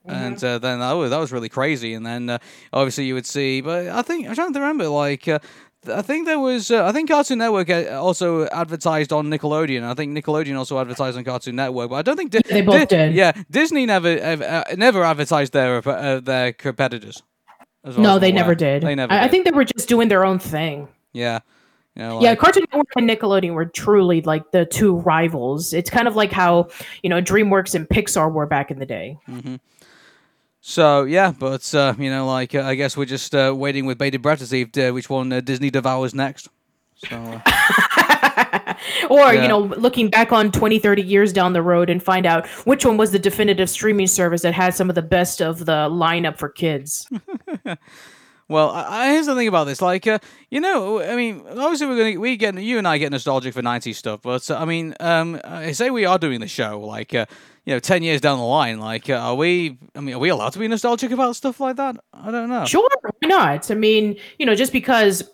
[0.03, 1.93] And uh, then that was, that was really crazy.
[1.93, 2.39] And then uh,
[2.73, 4.87] obviously you would see, but I think I'm trying to remember.
[4.87, 5.39] Like uh,
[5.87, 9.83] I think there was, uh, I think Cartoon Network uh, also advertised on Nickelodeon.
[9.83, 12.87] I think Nickelodeon also advertised on Cartoon Network, but I don't think Di- They both
[12.87, 13.15] did.
[13.15, 17.23] Yeah, Disney never ever, uh, never advertised their uh, their competitors.
[17.97, 18.41] no, they aware.
[18.41, 18.83] never did.
[18.83, 19.11] They never.
[19.11, 20.87] I, I think they were just doing their own thing.
[21.13, 21.39] Yeah.
[21.95, 25.73] You know, yeah, Cartoon Network and Nickelodeon were truly like the two rivals.
[25.73, 26.69] It's kind of like how
[27.03, 29.17] you know DreamWorks and Pixar were back in the day.
[30.63, 33.97] So yeah, but uh, you know, like uh, I guess we're just uh, waiting with
[33.97, 36.49] bated breath to see if, uh, which one uh, Disney devours next.
[36.97, 38.73] So uh,
[39.09, 39.41] Or Yeah.
[39.41, 42.85] you know, looking back on 20, 30 years down the road and find out which
[42.85, 46.37] one was the definitive streaming service that had some of the best of the lineup
[46.37, 47.07] for kids.
[48.51, 49.81] well, I, I, here's the thing about this.
[49.81, 50.19] Like, uh,
[50.49, 53.61] you know, I mean, obviously we're gonna we get you and I get nostalgic for
[53.61, 57.13] '90s stuff, but uh, I mean, um, I say we are doing the show like.
[57.13, 57.25] Uh,
[57.63, 59.77] you know, ten years down the line, like, uh, are we?
[59.95, 61.95] I mean, are we allowed to be nostalgic about stuff like that?
[62.11, 62.65] I don't know.
[62.65, 63.69] Sure, why not?
[63.69, 65.29] I mean, you know, just because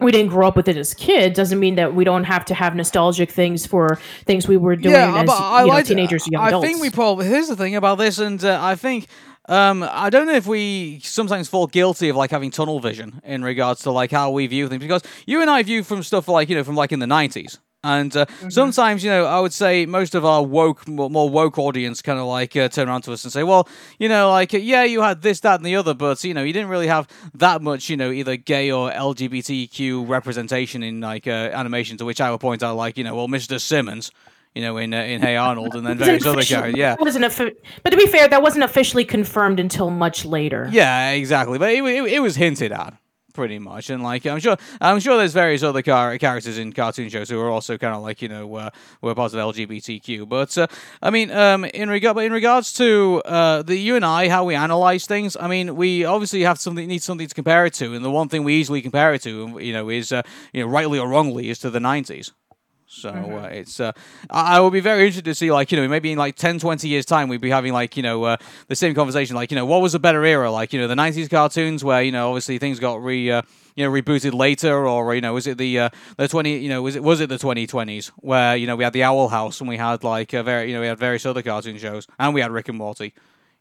[0.00, 2.54] we didn't grow up with it as kids doesn't mean that we don't have to
[2.54, 6.48] have nostalgic things for things we were doing as I you know, teenagers, young I
[6.48, 6.64] adults.
[6.64, 9.08] I think we probably here's the thing about this, and uh, I think
[9.48, 13.42] um, I don't know if we sometimes fall guilty of like having tunnel vision in
[13.42, 16.48] regards to like how we view things because you and I view from stuff like
[16.48, 17.58] you know from like in the nineties.
[17.84, 18.48] And uh, Mm-hmm.
[18.50, 22.26] sometimes, you know, I would say most of our woke, more, woke audience kind of
[22.26, 23.68] like uh, turn around to us and say, well,
[24.00, 26.52] you know, like, yeah, you had this, that, and the other, but, you know, you
[26.52, 31.30] didn't really have that much, you know, either gay or LGBTQ representation in, like, uh,
[31.30, 33.60] animation, to which I would point out, like, you know, well, Mr.
[33.60, 34.10] Simmons,
[34.58, 36.74] you know, in uh, in Hey Arnold, and then various other characters.
[36.76, 37.54] Yeah, wasn't offi-
[37.84, 40.68] but to be fair, that wasn't officially confirmed until much later.
[40.72, 41.58] yeah, exactly.
[41.58, 42.94] But it, it, it was hinted at
[43.34, 47.08] pretty much, and like I'm sure I'm sure there's various other car- characters in cartoon
[47.08, 48.70] shows who are also kind of like you know uh,
[49.00, 50.28] were part of LGBTQ.
[50.28, 50.66] But uh,
[51.00, 54.42] I mean, um, in regard but in regards to uh, the you and I, how
[54.42, 57.94] we analyze things, I mean, we obviously have something need something to compare it to,
[57.94, 60.22] and the one thing we easily compare it to, you know, is uh,
[60.52, 62.32] you know rightly or wrongly, is to the '90s.
[62.90, 63.92] So uh, it's uh,
[64.30, 66.58] I, I will be very interested to see like you know maybe in like 10,
[66.58, 68.36] 20 years time we'd be having like you know uh,
[68.68, 70.96] the same conversation like you know what was a better era like you know the
[70.96, 73.42] nineties cartoons where you know obviously things got re uh,
[73.76, 76.80] you know rebooted later or you know was it the uh, the twenty you know
[76.80, 79.60] was it was it the twenty twenties where you know we had the Owl House
[79.60, 82.32] and we had like uh, very you know we had various other cartoon shows and
[82.32, 83.12] we had Rick and Morty.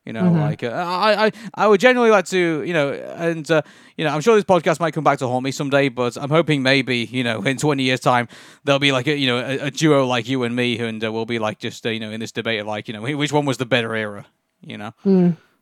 [0.07, 3.61] You know, like uh, I, I, I would genuinely like to, you know, and uh,
[3.97, 6.29] you know, I'm sure this podcast might come back to haunt me someday, but I'm
[6.29, 8.29] hoping maybe, you know, in 20 years' time,
[8.63, 11.11] there'll be like a, you know, a, a duo like you and me, and uh,
[11.11, 13.33] we'll be like just, uh, you know, in this debate of like, you know, which
[13.33, 14.25] one was the better era,
[14.61, 14.93] you know.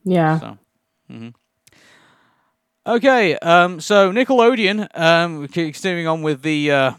[0.04, 0.40] Yeah.
[0.40, 0.58] So,
[1.12, 1.34] mhm.
[2.86, 6.72] Okay, um, so Nickelodeon, um, continuing on with the.
[6.72, 6.92] Uh,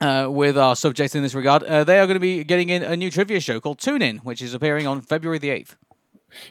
[0.00, 2.82] uh, with our subject in this regard, uh, they are going to be getting in
[2.82, 5.76] a new trivia show called Tuned In, which is appearing on February the 8th.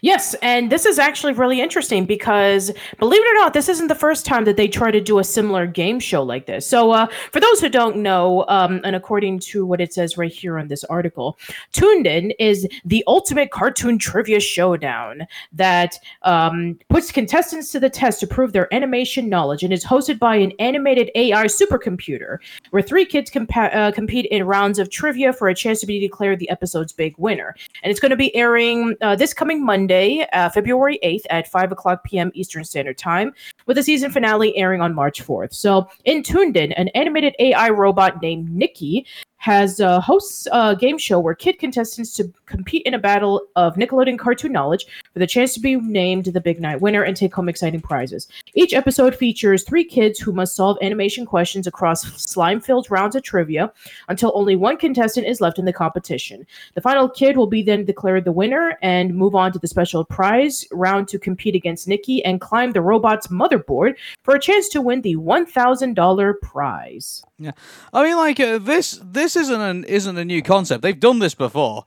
[0.02, 3.96] Yes, and this is actually really interesting because, believe it or not, this isn't the
[3.96, 6.66] first time that they try to do a similar game show like this.
[6.68, 10.32] So, uh, for those who don't know, um, and according to what it says right
[10.32, 11.38] here on this article,
[11.72, 18.20] Tuned In is the ultimate cartoon trivia showdown that um, puts contestants to the test
[18.22, 22.38] to prove their animation knowledge and is hosted by an animated AI supercomputer,
[22.72, 26.00] where three kids compa- uh, compete in rounds of trivia for a chance to be
[26.00, 27.56] declared the episode's big winner.
[27.84, 31.72] And it's going to be airing uh, this coming Monday, uh, February 8th at 5
[31.72, 32.30] o'clock p.m.
[32.34, 33.32] Eastern Standard Time,
[33.68, 35.54] with the season finale airing on March 4th.
[35.54, 39.06] So, in Tuned In, an animated AI robot named Nikki
[39.38, 43.76] has uh, hosts a game show where kid contestants to compete in a battle of
[43.76, 47.34] Nickelodeon cartoon knowledge for the chance to be named the big night winner and take
[47.34, 48.28] home exciting prizes.
[48.54, 53.72] Each episode features three kids who must solve animation questions across slime-filled rounds of trivia
[54.10, 56.46] until only one contestant is left in the competition.
[56.76, 60.04] The final kid will be then declared the winner and move on to the special
[60.04, 64.82] prize round to compete against Nikki and climb the robot's motherboard for a chance to
[64.82, 67.24] win the $1,000 prize.
[67.42, 67.52] Yeah,
[67.92, 69.00] I mean, like uh, this.
[69.04, 70.84] This isn't an isn't a new concept.
[70.84, 71.86] They've done this before.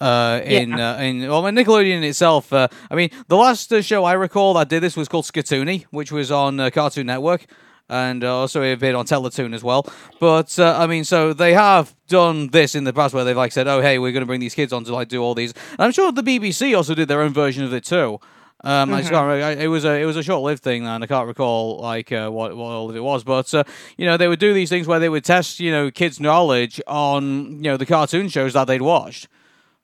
[0.00, 2.52] Uh, in uh, in well, Nickelodeon itself.
[2.52, 5.84] Uh, I mean, the last uh, show I recall that did this was called Skatoony,
[5.90, 7.46] which was on uh, Cartoon Network,
[7.88, 9.86] and uh, also a bit on Teletoon as well.
[10.20, 13.52] But uh, I mean, so they have done this in the past where they've like
[13.52, 15.54] said, "Oh, hey, we're going to bring these kids on to like do all these."
[15.72, 18.20] And I'm sure the BBC also did their own version of it too.
[18.64, 19.62] Um, I just can't remember.
[19.62, 22.28] It was a it was a short lived thing, and I can't recall like uh,
[22.30, 23.22] what what all of it was.
[23.22, 23.64] But uh,
[23.96, 26.80] you know, they would do these things where they would test you know kids' knowledge
[26.86, 29.28] on you know the cartoon shows that they'd watched.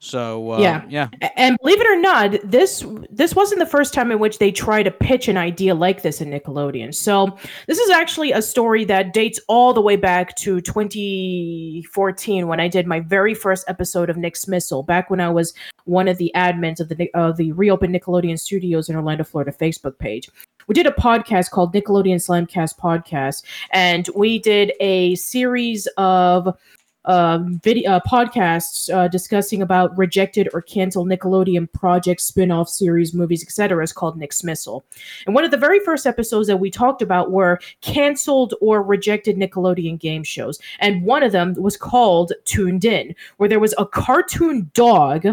[0.04, 0.82] So uh, Yeah.
[0.88, 4.50] yeah, And believe it or not, this this wasn't the first time in which they
[4.50, 6.92] tried to pitch an idea like this in Nickelodeon.
[6.92, 7.38] So
[7.68, 12.66] this is actually a story that dates all the way back to 2014 when I
[12.66, 15.54] did my very first episode of Nick's Missile, back when I was
[15.84, 19.98] one of the admins of the uh, the reopened Nickelodeon Studios in Orlando, Florida Facebook
[20.00, 20.28] page.
[20.66, 26.56] We did a podcast called Nickelodeon Slamcast Podcast, and we did a series of
[27.04, 33.42] um, video uh, podcasts uh, discussing about rejected or canceled Nickelodeon projects, spin-off series, movies,
[33.42, 33.82] etc.
[33.82, 34.84] is called Nick's Missile.
[35.26, 39.36] And one of the very first episodes that we talked about were canceled or rejected
[39.36, 40.60] Nickelodeon game shows.
[40.78, 45.26] And one of them was called Tuned In, where there was a cartoon dog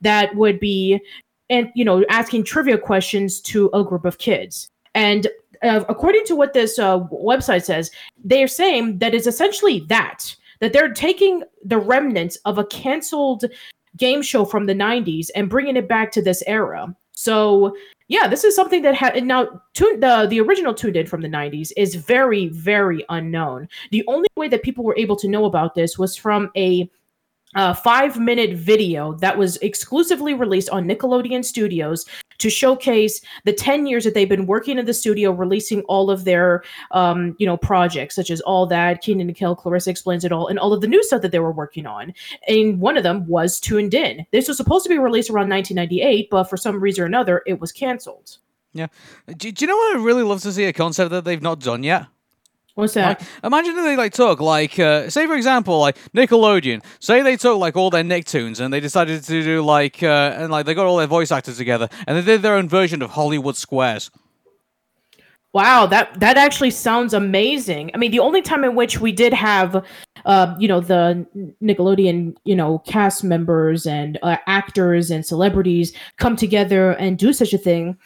[0.00, 1.00] that would be
[1.50, 4.68] and you know asking trivia questions to a group of kids.
[4.94, 5.26] And
[5.62, 7.90] uh, according to what this uh, website says,
[8.22, 13.44] they are saying that it's essentially that that they're taking the remnants of a canceled
[13.96, 16.94] game show from the 90s and bringing it back to this era.
[17.12, 17.76] So,
[18.08, 21.28] yeah, this is something that had now tune, the the original Tuned In from the
[21.28, 23.68] 90s is very very unknown.
[23.92, 26.90] The only way that people were able to know about this was from a
[27.54, 32.06] uh, five minute video that was exclusively released on Nickelodeon Studios
[32.38, 36.24] to showcase the 10 years that they've been working in the studio, releasing all of
[36.24, 40.32] their, um, you know, projects such as All That, Kenan and Kel, Clarissa Explains It
[40.32, 42.12] All, and all of the new stuff that they were working on.
[42.48, 44.26] And one of them was Tuned In.
[44.32, 47.60] This was supposed to be released around 1998, but for some reason or another, it
[47.60, 48.38] was canceled.
[48.72, 48.88] yeah.
[49.28, 51.60] Do, do you know what I'd really love to see a concept that they've not
[51.60, 52.06] done yet?
[52.74, 53.20] What's that?
[53.20, 56.82] Like, imagine if they like took like, uh, say for example, like Nickelodeon.
[56.98, 60.50] Say they took like all their Nicktoons and they decided to do like, uh, and
[60.50, 63.10] like they got all their voice actors together and they did their own version of
[63.10, 64.10] Hollywood Squares.
[65.52, 67.92] Wow, that that actually sounds amazing.
[67.94, 69.84] I mean, the only time in which we did have,
[70.24, 71.24] uh, you know, the
[71.62, 77.52] Nickelodeon, you know, cast members and uh, actors and celebrities come together and do such
[77.52, 77.96] a thing,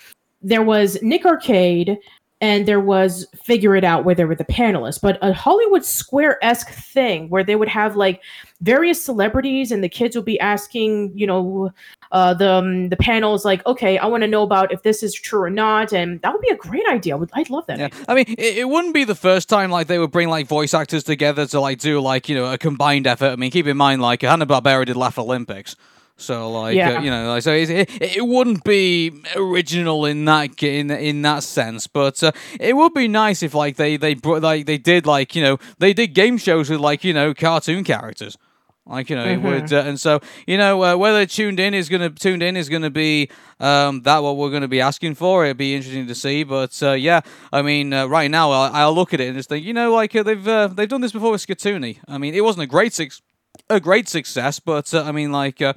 [0.43, 1.97] there was Nick Arcade
[2.41, 6.43] and there was Figure It Out, where there were the panelists, but a Hollywood Square
[6.45, 8.23] esque thing where they would have like
[8.61, 11.73] various celebrities and the kids would be asking, you know,
[12.13, 15.13] uh, the um, the panels like, okay, I want to know about if this is
[15.15, 17.15] true or not, and that would be a great idea.
[17.15, 17.79] I would, I'd love that.
[17.79, 20.47] Yeah, I mean, it, it wouldn't be the first time like they would bring like
[20.47, 23.31] voice actors together to like do like you know a combined effort.
[23.31, 25.77] I mean, keep in mind like Hanna Barbera did Laff-A-Lympics,
[26.19, 26.99] so like Yeah.
[26.99, 31.45] uh, you know, like, so it, it, wouldn't be original in that in in that
[31.45, 35.07] sense, but uh, it would be nice if like they they brought like they did
[35.07, 38.37] like you know they did game shows with like you know cartoon characters.
[38.85, 41.91] Like you know, it would, uh, and so you know uh, whether tuned in is
[41.91, 43.29] gonna tuned in is gonna be
[43.61, 45.45] um, that what we're gonna be asking for.
[45.45, 47.21] It'd be interesting to see, but uh, yeah,
[47.53, 49.93] I mean, uh, right now I, I'll look at it and just think, you know,
[49.93, 51.99] like uh, they've uh, they've done this before with Skatoony.
[52.09, 53.13] I mean, it wasn't a great suc
[53.69, 55.75] a great success, but uh, I mean, like uh,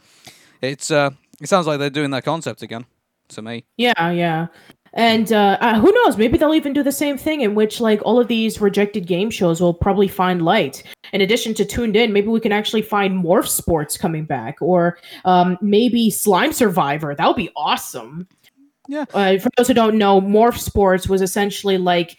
[0.62, 1.12] it's uh,
[1.42, 2.86] it sounds like they're doing that concept again
[3.30, 3.66] to me.
[3.78, 4.48] Yeah, yeah.
[4.94, 6.18] And uh, uh, who knows?
[6.18, 9.30] Maybe they'll even do the same thing in which, like, all of these rejected game
[9.30, 10.84] shows will probably find light.
[11.14, 14.98] In addition to Tuned In, maybe we can actually find Morph Sports coming back, or
[15.24, 17.16] um, maybe Slime Survivor.
[17.16, 18.28] That would be awesome.
[18.90, 19.06] Yeah.
[19.14, 22.18] Uh, for those who don't know, Morph Sports was essentially like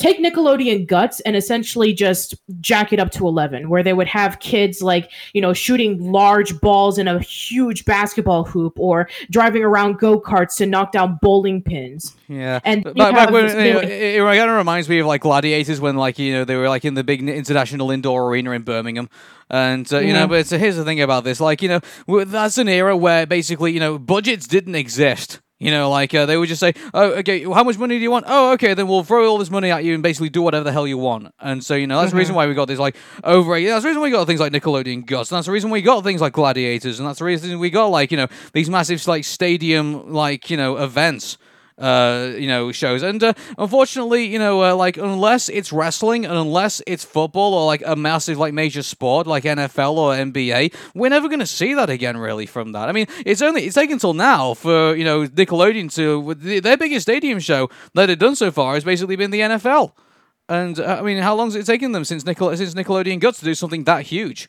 [0.00, 4.40] take Nickelodeon guts and essentially just jack it up to 11 where they would have
[4.40, 9.98] kids like you know shooting large balls in a huge basketball hoop or driving around
[9.98, 13.72] go-karts to knock down bowling pins Yeah, And But they back, back have when you
[13.74, 16.68] know, it, kind of reminds me of like gladiators when like you know they were
[16.68, 19.10] like in the big international indoor arena in Birmingham,
[19.50, 20.26] and uh, you know.
[20.26, 23.72] But so here's the thing about this, like you know, that's an era where basically
[23.72, 25.40] you know budgets didn't exist.
[25.60, 28.10] You know, like uh, they would just say, "Oh, okay, how much money do you
[28.10, 28.24] want?
[28.26, 30.72] Oh, okay, then we'll throw all this money at you and basically do whatever the
[30.72, 32.96] hell you want." And so, you know, that's the reason why we got this like
[33.22, 33.60] over.
[33.60, 36.02] That's the reason we got things like Nickelodeon Guts, and that's the reason we got
[36.02, 39.24] things like Gladiators, and that's the reason we got like you know these massive like
[39.24, 41.36] stadium like you know events
[41.80, 43.02] uh, you know, shows.
[43.02, 47.66] And uh, unfortunately, you know, uh, like unless it's wrestling and unless it's football or
[47.66, 51.74] like a massive like major sport like NFL or NBA, we're never going to see
[51.74, 52.16] that again.
[52.16, 52.88] Really, from that.
[52.88, 57.02] I mean, it's only it's taken until now for you know Nickelodeon to their biggest
[57.04, 59.92] stadium show that they've done so far has basically been the NFL.
[60.48, 63.34] And uh, I mean, how long has it taken them since Nickel since Nickelodeon got
[63.36, 64.48] to do something that huge?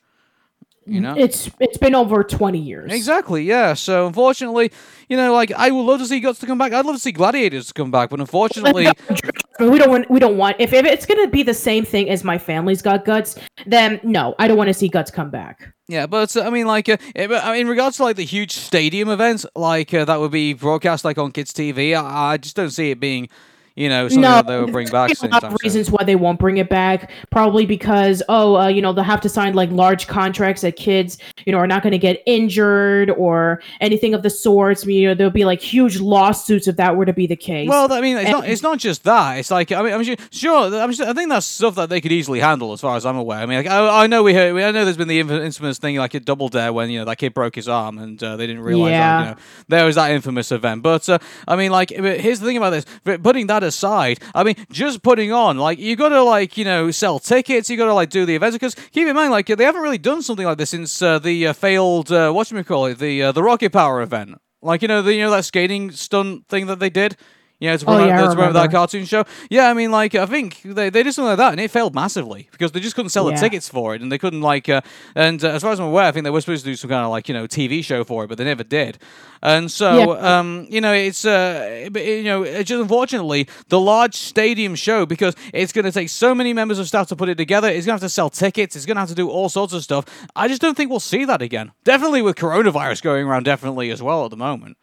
[0.85, 2.91] You know, It's it's been over 20 years.
[2.91, 3.75] Exactly, yeah.
[3.75, 4.71] So unfortunately,
[5.09, 6.73] you know, like I would love to see Guts to come back.
[6.73, 8.87] I'd love to see Gladiators to come back, but unfortunately,
[9.59, 12.23] we don't want we don't want if, if it's gonna be the same thing as
[12.23, 13.35] my family's got guts,
[13.67, 15.71] then no, I don't want to see guts come back.
[15.87, 16.07] yeah.
[16.07, 18.53] But uh, I mean, like, uh, eh, I mean, in regards to like the huge
[18.53, 21.95] stadium events, like uh, that would be broadcast like on kids' TV.
[21.95, 23.29] I, I just don't see it being,
[23.75, 25.11] you know, something no, that they would bring back.
[25.21, 25.57] a lot of soon.
[25.63, 27.11] reasons why they won't bring it back.
[27.29, 31.17] Probably because oh, uh, you know, they'll have to sign like large contracts that kids,
[31.45, 34.85] you know, are not going to get injured or anything of the sorts.
[34.85, 37.69] You know, there'll be like huge lawsuits if that were to be the case.
[37.69, 38.47] Well, I mean, it's not.
[38.47, 39.37] It's not just that.
[39.37, 40.15] It's like I mean, I'm sure.
[40.31, 43.05] sure I'm sure, I think that's stuff that they could easily handle, as far as
[43.05, 43.39] I'm aware.
[43.39, 44.55] I mean, like, I, I know we heard.
[44.57, 47.05] I know there's been the inf- infamous thing like at Double Dare when you know
[47.05, 48.99] that kid broke his arm and uh, they didn't realize Yeah.
[49.23, 49.29] that.
[49.29, 50.83] You know, there was that infamous event.
[50.83, 52.85] But uh, I mean, like, here's the thing about this.
[53.21, 56.91] Putting that aside, I mean, just putting on like you got to like you know
[56.91, 57.69] sell tickets.
[57.69, 59.97] You got to like do the events because keep in mind like they haven't really
[59.97, 63.31] done something like this since uh, the uh, failed uh, what call it the uh,
[63.31, 64.39] the Rocket Power event.
[64.61, 67.17] Like you know the you know that skating stunt thing that they did.
[67.61, 69.23] You know, to Oh, yeah, to promote that cartoon show.
[69.51, 71.93] Yeah, I mean, like, I think they, they did something like that, and it failed
[71.93, 74.81] massively because they just couldn't sell the tickets for it, and they couldn't, like, uh,
[75.13, 76.89] and uh, as far as I'm aware, I think they were supposed to do some
[76.89, 78.97] kind of, like, you know, TV show for it, but they never did.
[79.43, 80.39] And so, Yeah.
[80.39, 85.35] um, you know, it's, uh, you know, it's just unfortunately, the large stadium show, because
[85.53, 87.97] it's going to take so many members of staff to put it together, it's going
[87.99, 90.05] to have to sell tickets, it's going to have to do all sorts of stuff.
[90.35, 91.73] I just don't think we'll see that again.
[91.83, 94.77] Definitely with coronavirus going around, definitely as well at the moment.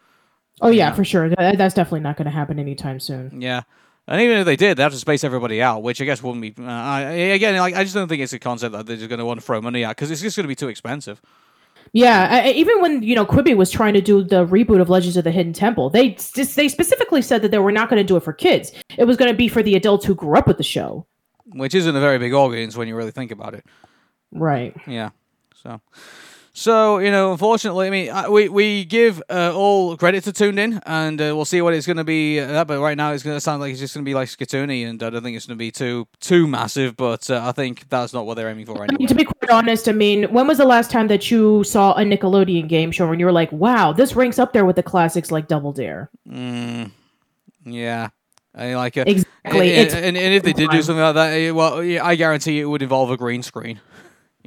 [0.61, 1.29] Oh yeah, for sure.
[1.29, 3.41] That, that's definitely not going to happen anytime soon.
[3.41, 3.63] Yeah.
[4.07, 6.41] And even if they did, they have to space everybody out, which I guess wouldn't
[6.41, 6.55] be.
[6.59, 9.19] Uh, I, again, like I just don't think it's a concept that they're just going
[9.19, 11.21] to want to throw money at because it's just going to be too expensive.
[11.93, 15.17] Yeah, I, even when you know Quibi was trying to do the reboot of Legends
[15.17, 18.17] of the Hidden Temple, they they specifically said that they were not going to do
[18.17, 18.73] it for kids.
[18.97, 21.07] It was going to be for the adults who grew up with the show.
[21.53, 23.65] Which isn't a very big audience when you really think about it.
[24.33, 24.75] Right.
[24.87, 25.11] Yeah.
[25.63, 25.81] So,
[26.59, 30.81] so you know, unfortunately, I mean, we we give uh, all credit to Tuned In,
[30.85, 32.41] and uh, we'll see what it's going to be.
[32.41, 34.29] Uh, but right now, it's going to sound like it's just going to be like
[34.29, 36.97] Skatoony, and I don't think it's going to be too too massive.
[36.97, 39.51] But uh, I think that's not what they're aiming for I mean, to be quite
[39.51, 43.09] honest, I mean, when was the last time that you saw a Nickelodeon game show
[43.09, 46.11] and you were like, "Wow, this ranks up there with the classics like Double Dare"?
[46.29, 46.91] Mm,
[47.67, 48.09] yeah.
[48.53, 49.75] I like uh, Exactly.
[49.75, 52.65] And, and, and if they did do something like that, well, yeah, I guarantee it
[52.65, 53.81] would involve a green screen.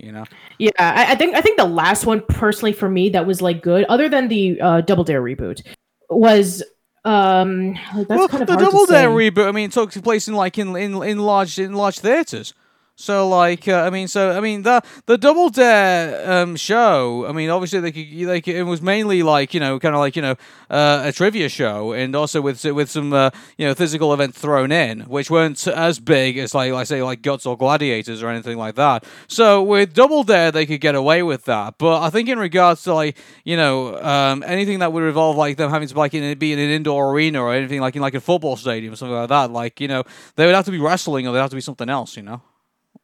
[0.01, 0.25] You know.
[0.57, 3.61] Yeah, I, I think I think the last one personally for me that was like
[3.61, 5.61] good, other than the uh, Double Dare reboot,
[6.09, 6.63] was
[7.05, 9.47] um that's well, kind of the Double Dare reboot.
[9.47, 12.53] I mean, it took place in like in in, in large in large theaters.
[12.95, 17.25] So like, uh, I mean, so I mean, the the Double Dare um, show.
[17.25, 19.99] I mean, obviously they could, they could, it was mainly like you know, kind of
[19.99, 20.35] like you know,
[20.69, 24.71] uh, a trivia show, and also with with some uh, you know physical events thrown
[24.71, 28.57] in, which weren't as big as like I say like Guts or Gladiators or anything
[28.57, 29.03] like that.
[29.27, 31.79] So with Double Dare, they could get away with that.
[31.79, 35.57] But I think in regards to like you know um, anything that would involve like
[35.57, 38.13] them having to like in, be in an indoor arena or anything like in like
[38.13, 40.03] a football stadium or something like that, like you know
[40.35, 42.43] they would have to be wrestling or they'd have to be something else, you know.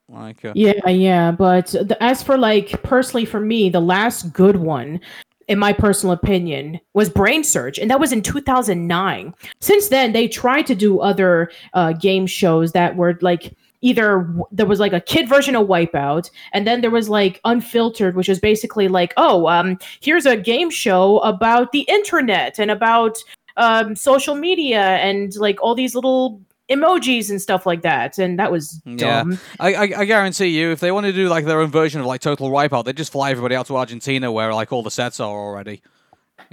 [0.09, 4.57] Like uh, Yeah, yeah, but the, as for like personally for me, the last good
[4.57, 5.01] one,
[5.47, 9.33] in my personal opinion, was Brain Surge, and that was in 2009.
[9.59, 14.65] Since then, they tried to do other uh, game shows that were like either there
[14.65, 18.39] was like a kid version of Wipeout, and then there was like Unfiltered, which was
[18.39, 23.17] basically like, oh, um, here's a game show about the internet and about
[23.57, 28.51] um, social media and like all these little emojis and stuff like that, and that
[28.51, 29.23] was Yeah.
[29.59, 32.07] I, I I guarantee you, if they want to do like their own version of
[32.07, 35.19] like Total Wipeout, they'd just fly everybody out to Argentina where like all the sets
[35.19, 35.81] are already.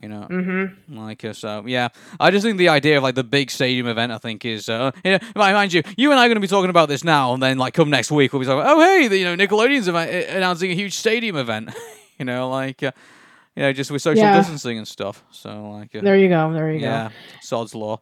[0.02, 0.98] You know, Mm-hmm.
[0.98, 1.62] like uh, so.
[1.66, 1.88] Yeah,
[2.18, 4.90] I just think the idea of like the big stadium event, I think, is uh,
[5.04, 7.32] you know, mind you, you and I are going to be talking about this now,
[7.32, 8.64] and then like come next week, we'll be talking.
[8.66, 11.70] Oh, hey, the, you know, Nickelodeon's announcing a huge stadium event.
[12.18, 12.90] you know, like uh,
[13.54, 14.36] you know, just with social Yeah.
[14.36, 15.22] distancing and stuff.
[15.30, 16.52] So like, uh, There you go.
[16.52, 17.14] There you yeah, go.
[17.42, 18.00] sod's law.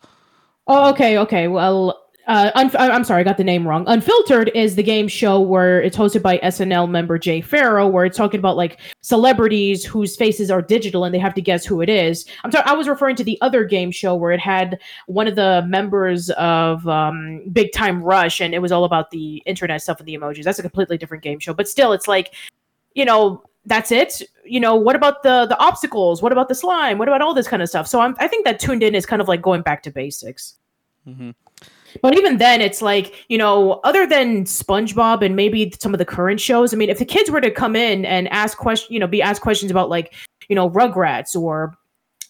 [0.66, 1.48] Oh, okay, okay.
[1.48, 2.01] Well,
[2.32, 3.84] uh, unf- I- I'm sorry, I got the name wrong.
[3.86, 8.16] Unfiltered is the game show where it's hosted by SNL member Jay Pharoah, where it's
[8.16, 11.88] talking about like celebrities whose faces are digital and they have to guess who it
[11.88, 12.24] is.
[12.42, 15.36] I'm sorry, I was referring to the other game show where it had one of
[15.36, 19.98] the members of um, Big Time Rush, and it was all about the internet stuff
[20.00, 20.44] and the emojis.
[20.44, 22.34] That's a completely different game show, but still, it's like,
[22.94, 23.42] you know.
[23.64, 24.22] That's it.
[24.44, 26.20] You know, what about the the obstacles?
[26.20, 26.98] What about the slime?
[26.98, 27.86] What about all this kind of stuff?
[27.86, 30.56] So I'm, I think that tuned in is kind of like going back to basics.
[31.04, 31.30] hmm
[32.00, 36.04] But even then, it's like, you know, other than SpongeBob and maybe some of the
[36.04, 38.98] current shows, I mean, if the kids were to come in and ask questions, you
[38.98, 40.14] know, be asked questions about like,
[40.48, 41.74] you know, Rugrats or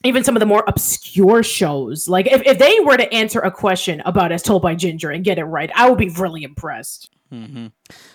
[0.04, 3.50] even some of the more obscure shows, like if, if they were to answer a
[3.50, 7.11] question about As Told by Ginger and get it right, I would be really impressed.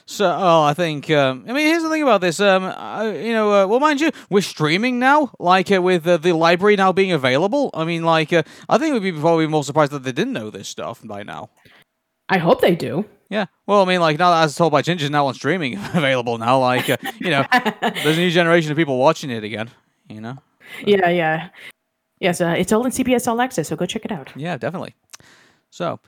[0.06, 1.10] So, oh, I think.
[1.10, 2.39] Um, I mean, here's the thing about this.
[2.39, 6.18] Um, I, you know, uh, well, mind you, we're streaming now, like uh, with uh,
[6.18, 7.72] the library now being available.
[7.73, 10.49] I mean, like, uh, I think we'd be probably more surprised that they didn't know
[10.49, 11.49] this stuff by now.
[12.30, 13.06] I hope they do.
[13.30, 13.45] Yeah.
[13.65, 16.60] Well, I mean, like now that as told by Ginger, now on streaming available now.
[16.60, 17.45] Like, uh, you know,
[17.81, 19.69] there's a new generation of people watching it again.
[20.10, 20.38] You know.
[20.85, 21.49] Yeah, yeah.
[22.19, 24.31] Yes, uh, it's all in CBS All Access, so go check it out.
[24.35, 24.95] Yeah, definitely.
[25.69, 25.99] So,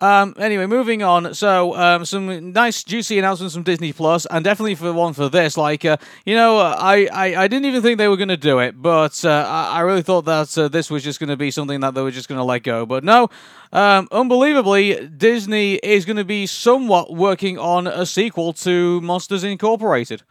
[0.00, 1.32] um, anyway, moving on.
[1.32, 5.56] So, um, some nice juicy announcements from Disney Plus, and definitely for one for this.
[5.56, 5.96] Like, uh,
[6.26, 9.24] you know, I, I, I didn't even think they were going to do it, but
[9.24, 11.94] uh, I, I really thought that uh, this was just going to be something that
[11.94, 12.84] they were just going to let go.
[12.84, 13.30] But no,
[13.72, 20.22] um, unbelievably, Disney is going to be somewhat working on a sequel to Monsters Incorporated.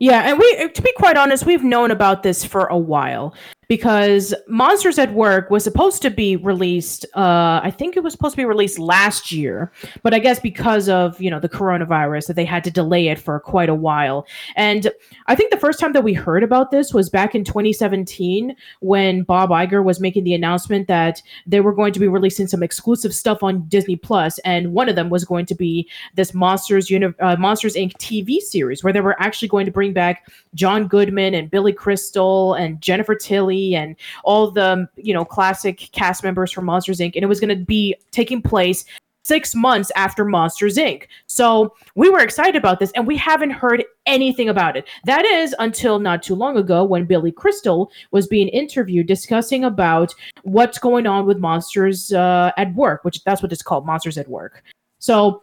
[0.00, 3.34] Yeah, and we, to be quite honest, we've known about this for a while
[3.70, 7.06] because Monsters at Work was supposed to be released.
[7.14, 9.70] Uh, I think it was supposed to be released last year,
[10.02, 13.20] but I guess because of you know the coronavirus, that they had to delay it
[13.20, 14.26] for quite a while.
[14.56, 14.90] And
[15.28, 19.22] I think the first time that we heard about this was back in 2017 when
[19.22, 23.14] Bob Iger was making the announcement that they were going to be releasing some exclusive
[23.14, 27.14] stuff on Disney Plus, and one of them was going to be this Monsters Uni-
[27.20, 27.92] uh, Monsters Inc.
[27.98, 32.54] TV series where they were actually going to bring back John Goodman and Billy Crystal
[32.54, 37.12] and Jennifer Tilly and all the you know classic cast members from Monsters Inc.
[37.14, 38.84] and it was going to be taking place
[39.22, 41.04] six months after Monsters Inc.
[41.26, 44.88] So we were excited about this, and we haven't heard anything about it.
[45.04, 50.14] That is until not too long ago when Billy Crystal was being interviewed discussing about
[50.42, 54.28] what's going on with Monsters uh, at Work, which that's what it's called, Monsters at
[54.28, 54.64] Work.
[54.98, 55.42] So.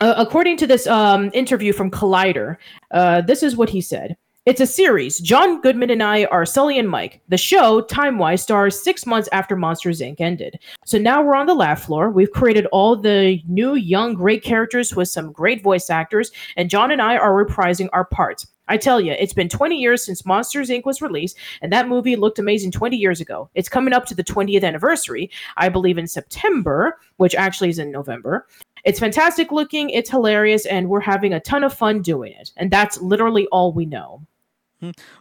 [0.00, 2.56] Uh, according to this um, interview from Collider,
[2.90, 4.16] uh, this is what he said.
[4.44, 5.18] It's a series.
[5.18, 7.20] John Goodman and I are Sully and Mike.
[7.28, 10.20] The show, time wise, stars six months after Monsters Inc.
[10.20, 10.60] ended.
[10.84, 12.10] So now we're on the laugh floor.
[12.10, 16.92] We've created all the new, young, great characters with some great voice actors, and John
[16.92, 18.46] and I are reprising our parts.
[18.68, 20.84] I tell you, it's been 20 years since Monsters Inc.
[20.84, 23.48] was released, and that movie looked amazing 20 years ago.
[23.54, 27.90] It's coming up to the 20th anniversary, I believe in September, which actually is in
[27.90, 28.46] November.
[28.84, 32.52] It's fantastic looking, it's hilarious, and we're having a ton of fun doing it.
[32.56, 34.22] And that's literally all we know.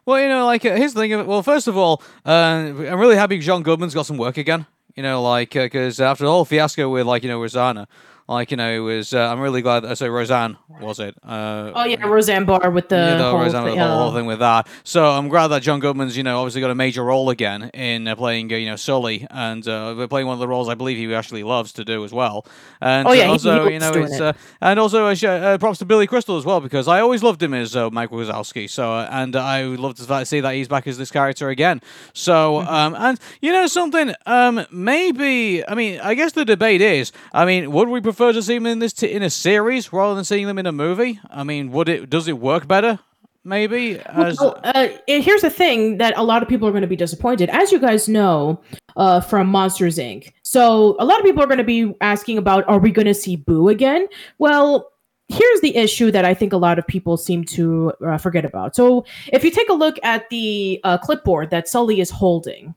[0.05, 1.25] Well, you know, like uh, here's the thing.
[1.25, 4.65] Well, first of all, uh, I'm really happy John Goodman's got some work again.
[4.95, 7.87] You know, like because after the fiasco with like you know Rosanna,
[8.27, 9.13] like you know it was.
[9.13, 9.85] Uh, I'm really glad.
[9.85, 11.15] Uh, so Roseanne was it?
[11.23, 14.25] Uh, Oh yeah, Roseanne Barr with the, yeah, the whole, Roseanne, thing, the whole thing
[14.25, 14.67] with that.
[14.83, 18.07] So I'm glad that John Goodman's, you know, obviously got a major role again in
[18.07, 20.97] uh, playing, uh, you know, Sully, and uh, playing one of the roles I believe
[20.97, 22.45] he actually loves to do as well.
[22.81, 24.21] And Oh, yeah, uh, he- also, he you know, it's it.
[24.21, 25.13] uh, and also
[25.59, 28.69] props to Billy Crystal as well because I always loved him as uh, Mike Wazowski.
[28.69, 31.81] So uh, and I would love to see that he's back as this character again.
[32.13, 32.73] So Mm-hmm.
[32.73, 37.45] um, and you know something, um, maybe I mean I guess the debate is, I
[37.45, 40.23] mean, would we prefer to see them in this t- in a series rather than
[40.23, 41.19] seeing them in a movie?
[41.29, 42.99] I mean, would it does it work better?
[43.47, 46.87] Maybe as Well, uh, here's the thing that a lot of people are going to
[46.87, 47.47] be disappointed.
[47.51, 48.59] As you guys know
[48.95, 52.67] uh, from Monsters Inc., so a lot of people are going to be asking about,
[52.67, 54.07] are we going to see Boo again?
[54.39, 54.91] Well,
[55.27, 58.75] here's the issue that I think a lot of people seem to uh, forget about.
[58.75, 62.73] So if you take a look at the uh, clipboard that Sully is holding,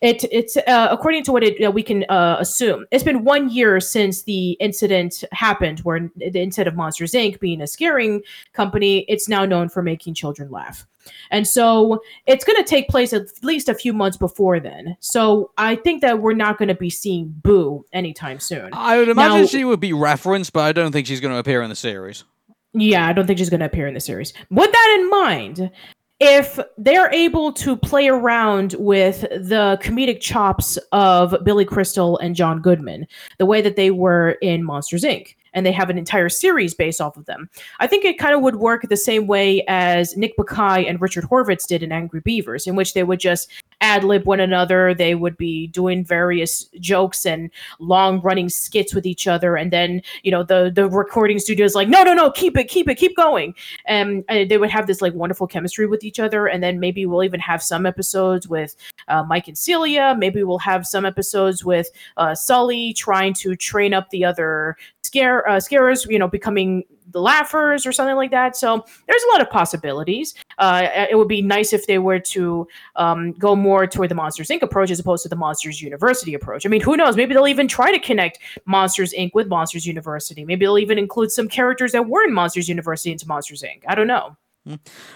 [0.00, 2.86] it it's uh, according to what it, uh, we can uh, assume.
[2.90, 7.40] It's been one year since the incident happened, where the instead of Monsters Inc.
[7.40, 10.86] being a scaring company, it's now known for making children laugh.
[11.30, 14.96] And so it's going to take place at least a few months before then.
[15.00, 18.70] So I think that we're not going to be seeing Boo anytime soon.
[18.72, 21.38] I would imagine Now- she would be referenced, but I don't think she's going to
[21.38, 22.24] appear in the series.
[22.72, 24.34] Yeah, I don't think she's going to appear in the series.
[24.50, 25.70] With that in mind,
[26.18, 32.60] if they're able to play around with the comedic chops of Billy Crystal and John
[32.62, 33.06] Goodman,
[33.38, 37.00] the way that they were in Monsters Inc., and they have an entire series based
[37.00, 37.48] off of them,
[37.80, 41.24] I think it kind of would work the same way as Nick Bakay and Richard
[41.24, 43.50] Horvitz did in Angry Beavers, in which they would just
[43.80, 44.94] ad lib one another.
[44.94, 50.02] They would be doing various jokes and long running skits with each other, and then
[50.22, 52.96] you know the the recording studio is like, no, no, no, keep it, keep it,
[52.96, 53.54] keep going,
[53.86, 57.06] and uh, they would have this like wonderful chemistry with each other, and then maybe
[57.06, 58.76] we'll even have some episodes with
[59.08, 60.14] uh, Mike and Celia.
[60.18, 65.48] Maybe we'll have some episodes with uh, Sully trying to train up the other scare
[65.48, 68.56] uh, scarers, you know, becoming the laughers or something like that.
[68.56, 70.34] So there's a lot of possibilities.
[70.58, 72.66] Uh, it would be nice if they were to
[72.96, 74.62] um, go more toward the Monsters Inc.
[74.62, 76.66] approach as opposed to the Monsters University approach.
[76.66, 77.16] I mean, who knows?
[77.16, 79.30] Maybe they'll even try to connect Monsters Inc.
[79.34, 80.44] with Monsters University.
[80.44, 83.82] Maybe they'll even include some characters that were in Monsters University into Monsters Inc.
[83.86, 84.36] I don't know.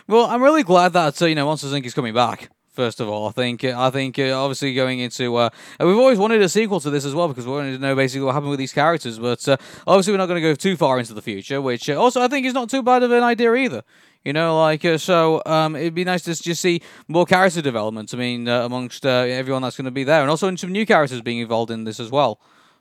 [0.06, 1.84] Well, I'm really glad that uh, you know Monsters Inc.
[1.84, 5.50] is coming back First of all, I think I think uh, obviously going into uh,
[5.80, 8.24] we've always wanted a sequel to this as well because we wanted to know basically
[8.24, 9.18] what happened with these characters.
[9.18, 9.56] But uh,
[9.88, 12.28] obviously, we're not going to go too far into the future, which uh, also I
[12.28, 13.82] think is not too bad of an idea either.
[14.24, 18.14] You know, like uh, so, um, it'd be nice to just see more character development.
[18.14, 20.86] I mean, uh, amongst uh, everyone that's going to be there, and also some new
[20.86, 22.40] characters being involved in this as well.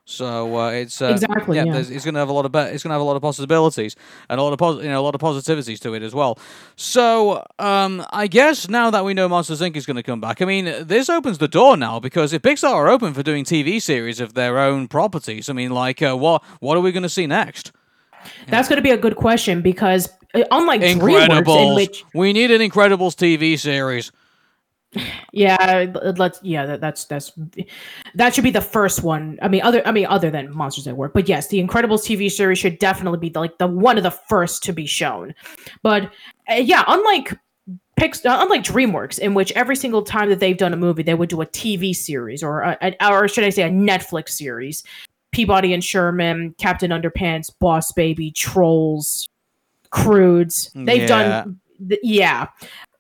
[0.10, 1.78] So uh, it's uh, Exactly, yeah, yeah.
[1.78, 3.22] it's going to have a lot of be- it's going to have a lot of
[3.22, 3.96] possibilities
[4.28, 6.40] and a lot of pos- you know a lot of positivities to it as well.
[6.76, 10.42] So um, I guess now that we know Monsters Inc is going to come back,
[10.42, 13.80] I mean this opens the door now because if Pixar are open for doing TV
[13.80, 17.10] series of their own properties, I mean like uh, what what are we going to
[17.10, 17.72] see next?
[18.48, 22.50] That's going to be a good question because uh, unlike DreamWorks, in which We need
[22.50, 24.12] an Incredibles TV series.
[25.34, 27.32] yeah, let's yeah, that, that's that's
[28.16, 29.38] that should be the first one.
[29.42, 32.32] I mean, other I mean, other than Monsters at Work, but yes, the Incredibles TV
[32.32, 35.36] series should definitely be the, like the one of the first to be shown.
[35.84, 36.12] But
[36.50, 37.38] uh, yeah, unlike
[37.98, 41.14] Pix, uh, unlike DreamWorks, in which every single time that they've done a movie, they
[41.14, 44.84] would do a TV series or a, or should I say a Netflix series.
[45.32, 49.30] Peabody and Sherman, Captain Underpants, Boss Baby, Trolls,
[49.92, 50.72] Croods.
[50.74, 51.08] They've Yeah.
[51.44, 51.60] done
[52.04, 52.48] yeah.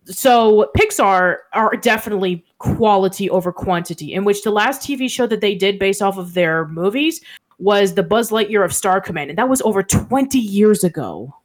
[0.09, 5.55] So Pixar are definitely quality over quantity, in which the last TV show that they
[5.55, 7.21] did based off of their movies
[7.59, 11.35] was the Buzz Lightyear of Star Command, and that was over 20 years ago.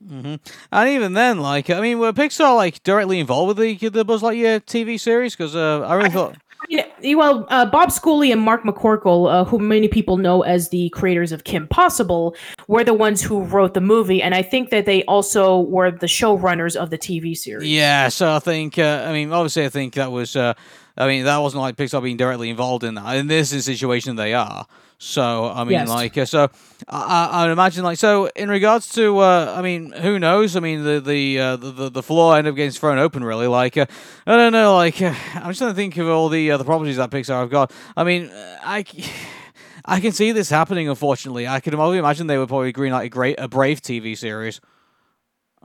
[0.71, 4.23] And even then, like I mean, were Pixar like directly involved with the the Buzz
[4.23, 5.35] Lightyear TV series?
[5.37, 6.37] Because uh, I really thought.
[6.71, 11.33] Well, uh, Bob Schooley and Mark McCorkle, uh, who many people know as the creators
[11.33, 12.35] of Kim Possible,
[12.67, 16.07] were the ones who wrote the movie, and I think that they also were the
[16.07, 17.69] showrunners of the TV series.
[17.69, 20.55] Yeah, so I think uh, I mean obviously I think that was uh,
[20.97, 23.17] I mean that wasn't like Pixar being directly involved in that.
[23.17, 24.67] In this situation they are.
[24.99, 25.89] So I mean Yes.
[25.89, 26.49] like uh, so
[26.89, 30.61] I, I would imagine like so in regards to uh, I mean who knows I
[30.61, 33.87] mean the the uh, the, the floor ended up getting thrown open really like uh,
[34.27, 36.65] I don't know like uh, I'm just trying to think of all the uh, the
[36.65, 37.73] properties that Pixar have got.
[37.97, 38.85] I mean I.
[39.87, 40.89] I can see this happening.
[40.89, 44.17] Unfortunately, I can only imagine they would probably green like a great a Brave TV
[44.17, 44.59] series.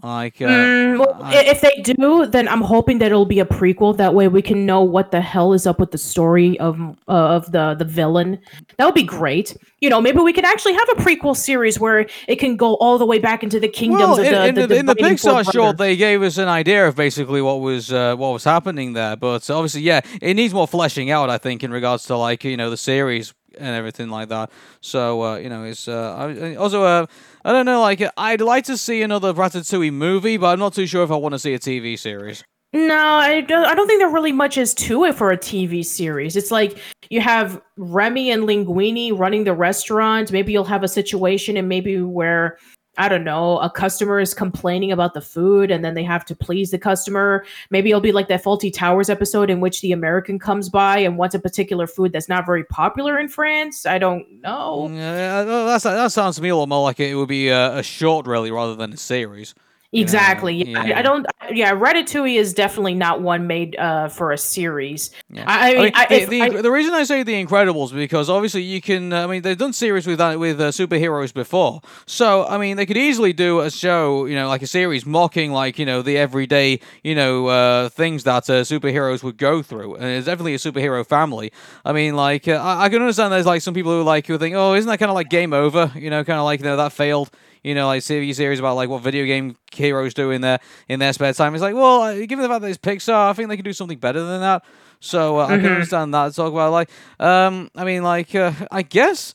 [0.02, 3.46] Like, uh, Mm, well, I- if they do, then I'm hoping that it'll be a
[3.46, 3.98] prequel.
[3.98, 7.12] That way, we can know what the hell is up with the story of uh,
[7.12, 8.40] of the the villain.
[8.78, 9.58] That would be great.
[9.82, 12.98] You know, maybe we can actually have a prequel series where it can go all
[12.98, 14.96] the way back into the kingdoms Well, of in, the, in the, the, in the
[14.96, 18.94] Pixar short, they gave us an idea of basically what was uh, what was happening
[18.94, 19.18] there.
[19.18, 21.30] But obviously, yeah, it needs more fleshing out.
[21.30, 24.50] I think in regards to like you know the series and everything like that.
[24.80, 27.06] So uh, you know, it's uh, I, also uh,
[27.46, 27.82] I don't know.
[27.82, 31.16] Like I'd like to see another Ratatouille movie, but I'm not too sure if I
[31.16, 32.44] want to see a TV series.
[32.72, 35.84] No, I don't, I don't think there really much is to it for a TV
[35.84, 36.36] series.
[36.36, 36.78] It's like
[37.10, 40.32] you have Remy and Linguini running the restaurant.
[40.32, 42.60] Maybe you'll have a situation and maybe where
[43.00, 46.36] I don't know, a customer is complaining about the food and then they have to
[46.36, 47.46] please the customer.
[47.70, 51.18] Maybe it'll be like that Fawlty Towers episode in which the American comes by and
[51.18, 53.86] wants a particular food that's not very popular in France.
[53.86, 54.90] I don't know.
[54.92, 57.78] Mm, yeah, that's, that sounds to me a lot more like it would be a,
[57.78, 59.56] a short, really, rather than a series.
[59.92, 60.70] Exactly.
[60.70, 60.82] Yeah.
[60.82, 61.00] I- yeah.
[61.00, 61.26] I, don't.
[61.52, 65.10] Yeah, Ratatouille is definitely not one made uh, for a series.
[65.36, 68.62] I, I mean, I, the, the, I- the reason I say The Incredibles because obviously
[68.62, 69.12] you can.
[69.14, 72.86] I mean, they've done series with that with uh, superheroes before, so I mean they
[72.86, 76.18] could easily do a show, you know, like a series mocking like you know the
[76.18, 80.60] everyday you know uh, things that uh, superheroes would go through, and it's definitely a
[80.60, 81.52] superhero family.
[81.84, 84.38] I mean, like uh, I, I can understand there's like some people who like who
[84.38, 85.92] think, oh, isn't that kind of like Game Over?
[85.96, 87.32] You know, kind of like you know that failed.
[87.64, 91.00] You know, like TV series about like what video game heroes do in their in
[91.00, 91.54] their spare time.
[91.54, 93.74] It's like, well, uh, given the fact that it's Pixar, I think they can do
[93.74, 94.64] something better than that.
[95.00, 96.34] So uh, I can understand that.
[96.34, 99.34] Talk about like, um, I mean, like, uh, I guess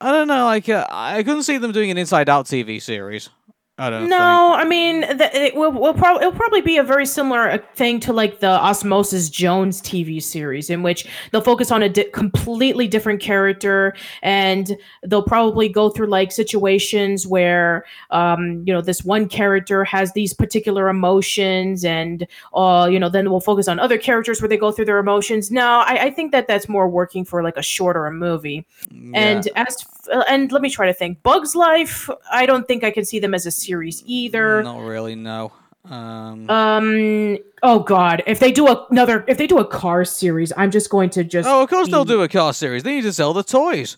[0.00, 0.44] I don't know.
[0.44, 3.30] Like, uh, I couldn't see them doing an Inside Out TV series.
[3.78, 4.08] I don't.
[4.08, 7.58] No, I mean, th- it will will probably it'll probably be a very similar uh,
[7.74, 12.04] thing to like the Osmosis Jones TV series, in which they'll focus on a di-
[12.04, 19.04] completely different character, and they'll probably go through like situations where, um, you know, this
[19.04, 23.98] one character has these particular emotions, and uh, you know, then we'll focus on other
[23.98, 25.50] characters where they go through their emotions.
[25.50, 28.64] No, I, I think that that's more working for like a shorter movie.
[29.12, 31.22] And as uh, and let me try to think.
[31.22, 34.62] Bugs Life, I don't think I can see them as a series either.
[34.62, 35.14] Not really.
[35.14, 35.52] No.
[35.84, 37.38] Um, Um.
[37.62, 41.10] Oh God, if they do another, if they do a car series, I'm just going
[41.10, 41.48] to just.
[41.48, 42.82] oh, of course they'll do a car series.
[42.82, 43.96] They need to sell the toys.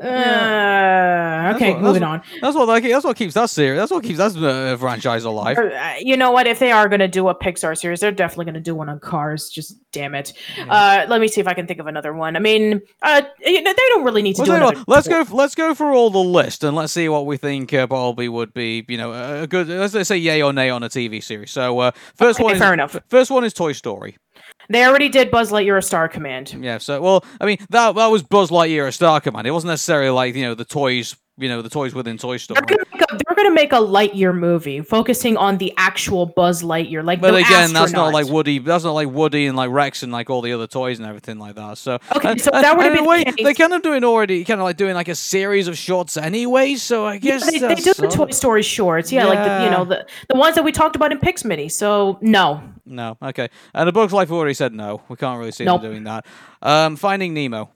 [0.00, 2.40] Uh, That's okay, what- moving that's on.
[2.40, 2.68] That's what.
[2.68, 3.78] Like, that's what keeps that series.
[3.78, 5.58] That's what keeps that uh, franchise alive.
[5.58, 6.46] Uh, you know what?
[6.46, 8.88] If they are going to do a Pixar series, they're definitely going to do one
[8.88, 9.48] on cars.
[9.50, 10.32] Just damn it.
[10.68, 12.36] Uh, let me see if I can think of another one.
[12.36, 14.76] I mean, uh, you know, they don't really need to Well, do another.
[14.78, 15.26] what, let's go.
[15.30, 18.54] Let's go through all the list and let's see what we think uh, probably would
[18.54, 18.84] be.
[18.88, 19.12] You know,
[19.42, 19.68] a good.
[19.68, 21.50] Let's, let's say yay or nay on a TV series.
[21.50, 22.96] So uh, first Okay, one is fair enough.
[23.08, 24.16] First one is Toy Story.
[24.72, 26.56] They already did Buzz Lightyear a Star Command.
[26.60, 26.78] Yeah.
[26.78, 29.46] So, well, I mean, that that was Buzz Lightyear a Star Command.
[29.46, 32.58] It wasn't necessarily like you know the toys, you know, the toys within Toy Story.
[32.66, 36.62] They're gonna, make a, they're gonna make a Lightyear movie focusing on the actual Buzz
[36.62, 38.58] Lightyear, like But again, that's not like Woody.
[38.58, 41.38] That's not like Woody and like Rex and like all the other toys and everything
[41.38, 41.78] like that.
[41.78, 43.82] So Okay, and- so and- that would to and be the way, they're kind of
[43.82, 46.74] doing already, kind of like doing like a series of shorts anyway.
[46.76, 49.64] So I Yeah, guess they, they that's do the Toy Story shorts, yeah, like the,
[49.64, 51.70] you know the the ones that we talked about in Pixmini.
[51.70, 53.48] So no, No, okay.
[53.74, 55.02] And the Bug's Life we already said no.
[55.08, 55.82] We can't really see Nope.
[55.82, 56.26] them doing that.
[56.60, 57.70] Um, Finding Nemo.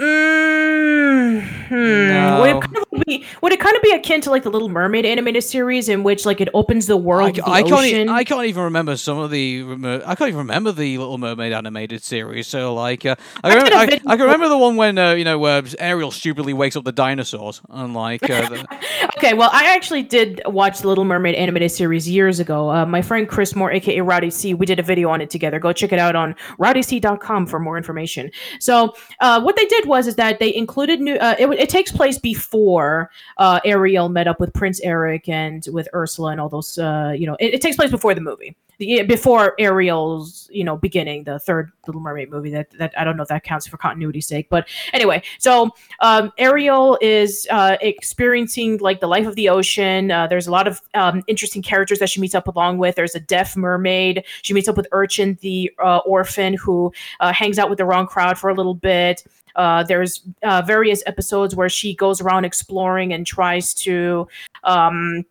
[0.00, 2.40] Mm, hmm.
[2.40, 4.68] Would, it kind of be, would it kind of be akin to like the Little
[4.68, 7.86] Mermaid animated series in which like it opens the world, I, the I can't.
[7.86, 9.62] E- I can't even remember some of the.
[10.04, 12.46] I can't even remember the Little Mermaid animated series.
[12.46, 15.24] So like, uh, I, I remember, I, I can remember the one when uh, you
[15.24, 18.66] know where Ariel stupidly wakes up the dinosaurs, and like, uh, the,
[19.18, 22.70] Okay, well, I actually did watch the Little Mermaid animated series years ago.
[22.70, 25.60] Uh, my friend Chris Moore, aka Rowdy C, we did a video on it together.
[25.60, 28.30] Go check it out on rowdyc.com for more information.
[28.58, 31.14] So, uh, what they did was is that they included new.
[31.16, 35.88] Uh, it, it takes place before uh, Ariel met up with Prince Eric and with
[35.94, 36.78] Ursula and all those.
[36.78, 38.56] Uh, you know, it, it takes place before the movie.
[38.78, 42.50] The- Before Ariel's, you know, beginning the third Little Mermaid movie.
[42.50, 45.22] That that I don't know if that counts for continuity's sake, but anyway.
[45.38, 45.70] So
[46.00, 50.10] um, Ariel is uh, experiencing like the life of the ocean.
[50.10, 52.96] Uh, there's a lot of um, interesting characters that she meets up along with.
[52.96, 54.24] There's a deaf mermaid.
[54.40, 58.38] She meets up with Urchin, the uh, orphan, who hangs out with the wrong crowd
[58.38, 59.22] for a little bit.
[59.56, 64.28] Uh, there's uh, various episodes where she goes around exploring and tries to.
[64.64, 65.24] Um,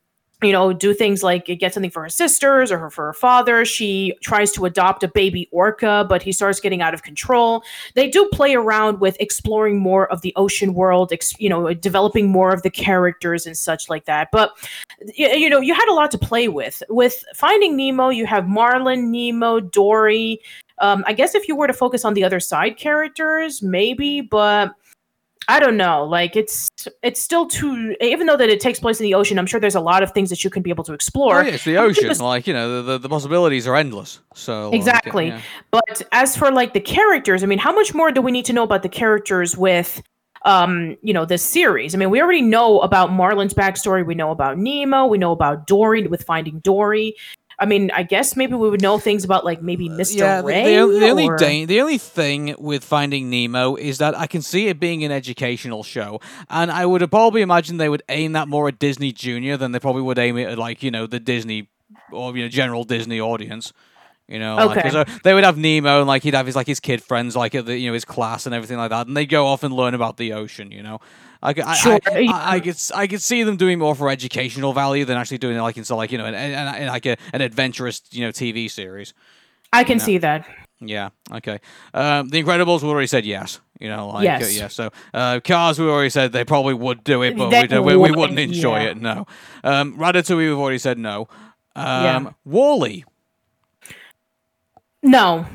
[0.43, 3.63] you know, do things like get something for her sisters or her, for her father.
[3.63, 7.63] She tries to adopt a baby orca, but he starts getting out of control
[7.95, 12.29] they do play around with exploring more of the ocean world ex- you know developing
[12.29, 14.51] more of the characters and such like that but
[15.15, 19.11] you know you had a lot to play with with finding nemo you have marlin
[19.11, 20.39] nemo dory
[20.81, 24.75] um, i guess if you were to focus on the other side characters maybe but
[25.47, 26.05] I don't know.
[26.05, 26.69] Like it's
[27.01, 29.75] it's still too even though that it takes place in the ocean, I'm sure there's
[29.75, 31.39] a lot of things that you can be able to explore.
[31.39, 32.07] oh, yeah, it's the ocean.
[32.07, 34.19] this- Like you know, the, the, the possibilities are endless.
[34.35, 35.27] So like, Exactly.
[35.27, 35.41] yeah.
[35.71, 38.53] But as for like the characters, I mean, how much more do we need to
[38.53, 40.01] know about the characters with
[40.43, 41.93] um, you know, this series?
[41.95, 45.67] I mean, we already know about Marlin's backstory, we know about Nemo, we know about
[45.67, 47.15] Dory with finding Dory.
[47.61, 50.15] I mean, I guess maybe we would know things about like maybe Mr.
[50.15, 50.63] Uh, Yeah, Ray.
[50.73, 54.41] the, only- the only da- the only thing with Finding Nemo is that I can
[54.41, 56.19] see it being an educational show,
[56.49, 59.79] and I would probably imagine they would aim that more at Disney Junior than they
[59.79, 61.69] probably would aim it at like you know the Disney
[62.11, 63.71] or you know general Disney audience.
[64.27, 64.81] You know, like, Okay.
[64.83, 67.35] 'cause, uh, they would have Nemo and like he'd have his like his kid friends
[67.35, 69.61] like at the, you know his class and everything like that, and they go off
[69.63, 70.71] and learn about the ocean.
[70.71, 70.99] You know,
[71.43, 72.27] I, could- I, Sure, I.
[72.29, 75.57] I, I could I could see them doing more for educational value than actually doing
[75.57, 78.31] it like into like you know an, an, an, like a, an adventurous you know
[78.31, 79.13] TV series.
[79.73, 80.47] I can see that.
[80.81, 81.09] Yeah.
[81.31, 81.59] Okay.
[81.93, 83.61] Um, the Incredibles, we already said yes.
[83.79, 84.43] You know, like Yes.
[84.43, 84.67] uh, yeah.
[84.67, 88.11] So uh, Cars, we already said they probably would do it, but we, we, we
[88.11, 88.89] wouldn't, enjoy yeah.
[88.89, 88.97] it.
[88.97, 89.25] No.
[89.63, 91.27] Um, Ratatouille, we've already said no.
[91.75, 92.31] Um, Yeah.
[92.45, 93.05] WALL-E,
[95.03, 95.45] No.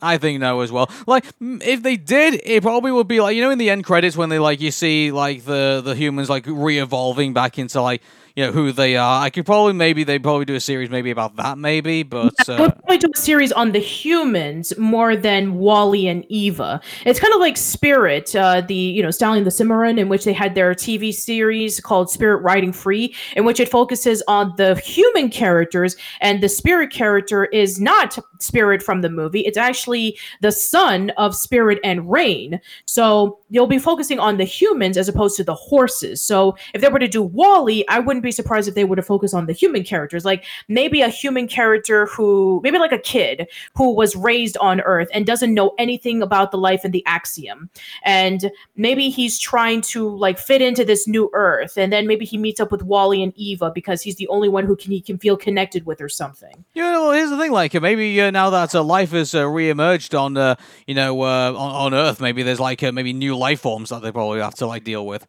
[0.00, 0.90] I think no as well.
[1.06, 4.16] Like if they did, it probably would be like you know in the end credits
[4.16, 8.02] when they like you see like the the humans like re-evolving back into like
[8.38, 9.20] you know who they are.
[9.20, 12.62] I could probably maybe they probably do a series maybe about that maybe, but We'll
[12.62, 16.80] uh, probably do a series on the humans more than WALL-E and Eva.
[17.04, 20.32] It's kind of like Spirit, uh, the you know Stallion the Cimarron, in which they
[20.32, 25.30] had their TV series called Spirit Riding Free, in which it focuses on the human
[25.30, 29.40] characters, and the Spirit character is not Spirit from the movie.
[29.40, 32.60] It's actually the son of Spirit and Rain.
[32.86, 36.20] So you'll be focusing on the humans as opposed to the horses.
[36.22, 39.02] So if they were to do WALL-E, I wouldn't be surprised if they were to
[39.02, 43.48] focus on the human characters, like maybe a human character who, maybe like a kid
[43.74, 47.70] who was raised on Earth and doesn't know anything about the life in the Axiom,
[48.04, 52.38] and maybe he's trying to like fit into this new Earth, and then maybe he
[52.38, 55.18] meets up with WALL-E and Eva because he's the only one who can he can
[55.18, 56.64] feel connected with or something.
[56.74, 57.52] Yeah, know, here's the thing.
[57.52, 60.56] Like, maybe uh, now that uh, life has uh, re-emerged on, uh,
[60.86, 64.02] you know, uh, on, on Earth, maybe there's like uh, maybe new life forms that
[64.02, 65.26] they probably have to like deal with.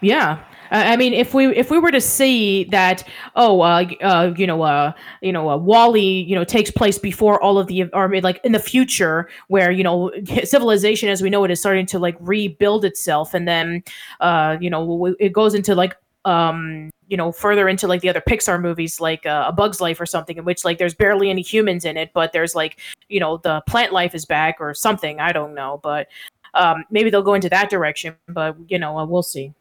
[0.00, 0.38] Yeah,
[0.70, 3.04] I mean, if we if we were to see that,
[3.36, 7.40] oh, uh, uh, you know, uh, you know, uh, WALL-E, you know, takes place before
[7.42, 10.10] all of the, or like in the future, where you know,
[10.44, 13.82] civilization as we know it is starting to like rebuild itself, and then,
[14.20, 18.22] uh, you know, it goes into like, um, you know, further into like the other
[18.22, 21.42] Pixar movies, like uh, A Bug's Life or something, in which like there's barely any
[21.42, 25.20] humans in it, but there's like, you know, the plant life is back or something.
[25.20, 26.08] I don't know, but.
[26.56, 29.52] Um, maybe they'll go into that direction, but you know, uh, we'll see.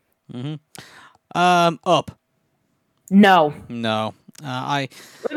[1.36, 2.12] Um, up.
[3.10, 4.14] No, No.
[4.42, 4.90] Uh, I.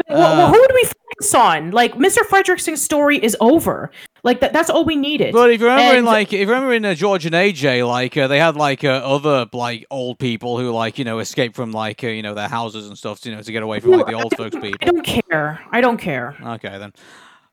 [0.08, 0.84] Well, well, who would we
[1.16, 1.70] focus on.
[1.70, 2.18] Like Mr.
[2.28, 3.90] Fredricksen's story is over.
[4.22, 4.52] Like that.
[4.52, 5.32] That's all we needed.
[5.32, 8.16] But if you remember in like, if you remember in uh, George and AJ, like
[8.16, 11.72] uh, they had like uh, other like old people who like you know escaped from
[11.72, 14.06] like uh, you know their houses and stuff, you know, to get away from like
[14.06, 14.78] the old folks people.
[14.80, 15.64] I don't care.
[15.70, 16.36] I don't care.
[16.42, 16.92] Okay then.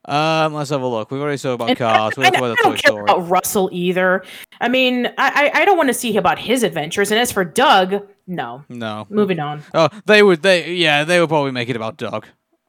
[0.06, 1.12] Um, let's have a look.
[1.12, 2.14] We've already said about And I- cars.
[2.18, 3.04] I, talked about I don't care Story.
[3.04, 4.24] about Russell either.
[4.60, 7.12] I mean, I, I I don't want to see about his adventures.
[7.12, 8.64] And as for Doug, no.
[8.70, 9.06] No.
[9.10, 9.64] Moving on.
[9.74, 10.42] Oh, they would.
[10.42, 12.28] They yeah, they would probably make it about Doug.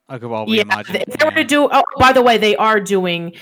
[0.09, 0.97] I could probably yeah, imagine.
[0.97, 1.69] if they were to do.
[1.73, 3.33] Oh, by the way, they are doing.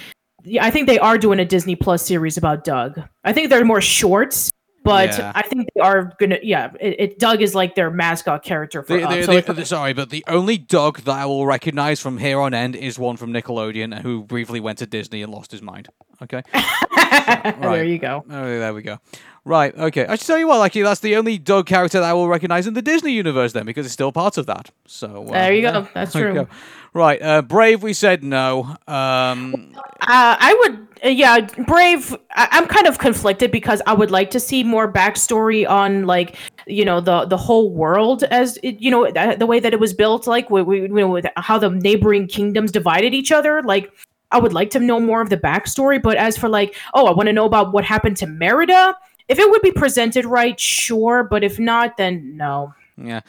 [0.44, 3.00] Yeah, I think they are doing a Disney Plus series about Doug.
[3.24, 4.50] I think they're more shorts,
[4.84, 5.32] but Yeah.
[5.34, 6.38] I think they are gonna.
[6.42, 8.96] Yeah, it, it Doug is like their mascot character for.
[8.96, 12.00] The, uh, the- so the- it's- sorry, but the only Doug that I will recognize
[12.00, 15.52] from here on end is one from Nickelodeon who briefly went to Disney and lost
[15.52, 15.88] his mind.
[16.22, 16.42] Okay.
[16.52, 17.86] there right.
[17.86, 18.24] you go.
[18.28, 18.98] Oh, there we go.
[19.44, 19.76] Right.
[19.76, 20.06] Okay.
[20.06, 20.64] I should tell you what.
[20.64, 23.66] Actually, that's the only dog character that I will recognize in the Disney universe then,
[23.66, 24.70] because it's still part of that.
[24.86, 25.88] So uh, There you go.
[25.94, 26.32] That's true.
[26.34, 26.48] go.
[26.94, 27.20] Right.
[27.20, 27.82] Uh, Brave.
[27.82, 28.76] We said no.
[28.86, 29.72] Um.
[30.02, 32.14] Uh, I would, uh, yeah, Brave.
[32.36, 36.36] I- I'm kind of conflicted because I would like to see more backstory on, like,
[36.68, 39.80] you know, the the whole world as it, you know th- the way that it
[39.80, 43.60] was built, like, we, we, you know, with how the neighboring kingdoms divided each other.
[43.62, 43.90] Like,
[44.30, 46.00] I would like to know more of the backstory.
[46.00, 48.94] But as for like, oh, I want to know about what happened to Merida.
[49.28, 51.24] If it would be presented right, sure.
[51.24, 52.74] But if not, then no.
[52.96, 53.20] Yeah.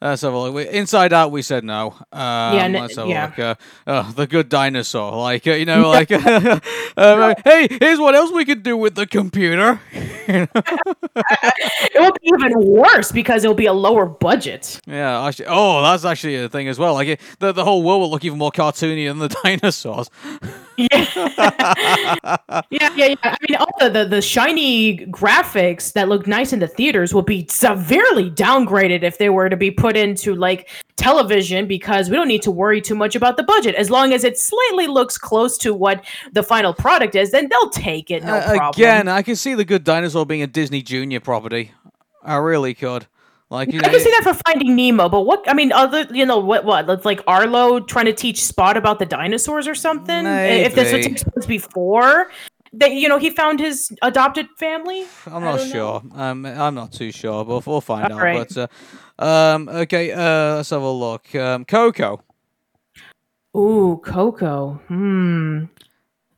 [0.00, 0.54] Let's have a look.
[0.54, 1.88] We- Inside Out, we said no.
[2.12, 3.24] Um, Yeah, n- let's have yeah.
[3.24, 3.38] a look.
[3.40, 3.54] Uh,
[3.88, 5.10] oh, the good dinosaur.
[5.16, 6.12] Like, uh, you know, like,
[6.96, 9.80] um, hey, here's what else we could do with the computer.
[10.28, 14.80] It will be even worse because it will be a lower budget.
[14.86, 16.94] Yeah, actually, oh, that's actually a thing as well.
[16.94, 20.10] Like, it, the, the whole world will look even more cartoony than the dinosaurs.
[20.92, 23.14] yeah, yeah, yeah.
[23.24, 27.22] I mean, all the, the the shiny graphics that look nice in the theaters will
[27.22, 32.28] be severely downgraded if they were to be put into like television because we don't
[32.28, 35.58] need to worry too much about the budget as long as it slightly looks close
[35.58, 37.32] to what the final product is.
[37.32, 38.80] Then they'll take it, no Uh, problem.
[38.80, 41.72] again, I can see the good dinosaur being a Disney Junior property.
[42.22, 43.06] I really could.
[43.50, 46.02] Like, you know, I can see that for Finding Nemo, but what I mean, other
[46.12, 49.74] you know what what it's like Arlo trying to teach Spot about the dinosaurs or
[49.74, 50.26] something.
[50.26, 51.04] If this Maybe.
[51.04, 52.30] takes place before
[52.74, 55.06] that, you know, he found his adopted family.
[55.26, 56.02] I'm not sure.
[56.14, 58.12] Um, I'm not too sure, but we'll find out.
[58.12, 58.48] Alright.
[58.54, 58.70] But
[59.18, 61.34] uh, um, okay, uh, let's have a look.
[61.34, 62.22] Um, Coco.
[63.56, 64.80] Ooh, Coco.
[64.88, 65.64] Hmm.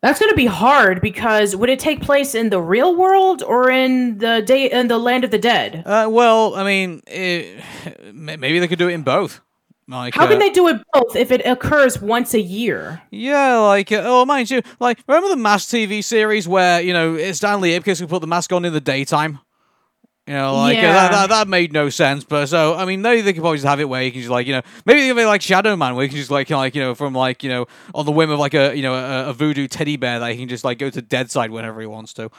[0.03, 4.17] That's gonna be hard because would it take place in the real world or in
[4.19, 5.83] the day in the land of the dead?
[5.85, 7.63] Uh, well, I mean, it,
[8.15, 9.41] maybe they could do it in both.
[9.89, 13.03] Like, How can uh, they do it both if it occurs once a year?
[13.11, 17.17] Yeah, like, uh, oh, mind you, like, remember the Mask TV series where, you know,
[17.17, 19.41] it's Stanley Ipkiss would put the mask on in the daytime?
[20.31, 20.93] You know, like, uh, Yeah.
[20.93, 23.67] that, that, that made no sense, but so, I mean, maybe they could probably just
[23.67, 26.05] have it where you can just, like, you know, maybe they like Shadow Man, where
[26.05, 27.67] you can just, like, like, you know, from, like, you know,
[27.97, 30.39] on the whim of, like, a, you know, a, a voodoo teddy bear that he
[30.39, 32.31] can just, like, go to dead side whenever he wants to.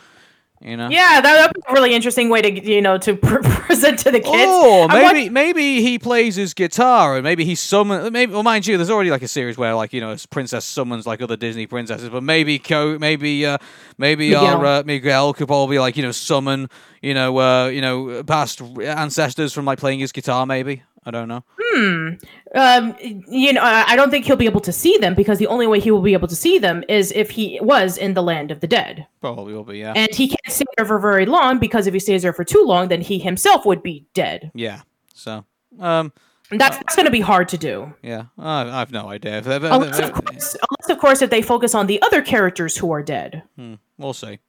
[0.64, 0.90] You know?
[0.90, 4.12] Yeah, that would be a really interesting way to you know to pre- present to
[4.12, 4.36] the kids.
[4.36, 8.14] Oh, I'm maybe maybe he plays his guitar, and maybe he summon.
[8.14, 10.64] Maybe, well, mind you, there's already like a series where like you know, this princess
[10.64, 13.58] summons like other Disney princesses, but maybe Co, maybe uh,
[13.98, 14.46] maybe Miguel.
[14.46, 16.70] our uh, Miguel could probably like you know summon
[17.02, 20.46] you know uh, you know past ancestors from like playing his guitar.
[20.46, 21.44] Maybe I don't know.
[21.60, 22.10] Hmm.
[22.54, 22.96] Um.
[23.28, 25.80] You know, I don't think he'll be able to see them because the only way
[25.80, 28.60] he will be able to see them is if he was in the land of
[28.60, 29.80] the dead, Probably will be.
[29.80, 29.94] Yeah.
[29.96, 32.64] and he can't stay there for very long because if he stays there for too
[32.66, 34.52] long, then he himself would be dead.
[34.54, 34.82] yeah.
[35.14, 35.44] So.
[35.80, 36.14] Um.
[36.52, 37.94] And That's, that's going to be hard to do.
[38.04, 38.26] Yeah.
[38.38, 39.38] I, I have no idea.
[39.38, 42.92] If Unless of, course, unless, of course, if they focus on the other characters who
[42.92, 43.44] are dead.
[43.56, 44.40] Hmm, we'll see.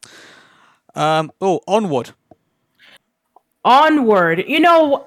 [0.97, 1.31] Um.
[1.41, 2.11] Oh, onward.
[3.65, 5.07] Onward, you know,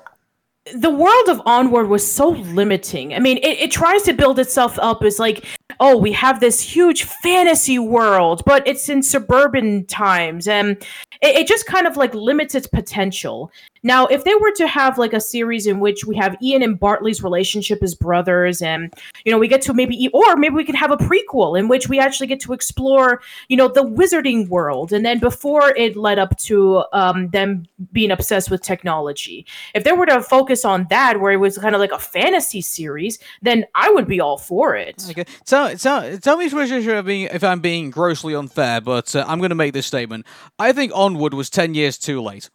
[0.73, 3.13] the world of Onward was so limiting.
[3.13, 5.45] I mean, it, it tries to build itself up as like,
[5.79, 10.77] oh, we have this huge fantasy world, but it's in suburban times, and
[11.21, 13.51] it, it just kind of like limits its potential.
[13.85, 16.79] Now, if they were to have like a series in which we have Ian and
[16.79, 18.91] Barley's relationship as brothers, and
[19.23, 21.87] you know, we get to maybe, or maybe we could have a prequel in which
[21.87, 26.17] we actually get to explore, you know, the wizarding world, and then before it led
[26.17, 29.45] up to um, them being obsessed with technology.
[29.75, 32.61] If they were to focus on that, where it was kind of like a fantasy
[32.61, 35.05] series, then I would be all for it.
[35.11, 39.55] Okay, tell tell tell me if I'm being grossly unfair, but uh, I'm going to
[39.55, 40.25] make this statement.
[40.57, 42.49] I think Onward was ten years too late.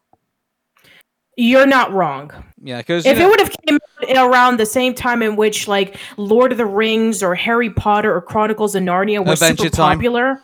[1.40, 2.30] You're not wrong.
[2.62, 3.78] Yeah, because If it would have came
[4.10, 8.14] out around the same time in which like Lord of the Rings or Harry Potter
[8.14, 9.96] or Chronicles of Narnia were super Time.
[9.96, 10.42] popular,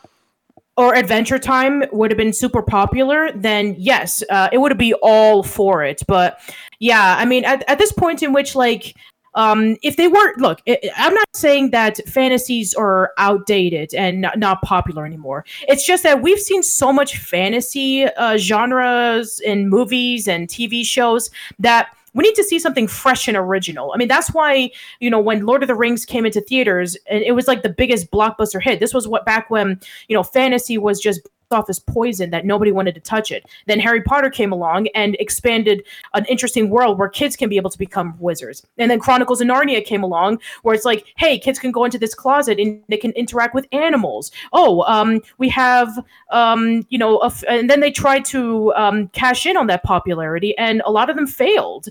[0.79, 5.43] or Adventure Time would have been super popular, then yes, uh, it would be all
[5.43, 6.03] for it.
[6.09, 6.41] But
[6.79, 8.97] yeah, I mean, at, at this point in which like
[9.37, 10.61] um, if they weren't, look,
[10.97, 15.45] I'm not saying that fantasies are outdated and not, not popular anymore.
[15.69, 21.31] It's just that we've seen so much fantasy uh, genres in movies and TV shows
[21.59, 23.93] that we need to see something fresh and original.
[23.95, 27.23] I mean, that's why, you know, when Lord of the Rings came into theaters, and
[27.23, 28.81] it was like the biggest blockbuster hit.
[28.81, 31.21] This was what back when, you know, fantasy was just
[31.51, 33.45] off as poison that nobody wanted to touch it.
[33.67, 37.71] Then Harry Potter came along and expanded an interesting world where kids can be able
[37.71, 38.67] to become wizards.
[38.79, 41.99] And then Chronicles of Narnia came along where it's like, hey, kids can go into
[41.99, 44.31] this closet and they can interact with animals.
[44.53, 45.89] Oh, um, we have,
[46.31, 50.83] um, you know, and then they tried to um, cash in on that popularity, and
[50.85, 51.89] a lot of them failed.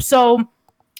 [0.00, 0.48] So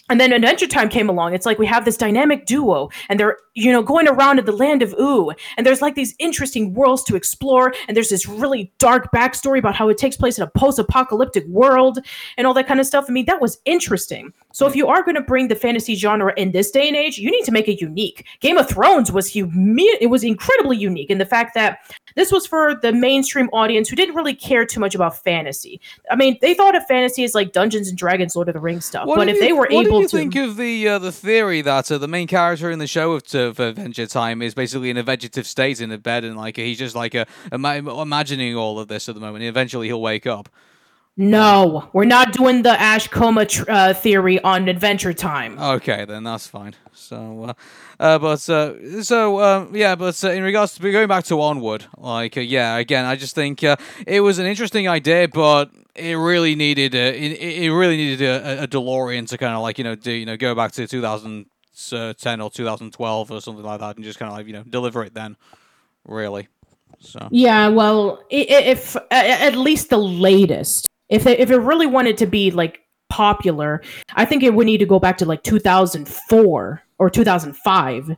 [0.08, 1.34] and then Adventure Time came along.
[1.34, 4.52] It's like we have this dynamic duo, and they're you know going around in the
[4.52, 8.72] land of Ooo, and there's like these interesting worlds to explore, and there's this really
[8.78, 11.98] dark backstory about how it takes place in a post-apocalyptic world
[12.36, 13.06] and all that kind of stuff.
[13.08, 14.32] I mean, that was interesting.
[14.56, 17.18] So if you are going to bring the fantasy genre in this day and age,
[17.18, 18.24] you need to make it unique.
[18.40, 21.80] Game of Thrones was humi- it was incredibly unique in the fact that
[22.14, 25.78] this was for the mainstream audience who didn't really care too much about fantasy.
[26.10, 28.86] I mean, they thought of fantasy as like Dungeons and Dragons, Lord of the Rings
[28.86, 29.06] stuff.
[29.06, 30.88] What but if you- they were able to, what do you to, think of the
[30.88, 34.40] uh, the theory that uh, the main character in the show of, of Adventure Time
[34.40, 37.26] is basically in a vegetative state in a bed and like he's just like a,
[37.52, 39.42] ima- imagining all of this at the moment.
[39.42, 40.48] And eventually he'll wake up.
[41.16, 45.58] No, we're not doing the Ash Coma tr- uh, theory on Adventure Time.
[45.58, 46.74] Okay, then that's fine.
[46.92, 47.54] So, uh,
[47.98, 51.86] uh, but uh, so um, yeah, but uh, in regards to going back to Onward,
[51.96, 53.76] like uh, yeah, again, I just think uh,
[54.06, 57.32] it was an interesting idea, but it really needed a, it,
[57.64, 60.36] it really needed a, a DeLorean to kind of like you know do you know
[60.36, 64.46] go back to 2010 or 2012 or something like that and just kind of like
[64.46, 65.36] you know deliver it then,
[66.06, 66.48] really.
[67.00, 71.86] So Yeah, well, i- i- if at least the latest, if they, if it really
[71.86, 73.82] wanted to be like popular,
[74.14, 78.16] I think it would need to go back to like 2004 or 2005,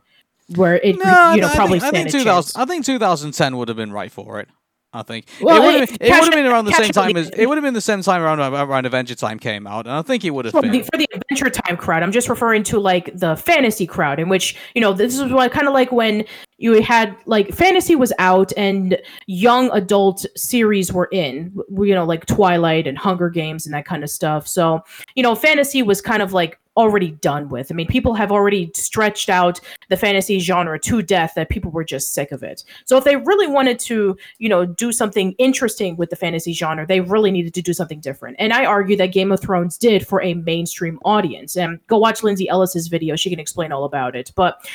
[0.55, 2.61] where it no, you know I probably think, I think 2000.
[2.61, 4.49] I think 2010 would have been right for it.
[4.91, 7.57] I think Well, it would have been, been around the same time as it would
[7.59, 10.25] have been the same time around uh, around Adventure Time came out, and I think
[10.25, 10.71] it would have For been.
[10.71, 14.29] the, for the Adventure Time crowd, I'm just referring to like the fantasy crowd, in
[14.29, 16.25] which you know this is what kind of like when
[16.59, 22.25] you had like fantasy was out and young adult series were in, you know, like
[22.25, 24.47] Twilight and Hunger Games and that kind of stuff.
[24.47, 24.83] So
[25.15, 27.71] you know, fantasy was kind of like already done with.
[27.71, 29.59] I mean, people have already stretched out
[29.89, 32.63] the fantasy genre to death that people were just sick of it.
[32.85, 36.87] So if they really wanted to, you know, do something interesting with the fantasy genre,
[36.87, 38.37] they really needed to do something different.
[38.39, 41.57] And I argue that Game of Thrones did for a mainstream audience.
[41.57, 44.31] And go watch Lindsay Ellis's video; she can explain all about it.
[44.35, 44.65] But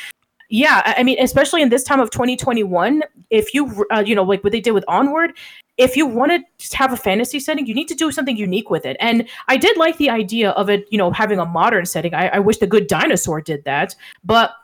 [0.50, 4.44] yeah, I mean, especially in this time of 2021, if you, uh, you know, like
[4.44, 5.32] what they did with Onward,
[5.76, 8.86] if you want to have a fantasy setting, you need to do something unique with
[8.86, 8.96] it.
[9.00, 12.14] And I did like the idea of it, you know, having a modern setting.
[12.14, 14.54] I, I wish The Good Dinosaur did that, but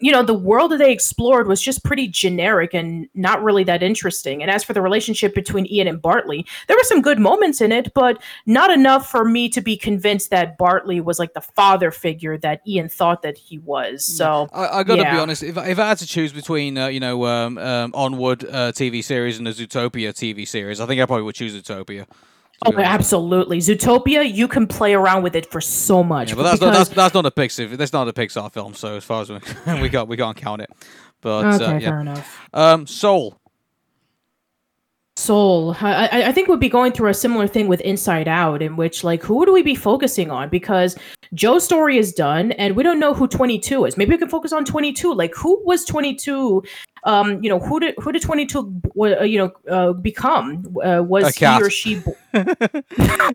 [0.00, 3.82] you know, the world that they explored was just pretty generic and not really that
[3.82, 4.42] interesting.
[4.42, 7.70] And as for the relationship between Ian and Barley, there were some good moments in
[7.70, 11.90] it, but not enough for me to be convinced that Barley was like the father
[11.90, 14.04] figure that Ian thought that he was.
[14.04, 15.14] So I, I got to yeah.
[15.14, 15.42] be honest.
[15.42, 18.72] If, I- if I had to choose between, uh, you know, um, um, Onward uh,
[18.72, 22.06] TV series and the Zootopia TV series, I think I probably would choose Zootopia.
[22.66, 23.58] Oh, absolutely.
[23.58, 26.30] Zootopia, you can play around with it for so much.
[26.30, 27.76] Yeah, but that's not that's, that's not a Pixar.
[27.76, 28.74] That's not a Pixar film.
[28.74, 29.38] So as far as we
[29.82, 30.70] we got we can't count it.
[31.20, 31.88] But okay, uh, yeah.
[31.88, 32.40] fair enough.
[32.52, 33.38] Um, Soul.
[35.16, 35.76] Soul.
[35.80, 39.04] I, I- think we'd be going through a similar thing with Inside Out, in which
[39.04, 40.48] like who do we be focusing on?
[40.48, 40.96] Because
[41.34, 43.96] Joe's story is done, and we don't know who 22 is.
[43.96, 45.14] Maybe we can focus on 22.
[45.14, 46.62] Like who was 22?
[47.04, 48.80] Um, you know, who did who did 22?
[48.98, 50.64] Uh, you know, uh, become?
[50.84, 52.00] Uh, was A he or she?
[52.00, 52.16] Bo-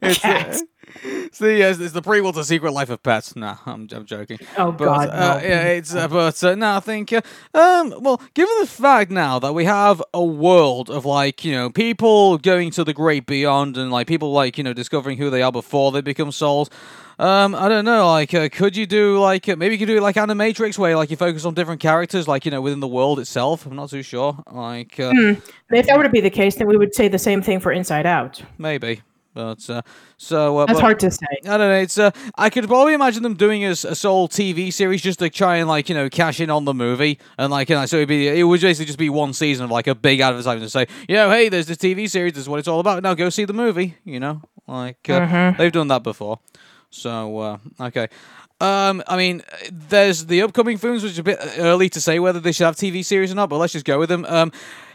[0.01, 0.57] It's, Cat.
[1.03, 3.35] It's the uh, it's the prequel to Secret Life of Pets.
[3.35, 4.39] No, I'm I'm joking.
[4.57, 5.47] Oh, but, God, uh, no.
[5.47, 7.21] yeah, it's uh, but uh, no, I think uh,
[7.53, 11.69] um well, given the fact now that we have a world of like you know
[11.69, 15.41] people going to the great beyond and like people like you know discovering who they
[15.41, 16.69] are before they become souls.
[17.19, 18.07] Um, I don't know.
[18.07, 20.95] Like, uh, could you do like uh, maybe you could do it like Animatrix, where
[20.95, 23.65] like you focus on different characters, like you know within the world itself.
[23.65, 24.41] I'm not too sure.
[24.49, 25.11] Like, uh,
[25.69, 27.73] if that were to be the case, then we would say the same thing for
[27.73, 28.41] Inside Out.
[28.57, 29.01] maybe.
[29.33, 29.81] But uh,
[30.17, 31.25] so uh, That's but- hard to say.
[31.45, 31.79] I don't know.
[31.79, 35.29] It's uh, I could probably imagine them doing a, a Soul TV series just to
[35.29, 37.97] try and like you know cash in on the movie and like you know so
[37.97, 40.69] it'd be it would basically just be one season of like a big advertisement to
[40.69, 43.13] say you know hey there's this TV series this is what it's all about now
[43.13, 46.39] go see the movie you know like uh, they've done that before
[46.89, 48.07] so uh, okay.
[48.61, 49.41] Um, I mean,
[49.71, 52.75] there's the upcoming films, which is a bit early to say whether they should have
[52.75, 54.25] TV series or not, but let's just go with them.
[54.25, 54.51] Um,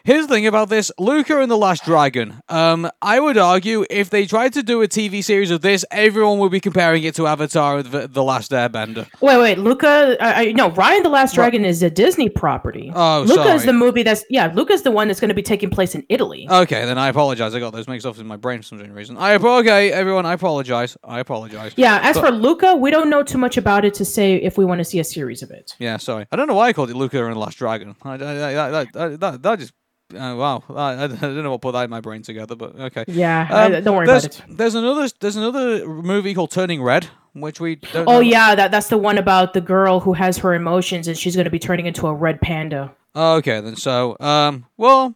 [0.07, 2.43] Here's the thing about this Luca and the Last Dragon.
[2.51, 6.39] Um, I would argue if they tried to do a TV series of this, everyone
[6.41, 9.09] would be comparing it to Avatar and the, the Last Airbender.
[9.23, 10.15] Wait, wait, Luca.
[10.21, 12.93] I, no, Raya and the Last Dragon is a Disney property.
[12.95, 14.53] Oh, Luca is the movie that's yeah.
[14.55, 16.47] Luca's the one that's going to be taking place in Italy.
[16.51, 17.55] Okay, then I apologize.
[17.55, 19.17] I got those mixed up in my brain for some reason.
[19.17, 20.27] I okay, everyone.
[20.27, 20.99] I apologize.
[21.03, 21.73] I apologize.
[21.77, 22.01] yeah.
[22.03, 24.67] As But- for Luca, we don't know too much about it to say if we
[24.67, 25.75] want to see a series of it.
[25.79, 26.27] Yeah, sorry.
[26.31, 27.97] I don't know why I called it Luca and the Last Dragon.
[28.03, 28.85] I, I, I,
[29.17, 29.73] that, that just.
[30.17, 33.05] Uh, wow, I, I don't know what put that in my brain together, but okay.
[33.09, 34.57] Yeah, I- don't worry there's, about it.
[34.57, 38.09] There's another, there's another movie called Turning Red, which we don't.
[38.09, 41.17] Oh know- yeah, that that's the one about the girl who has her emotions and
[41.19, 42.95] she's going to be turning into a red panda.
[43.17, 43.77] Okay, then.
[43.77, 45.15] So, um, well,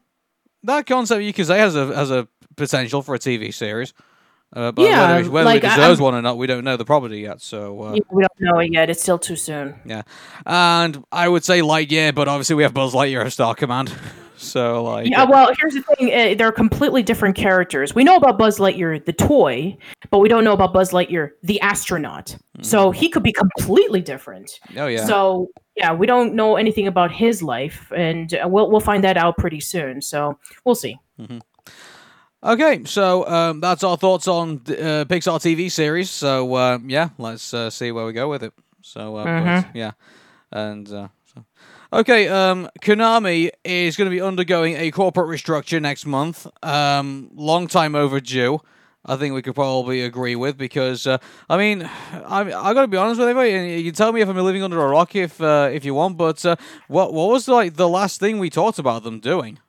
[0.62, 3.92] that concept you could say has a has a potential for a TV series.
[4.50, 6.78] Uh, but Yeah, whether, whether like, it deserves I'm- one or not, we don't know
[6.78, 7.42] the property yet.
[7.42, 8.88] So, uh, we don't know it yet.
[8.88, 9.74] It's still too soon.
[9.84, 10.02] yeah.
[10.46, 13.92] And I would say Lightyear, but obviously we have Buzz Lightyear of Star Command.
[14.38, 17.94] so, like, Yeah, well, here's the thing: uh, they're completely different characters.
[17.94, 19.76] We know about Buzz Lightyear, the toy,
[20.10, 22.36] but we don't know about Buzz Lightyear, the astronaut.
[22.62, 24.58] So he could be completely different.
[24.76, 25.04] oh yeah.
[25.06, 29.16] So yeah, we don't know anything about his life, and uh, we'll we'll find that
[29.16, 30.00] out pretty soon.
[30.02, 30.96] So we'll see.
[32.42, 36.08] Okay, so um, that's our thoughts on uh, Pixar TV series.
[36.10, 38.52] So uh, yeah, let's uh, see where we go with it.
[38.82, 39.62] So uh, Mhm.
[39.64, 39.90] but, yeah,
[40.52, 41.08] and uh.
[41.92, 46.46] Okay, um, Konami is going to be undergoing a corporate restructure next month.
[46.62, 48.60] Um, long time overdue.
[49.04, 51.82] I think we could probably agree with because uh, I mean
[52.12, 53.54] I I got to be honest with everybody.
[53.54, 55.94] and You can tell me if I'm living under a rock if uh, if you
[55.94, 56.18] want.
[56.18, 56.56] But uh,
[56.88, 59.60] what what was like the last thing we talked about them doing?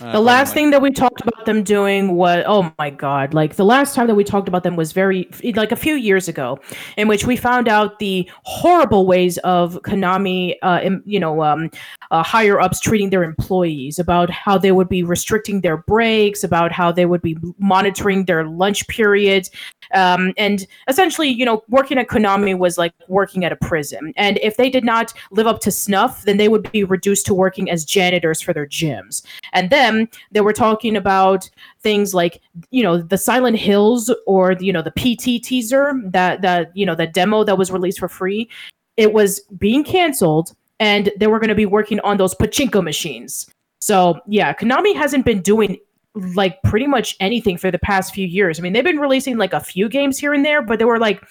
[0.00, 3.56] Uh, The last thing that we talked about them doing was oh my god like
[3.56, 6.58] the last time that we talked about them was very like a few years ago
[6.96, 11.70] in which we found out the horrible ways of Konami uh you know um
[12.10, 16.72] uh, higher ups treating their employees about how they would be restricting their breaks about
[16.72, 19.50] how they would be monitoring their lunch periods
[19.92, 24.12] um, and essentially, you know, working at Konami was like working at a prison.
[24.16, 27.34] And if they did not live up to snuff, then they would be reduced to
[27.34, 29.22] working as janitors for their gyms.
[29.52, 29.89] And then
[30.32, 31.48] they were talking about
[31.80, 32.40] things like,
[32.70, 36.94] you know, the Silent Hills or you know the PT teaser that that you know
[36.94, 38.48] the demo that was released for free.
[38.96, 43.48] It was being canceled, and they were going to be working on those pachinko machines.
[43.80, 45.78] So yeah, Konami hasn't been doing
[46.14, 48.58] like pretty much anything for the past few years.
[48.58, 50.98] I mean, they've been releasing like a few games here and there, but they were
[50.98, 51.22] like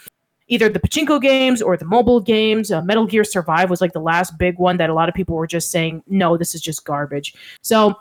[0.48, 2.72] either the pachinko games or the mobile games.
[2.72, 5.36] Uh, Metal Gear Survive was like the last big one that a lot of people
[5.36, 7.34] were just saying, no, this is just garbage.
[7.62, 7.96] So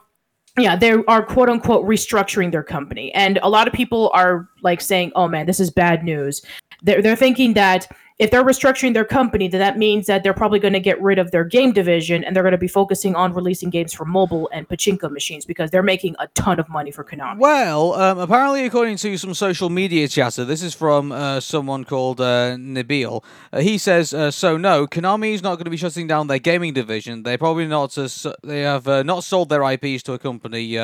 [0.60, 4.80] yeah, they are quote unquote restructuring their company, and a lot of people are like
[4.80, 6.43] saying, "Oh man, this is bad news."
[6.82, 7.89] They're they're thinking that
[8.19, 11.19] if they're restructuring their company, then that means that they're probably going to get rid
[11.19, 14.51] of their game division and they're going to be focusing on releasing games for mobile
[14.53, 17.39] and pachinko machines because they're making a ton of money for Konami.
[17.39, 22.20] Well, um, apparently, according to some social media chatter, this is from uh, someone called
[22.20, 23.23] uh, Nabil.
[23.53, 26.40] Uh, he says, uh, "So no, Konami is not going to be shutting down their
[26.40, 27.23] gaming division.
[27.23, 27.97] They probably not.
[27.97, 28.09] Uh,
[28.43, 30.77] they have uh, not sold their IPs to a company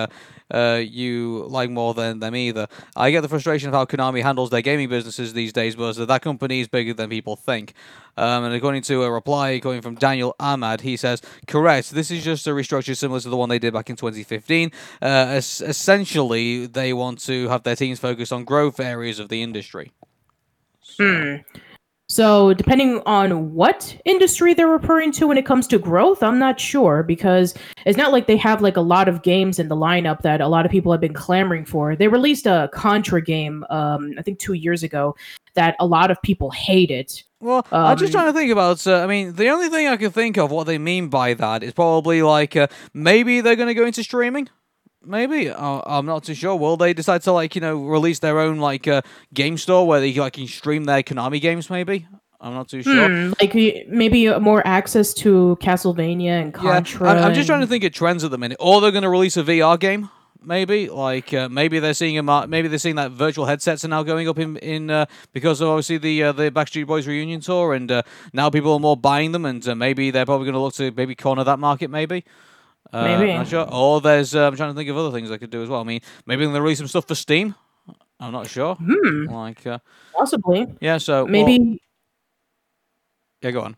[0.50, 2.68] uh, you like more than them either.
[2.96, 6.22] I get the frustration of how Konami handles their gaming businesses these days, but that
[6.22, 7.72] company is bigger than people think."
[8.16, 11.90] Um, and according to a reply coming from Daniel Ahmad, he says, "Correct.
[11.90, 14.70] This is just a restructure similar to the one they did back in 2015.
[15.02, 19.42] Uh, es- essentially, they want to have their teams focus on growth areas of the
[19.42, 19.92] industry."
[20.98, 21.36] Hmm.
[22.14, 26.60] So, depending on what industry they're referring to when it comes to growth, I'm not
[26.60, 27.54] sure because
[27.86, 30.46] it's not like they have like a lot of games in the lineup that a
[30.46, 31.96] lot of people have been clamoring for.
[31.96, 35.16] They released a Contra game, um, I think two years ago,
[35.54, 37.10] that a lot of people hated.
[37.40, 38.86] Well, I'm just Um, trying to think about.
[38.86, 41.64] Uh, I mean, the only thing I can think of what they mean by that
[41.64, 44.48] is probably like uh, maybe they're going to go into streaming.
[45.06, 46.56] Maybe uh, I'm not too sure.
[46.56, 49.02] Will they decide to like you know release their own like uh,
[49.32, 51.70] game store where they like can stream their Konami games?
[51.70, 52.06] Maybe
[52.44, 53.08] I'm not too sure.
[53.08, 53.54] Hmm, like
[53.88, 57.08] maybe more access to Castlevania and Yeah, Contra.
[57.08, 58.58] I'm, I'm just trying to think of trends at the minute.
[58.60, 60.10] Or they're going to release a VR game.
[60.42, 63.88] Maybe like uh, maybe they're seeing a mar- maybe they're seeing that virtual headsets are
[63.88, 67.40] now going up in in uh, because of obviously the uh, the Backstreet Boys reunion
[67.40, 68.02] tour and uh,
[68.34, 70.90] now people are more buying them and uh, maybe they're probably going to look to
[70.90, 72.26] maybe corner that market maybe.
[72.94, 73.32] Uh, Maybe.
[73.34, 73.66] not sure.
[73.72, 75.80] Or there's uh, I'm trying to think of other things I could do as well.
[75.80, 77.54] I mean maybe they'll release some stuff for Steam.
[78.20, 78.76] I'm not sure.
[78.76, 79.78] Hmm, Like uh,
[80.16, 80.66] possibly.
[80.80, 81.82] yeah, so well- Maybe
[83.42, 83.76] yeah, go on.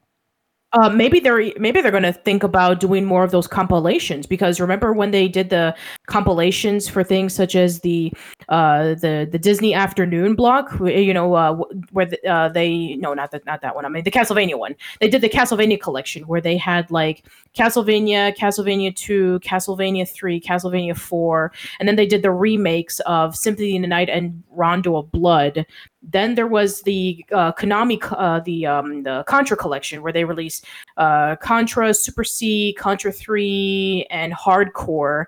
[0.72, 4.60] Uh, maybe they're maybe they're going to think about doing more of those compilations because
[4.60, 5.74] remember when they did the
[6.06, 8.12] compilations for things such as the
[8.48, 11.54] uh, the the Disney Afternoon block, you know, uh,
[11.92, 13.84] where the, uh, they no not that not that one.
[13.84, 14.74] I mean the Castlevania one.
[15.00, 17.24] They did the Castlevania collection where they had like
[17.56, 23.76] Castlevania, Castlevania two, Castlevania three, Castlevania four, and then they did the remakes of Symphony
[23.76, 25.64] in the Night and Rondo of Blood.
[26.08, 30.64] Then there was the uh, Konami, uh, the um, the Contra collection, where they released
[30.96, 35.26] uh, Contra, Super C, Contra Three, and Hardcore.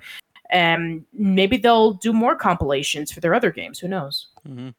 [0.51, 3.79] And maybe they'll do more compilations for their other games.
[3.79, 4.29] Who knows?
[4.49, 4.71] Mm-hmm.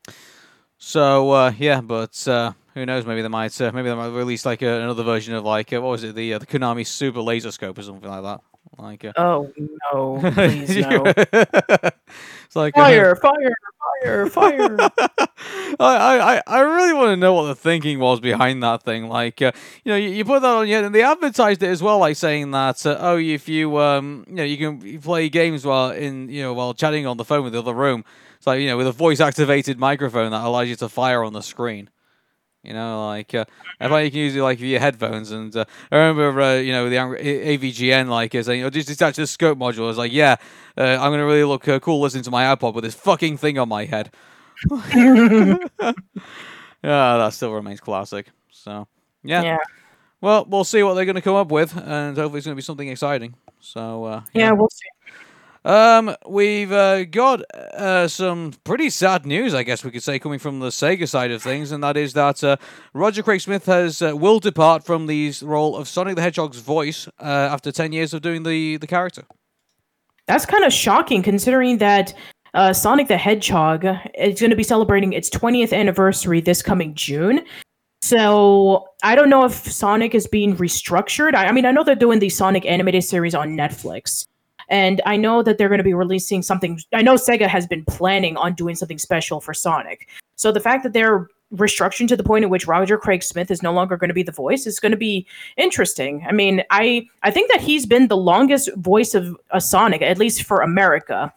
[0.78, 3.06] So uh, yeah, but uh, who knows?
[3.06, 3.60] Maybe they might.
[3.60, 6.16] Uh, maybe they might release like another version of like what was it?
[6.16, 8.42] The the Konami Super Laser Scope or something like that.
[8.77, 9.06] Like.
[9.06, 9.52] Uh, Oh
[9.94, 10.31] no!
[10.34, 11.03] Please no!
[11.15, 13.15] it's like uh, Fire!
[13.15, 13.56] Fire!
[14.02, 14.30] Fire!
[14.30, 14.77] Fire!
[15.80, 19.07] I, I, I really want to know what the thinking was behind that thing.
[19.07, 19.52] Like, uh,
[19.84, 22.15] you know, you, you put that on, yeah, and they advertised it as well, like
[22.18, 26.30] saying that, uh, oh, if you, um, you know, you can play games while in,
[26.30, 28.03] you know, while chatting on the phone with the other room.
[28.38, 31.41] It's like, you know, with a voice-activated microphone that allows you to fire on the
[31.41, 31.90] screen.
[32.64, 33.45] You know, like uh,
[33.80, 35.31] I find you can use it like via headphones.
[35.31, 39.15] And uh, I remember, uh, you know, the AVGN like uh, saying, "Oh, just detach
[39.15, 40.36] the scope module." I was like, "Yeah,
[40.77, 43.57] uh, I'm gonna really look uh, cool listening to my iPod with this fucking thing
[43.57, 44.11] on my head."
[44.69, 45.57] yeah,
[46.84, 48.27] that still remains classic.
[48.52, 48.88] So
[49.23, 49.41] yeah.
[49.41, 49.57] yeah,
[50.19, 52.90] Well, we'll see what they're gonna come up with, and hopefully it's gonna be something
[52.90, 53.36] exciting.
[53.61, 54.52] So uh, yeah.
[54.52, 54.99] We'll see.
[55.70, 60.40] Um, we've uh, got uh, some pretty sad news, I guess we could say, coming
[60.40, 62.58] from the Sega side of things, and that is that uh,
[62.96, 67.08] Roger Craig Smith has uh, will depart from the role of Sonic the Hedgehog's voice
[67.20, 69.26] uh, after ten years of doing the the character.
[70.26, 72.16] That's kind of shocking considering that
[72.56, 73.86] uh, Sonic the Hedgehog
[74.18, 77.46] is going to be celebrating its 20th anniversary this coming June.
[78.02, 81.36] So I don't know if Sonic is being restructured.
[81.36, 84.26] I, I mean, I know they're doing the Sonic animated series on Netflix.
[84.70, 86.80] And I know that they're going to be releasing something.
[86.94, 90.08] I know Sega has been planning on doing something special for Sonic.
[90.36, 93.64] So the fact that they're restructuring to the point at which Roger Craig Smith is
[93.64, 95.26] no longer going to be the voice is going to be
[95.58, 96.24] interesting.
[96.28, 100.20] I mean, I I think that he's been the longest voice of a Sonic, at
[100.20, 101.34] least for America,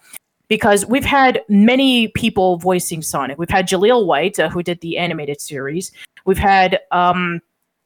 [0.48, 3.38] because we've had many people voicing Sonic.
[3.38, 5.92] We've had Jaleel White, uh, who did the animated series.
[6.26, 7.40] We've had um,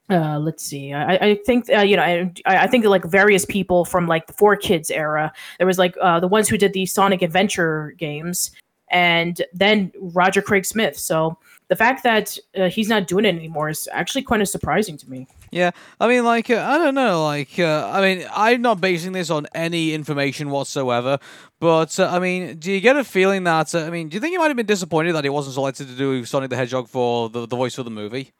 [0.09, 0.93] uh, let's see.
[0.93, 2.03] I, I think uh, you know.
[2.03, 5.33] I, I think like various people from like the 4Kids era.
[5.57, 8.51] There was like uh, the ones who did the Sonic Adventure games,
[8.89, 10.97] and then Roger Craig Smith.
[10.97, 14.97] So the fact that uh, he's not doing it anymore is actually kind of surprising
[14.97, 15.27] to me.
[15.51, 19.13] Yeah, I mean, like, uh, I don't know, like, uh, I mean, I'm not basing
[19.13, 21.19] this on any information whatsoever,
[21.59, 24.21] but, uh, I mean, do you get a feeling that, uh, I mean, do you
[24.21, 26.89] think he might have been disappointed that he wasn't selected to do Sonic the Hedgehog
[26.89, 28.33] for the, the voice for the movie?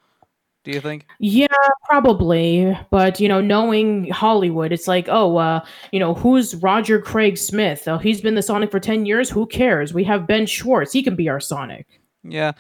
[0.68, 1.06] Do you think?
[1.20, 1.48] Yeah,
[1.86, 2.78] probably.
[2.90, 5.64] But you know, knowing Hollywood, it's like, oh, uh,
[5.94, 7.88] you know, who's Roger Craig Smith?
[7.88, 9.30] Oh, he's been the Sonic for ten years.
[9.30, 9.94] Who cares?
[9.94, 10.92] We have Ben Schwartz.
[10.92, 11.88] He can be our Sonic.
[12.22, 12.52] Yeah.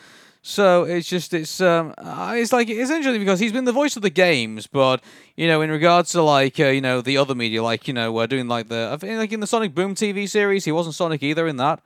[0.41, 3.97] So it's just it's um uh, it's like it's interesting because he's been the voice
[3.97, 5.03] of the games, but
[5.35, 8.13] you know in regards to like uh, you know the other media, like you know
[8.13, 10.95] we're doing like the I think like in the Sonic Boom TV series, he wasn't
[10.95, 11.81] Sonic either in that.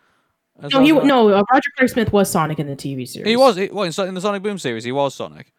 [0.71, 1.29] No, he no.
[1.29, 3.27] Uh, Roger Craig Smith was Sonic in the TV series.
[3.27, 3.57] He was.
[3.71, 5.51] Well, in, in the Sonic Boom series, he was Sonic.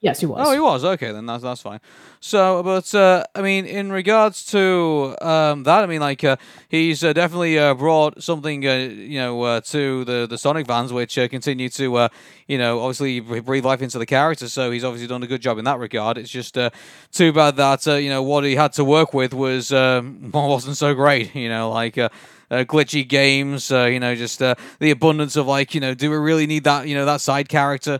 [0.00, 0.46] Yes, he was.
[0.46, 0.84] Oh, he was.
[0.84, 1.80] Okay, then that's that's fine.
[2.20, 6.36] So, but uh, I mean, in regards to um, that, I mean, like uh,
[6.68, 10.92] he's uh, definitely uh, brought something, uh, you know, uh, to the the Sonic fans,
[10.92, 12.08] which uh, continue to, uh,
[12.46, 14.48] you know, obviously breathe life into the character.
[14.50, 16.18] So he's obviously done a good job in that regard.
[16.18, 16.70] It's just uh,
[17.10, 20.76] too bad that uh, you know what he had to work with was um, wasn't
[20.76, 21.34] so great.
[21.34, 21.96] You know, like.
[21.96, 22.10] Uh,
[22.48, 26.08] uh, glitchy games, uh, you know, just uh, the abundance of like, you know, do
[26.08, 27.98] we really need that, you know, that side character?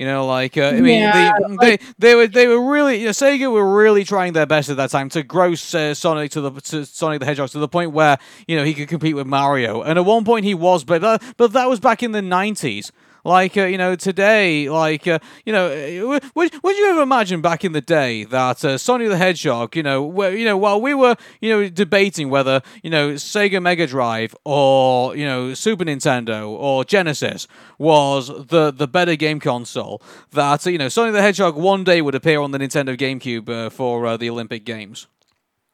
[0.00, 3.04] You know, like uh, I mean, Yeah, the, they they were they were really you
[3.04, 6.40] know, Sega were really trying their best at that time to gross uh, Sonic to
[6.40, 8.16] the to Sonic the Hedgehog to the point where
[8.48, 11.18] you know he could compete with Mario, and at one point he was, but uh,
[11.36, 12.92] but that was back in the nineties.
[13.24, 17.40] Like uh, you know today, like uh, you know, uh, would would you ever imagine
[17.40, 20.80] back in the day that uh, Sonic the Hedgehog, you know, where, you know, while
[20.80, 25.84] we were you know debating whether you know Sega Mega Drive or you know Super
[25.84, 27.46] Nintendo or Genesis
[27.78, 30.00] was the the better game console,
[30.32, 33.70] that you know Sonic the Hedgehog one day would appear on the Nintendo GameCube uh,
[33.70, 35.06] for uh, the Olympic Games.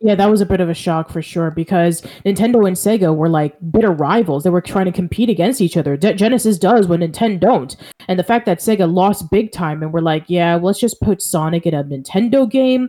[0.06, 3.28] Yeah, that was a bit of a shock for sure because Nintendo and Sega were
[3.28, 4.44] like bitter rivals.
[4.44, 5.96] They were trying to compete against each other.
[5.96, 7.76] De- Genesis does when Nintendo don't.
[8.06, 11.00] And the fact that Sega lost big time and we're like, yeah, well, let's just
[11.00, 12.88] put Sonic in a Nintendo game.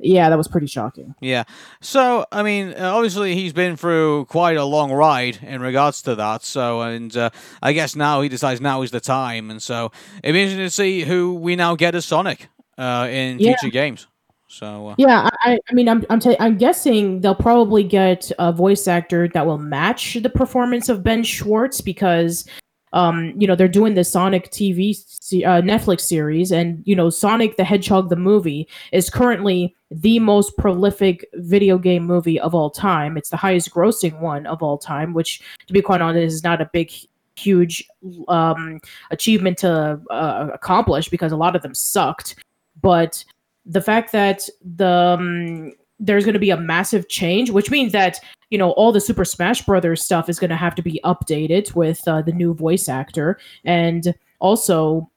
[0.00, 1.14] Yeah, that was pretty shocking.
[1.20, 1.44] Yeah.
[1.82, 6.44] So, I mean, obviously he's been through quite a long ride in regards to that.
[6.44, 7.28] So, and uh,
[7.62, 9.50] I guess now he decides now is the time.
[9.50, 9.92] And so
[10.22, 12.48] it'd be interesting to see who we now get as Sonic
[12.78, 13.56] uh, in Yeah.
[13.58, 14.06] future games.
[14.48, 18.52] So uh, Yeah, I, I- mean, I'm I'm, i I'm guessing they'll probably get a
[18.52, 22.48] voice actor that will match the performance of Ben Schwartz because,
[22.94, 24.96] um, you know, they're doing the Sonic TV
[25.44, 30.56] uh, Netflix series, and you know, Sonic the Hedgehog the movie is currently the most
[30.56, 33.16] prolific video game movie of all time.
[33.18, 36.62] It's the highest grossing one of all time, which, to be quite honest, is not
[36.62, 36.90] a big
[37.36, 37.86] huge
[38.28, 38.80] um,
[39.10, 42.34] achievement to uh, accomplish because a lot of them sucked
[42.82, 43.24] but
[43.68, 48.18] the fact that the um, there's going to be a massive change, which means that
[48.50, 51.74] you know all the Super Smash Brothers stuff is going to have to be updated
[51.74, 55.10] with uh, the new voice actor, and also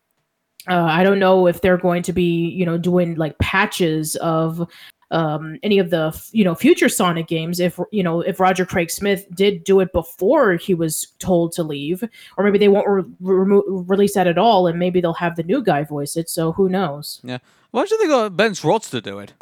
[0.69, 4.69] uh, I don't know if they're going to be you know doing like patches of
[5.11, 7.59] um, any of the f- you know future Sonic games.
[7.59, 11.63] If you know if Roger Craig Smith did do it before he was told to
[11.63, 12.03] leave,
[12.37, 15.43] or maybe they won't re- remo- release that at all, and maybe they'll have the
[15.43, 16.29] new guy voice it.
[16.29, 17.21] So who knows?
[17.23, 17.39] yeah,
[17.71, 19.33] why don't they got Ben Schwartz to do it?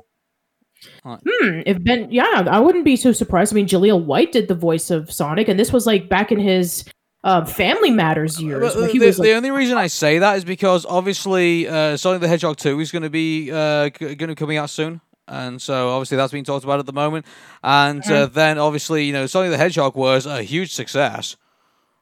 [1.03, 3.53] Hmm, if Ben, yeah, I wouldn't be so surprised.
[3.53, 6.39] I mean, Jaleel White did the voice of Sonic, and this was like back in
[6.39, 6.85] his
[7.23, 8.75] uh, Family Matters years.
[8.75, 12.21] Uh, he the, was the only reason I say that is because obviously uh, Sonic
[12.21, 15.01] the Hedgehog 2 is going to be uh, going to be coming out soon.
[15.29, 17.25] And so obviously that's being talked about at the moment.
[17.63, 21.37] And uh, then obviously, you know, Sonic the Hedgehog was a huge success.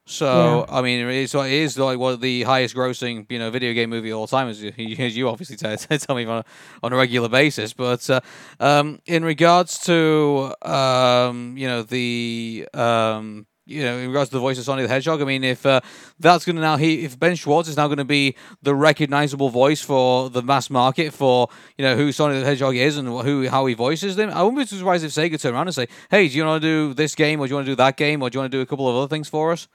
[0.08, 3.74] So I mean, it's it is like one of the highest grossing you know video
[3.74, 6.46] game movie of all time, as you, as you obviously tell, tell me on a,
[6.82, 7.74] on a regular basis.
[7.74, 8.22] But uh,
[8.62, 14.40] um, in regards to um, you know the um, you know in regards to the
[14.40, 15.82] voice of Sonic the Hedgehog, I mean, if uh,
[16.20, 19.50] that's going to now he if Ben Schwartz is now going to be the recognizable
[19.50, 23.48] voice for the mass market for you know who Sonic the Hedgehog is and who
[23.48, 26.28] how he voices them, I wouldn't be surprised if Sega turn around and say, "Hey,
[26.28, 28.22] do you want to do this game, or do you want to do that game,
[28.22, 29.68] or do you want to do a couple of other things for us?"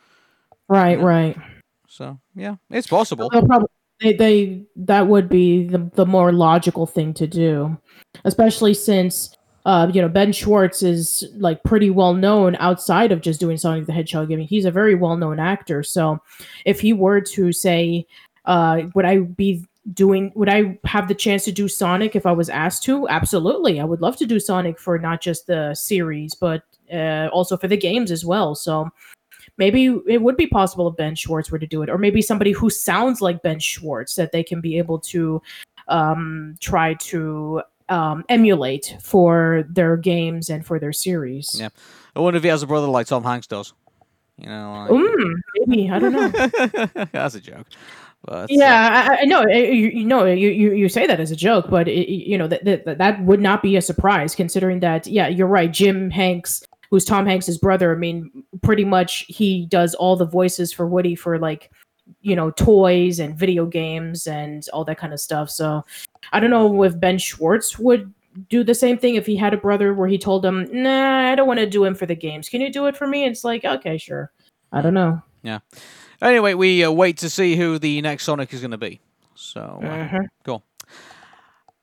[0.68, 1.36] right, right.
[1.88, 3.28] So yeah, it's possible.
[3.30, 3.68] Probably,
[4.00, 7.78] they, they that would be the the more logical thing to do,
[8.24, 9.36] especially since.
[9.64, 13.86] Uh, you know, Ben Schwartz is like pretty well known outside of just doing Sonic
[13.86, 14.32] the Hedgehog.
[14.32, 15.82] I mean, he's a very well known actor.
[15.82, 16.20] So,
[16.64, 18.06] if he were to say,
[18.44, 19.64] uh, would I be
[19.94, 23.80] doing would i have the chance to do sonic if i was asked to absolutely
[23.80, 26.62] i would love to do sonic for not just the series but
[26.92, 28.88] uh, also for the games as well so
[29.56, 32.52] maybe it would be possible if ben schwartz were to do it or maybe somebody
[32.52, 35.42] who sounds like ben schwartz that they can be able to
[35.88, 41.68] um, try to um, emulate for their games and for their series Yeah.
[42.14, 43.72] I wonder if he has a brother like Tom Hanks does.
[44.38, 44.90] You know, like...
[44.90, 46.28] mm, maybe i don't know
[47.12, 47.66] that's a joke.
[48.24, 49.42] But uh, Yeah, I, I know.
[49.42, 52.38] uh, You, you know, you, you you say that as a joke, but it, you
[52.38, 55.06] know that, that that would not be a surprise, considering that.
[55.06, 55.72] Yeah, you're right.
[55.72, 57.92] Jim Hanks, who's Tom Hanks's brother.
[57.92, 58.30] I mean,
[58.62, 61.72] pretty much he does all the voices for Woody for like,
[62.22, 65.50] you know, toys and video games and all that kind of stuff.
[65.50, 65.84] So,
[66.32, 68.12] I don't know if Ben Schwartz would
[68.48, 71.34] do the same thing if he had a brother where he told him, "Nah, I
[71.34, 72.48] don't want to do him for the games.
[72.48, 74.32] Can you do it for me?" It's like, okay, sure.
[74.72, 75.20] I don't know.
[75.42, 75.58] yeah.
[76.22, 79.00] Anyway, we uh, wait to see who the next Sonic is going to be.
[79.34, 80.26] So uh, Mhm.
[80.44, 80.62] cool.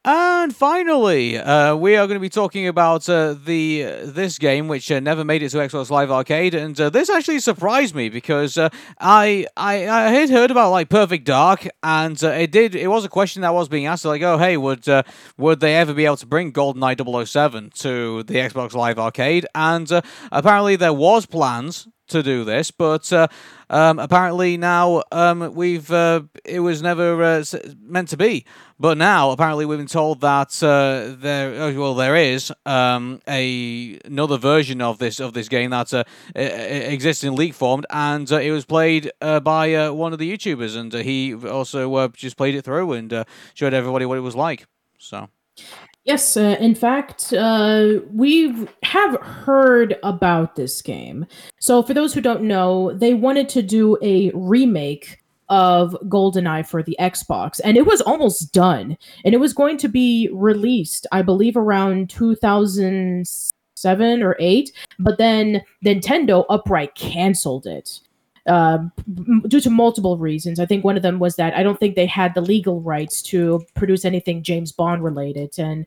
[0.06, 4.70] And finally, uh, we are going to be talking about uh, the uh, this game,
[4.70, 8.08] which uh, never made it to Xbox Live Arcade, and uh, this actually surprised me
[8.08, 8.70] because uh,
[9.02, 13.10] I, I I had heard about like Perfect Dark, and it did it was a
[13.10, 14.88] question that was being asked, like, oh hey, would
[15.38, 19.48] would they ever be able to bring GoldenEye 007 to the Xbox Live Arcade?
[19.54, 19.92] And
[20.32, 23.28] apparently there was plans to do this, but uh,
[23.70, 27.44] um, apparently now um, we've uh, it was never uh,
[27.82, 28.46] meant to be.
[28.80, 34.00] But now apparently we've been told that uh, there oh, well there is um, a
[34.06, 36.04] another version of this of this game that uh,
[36.36, 40.32] exists in leak form, and uh, it was played uh, by uh, one of the
[40.32, 43.24] YouTubers, and uh, he also uh, just played it through and uh,
[43.54, 44.66] showed everybody what it was like.
[44.98, 45.30] So
[46.10, 51.28] Yes, uh, in fact, uh, we have heard about this game.
[51.60, 55.20] So, for those who don't know, they wanted to do a remake
[55.50, 58.98] of GoldenEye for the Xbox, and it was almost done.
[59.24, 65.62] And it was going to be released, I believe, around 2007 or 8, but then
[65.86, 68.00] Nintendo upright canceled it.
[68.50, 68.80] Uh,
[69.48, 70.60] due to multiple reasons.
[70.60, 73.22] I think one of them was that I don't think they had the legal rights
[73.24, 75.86] to produce anything James Bond related, and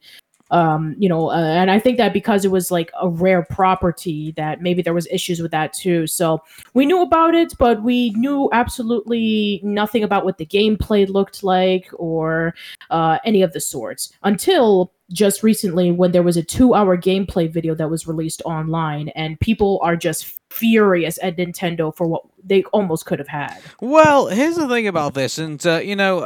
[0.52, 4.32] um, you know, uh, and I think that because it was like a rare property,
[4.36, 6.06] that maybe there was issues with that too.
[6.06, 6.42] So
[6.74, 11.88] we knew about it, but we knew absolutely nothing about what the gameplay looked like
[11.94, 12.54] or
[12.90, 17.74] uh, any of the sorts until just recently when there was a two-hour gameplay video
[17.74, 23.04] that was released online, and people are just furious at Nintendo for what they almost
[23.06, 23.58] could have had.
[23.80, 26.20] Well, here's the thing about this, and uh, you know,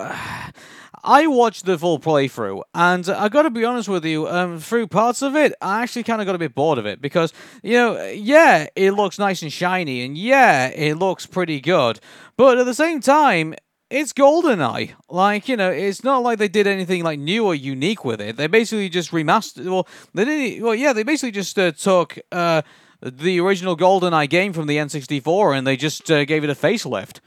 [1.06, 4.28] I watched the full playthrough, and I got to be honest with you.
[4.28, 7.00] Um, through parts of it, I actually kind of got a bit bored of it
[7.00, 12.00] because you know, yeah, it looks nice and shiny, and yeah, it looks pretty good,
[12.36, 13.54] but at the same time.
[13.88, 14.94] It's GoldenEye.
[15.08, 18.36] Like, you know, it's not like they did anything like new or unique with it.
[18.36, 19.64] They basically just remastered.
[19.70, 20.64] Well, they didn't.
[20.64, 22.62] Well, yeah, they basically just uh, took uh,
[23.00, 27.20] the original GoldenEye game from the N64 and they just uh, gave it a facelift.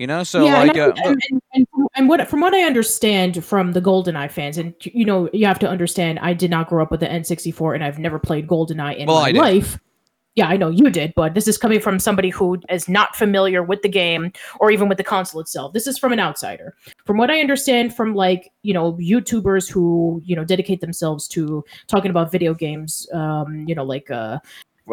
[0.00, 2.54] You know, so yeah, like, and, I- uh, and, and, and, and what from what
[2.54, 6.50] I understand from the GoldenEye fans, and you know, you have to understand, I did
[6.50, 9.78] not grow up with the N64, and I've never played GoldenEye in Well, my life.
[10.36, 13.62] Yeah, I know you did, but this is coming from somebody who is not familiar
[13.62, 15.74] with the game or even with the console itself.
[15.74, 16.74] This is from an outsider.
[17.04, 21.62] From what I understand from like, you know, YouTubers who, you know, dedicate themselves to
[21.88, 24.38] talking about video games, um, you know, like uh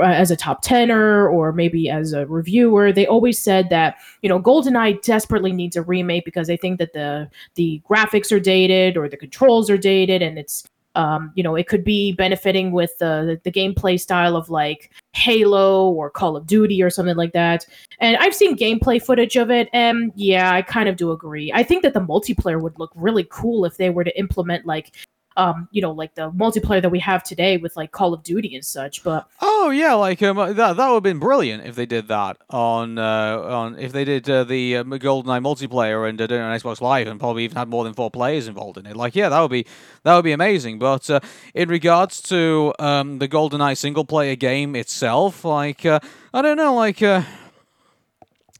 [0.03, 4.40] as a top tenor or maybe as a reviewer, they always said that you know
[4.40, 9.09] GoldenEye desperately needs a remake because they think that the the graphics are dated or
[9.09, 10.64] the controls are dated, and it's
[10.95, 15.90] um, you know it could be benefiting with the the gameplay style of like Halo
[15.92, 17.66] or Call of Duty or something like that.
[18.00, 21.51] And I've seen gameplay footage of it, and yeah, I kind of do agree.
[21.53, 24.95] I think that the multiplayer would look really cool if they were to implement like.
[25.38, 28.56] Um, you know, like the multiplayer that we have today with like Call of Duty
[28.56, 31.85] and such, but Oh yeah, like um, that that would have been brilliant if they
[31.85, 36.25] did that on uh, on if they did uh, the uh, GoldenEye multiplayer and uh,
[36.25, 38.88] did it on Xbox Live and probably even had more than four players involved in
[38.88, 38.95] it.
[38.98, 39.66] Like yeah, that would be
[40.03, 40.80] that would be amazing.
[40.80, 41.19] But uh,
[41.53, 45.99] in regards to um, the GoldenEye single player game itself, like uh,
[46.33, 47.01] I don't know, like.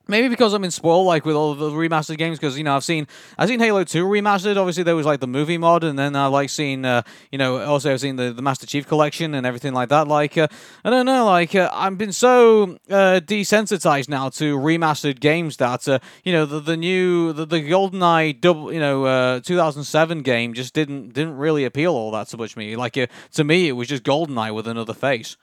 [0.08, 2.84] Maybe because I'm in spoil, like with all the remastered games, because you know I've
[2.84, 4.58] seen I've seen Halo Two remastered.
[4.58, 7.60] Obviously, there was like the movie mod, and then I like seen uh, you know
[7.64, 10.08] also I've seen the, the Master Chief collection and everything like that.
[10.08, 10.48] Like uh,
[10.84, 15.88] I don't know, like uh, I've been so uh, desensitized now to remastered games that
[15.88, 20.54] uh, you know the the new the, the GoldenEye double you know uh, 2007 game
[20.54, 22.76] just didn't didn't really appeal all that so much to me.
[22.76, 25.38] Like to me, it was just GoldenEye with another face.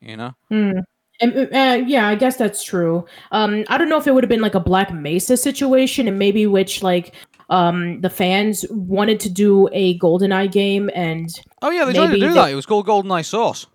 [0.00, 0.34] You know.
[0.48, 0.80] Hmm.
[1.20, 3.04] And, uh, yeah, I guess that's true.
[3.30, 6.18] Um, I don't know if it would have been like a Black Mesa situation, and
[6.18, 7.14] maybe which like
[7.50, 11.28] um the fans wanted to do a GoldenEye game, and
[11.62, 12.50] Oh yeah, they tried to do they- that.
[12.50, 13.66] It was called GoldenEye Source.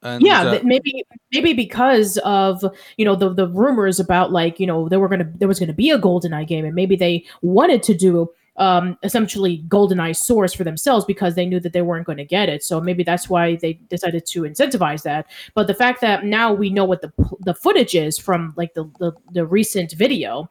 [0.00, 2.64] And, yeah, uh, maybe maybe because of
[2.96, 5.72] you know the the rumors about like you know there were gonna there was gonna
[5.72, 10.64] be a GoldenEye game, and maybe they wanted to do um essentially GoldenEye Source for
[10.64, 12.62] themselves because they knew that they weren't going to get it.
[12.62, 15.26] So maybe that's why they decided to incentivize that.
[15.54, 18.90] But the fact that now we know what the the footage is from like the
[18.98, 20.50] the, the recent video.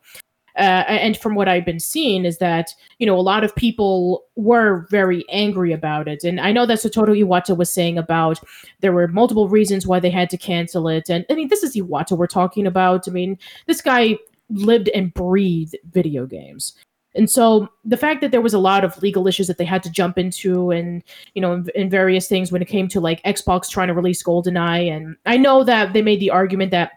[0.58, 4.24] Uh, and from what I've been seeing is that you know a lot of people
[4.36, 8.40] were very angry about it, and I know that Satoru Iwata was saying about
[8.80, 11.76] there were multiple reasons why they had to cancel it, and I mean this is
[11.76, 13.08] Iwata we're talking about.
[13.08, 13.38] I mean
[13.68, 14.18] this guy
[14.50, 16.74] lived and breathed video games,
[17.18, 19.84] and so the fact that there was a lot of legal issues that they had
[19.84, 23.24] to jump into, and you know, in, in various things when it came to like
[23.24, 26.92] Xbox trying to release GoldenEye, and I know that they made the argument that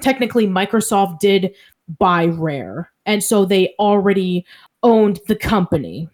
[0.00, 1.54] technically Microsoft did
[1.98, 4.46] buy Rare, and so they already
[4.82, 6.08] owned the company.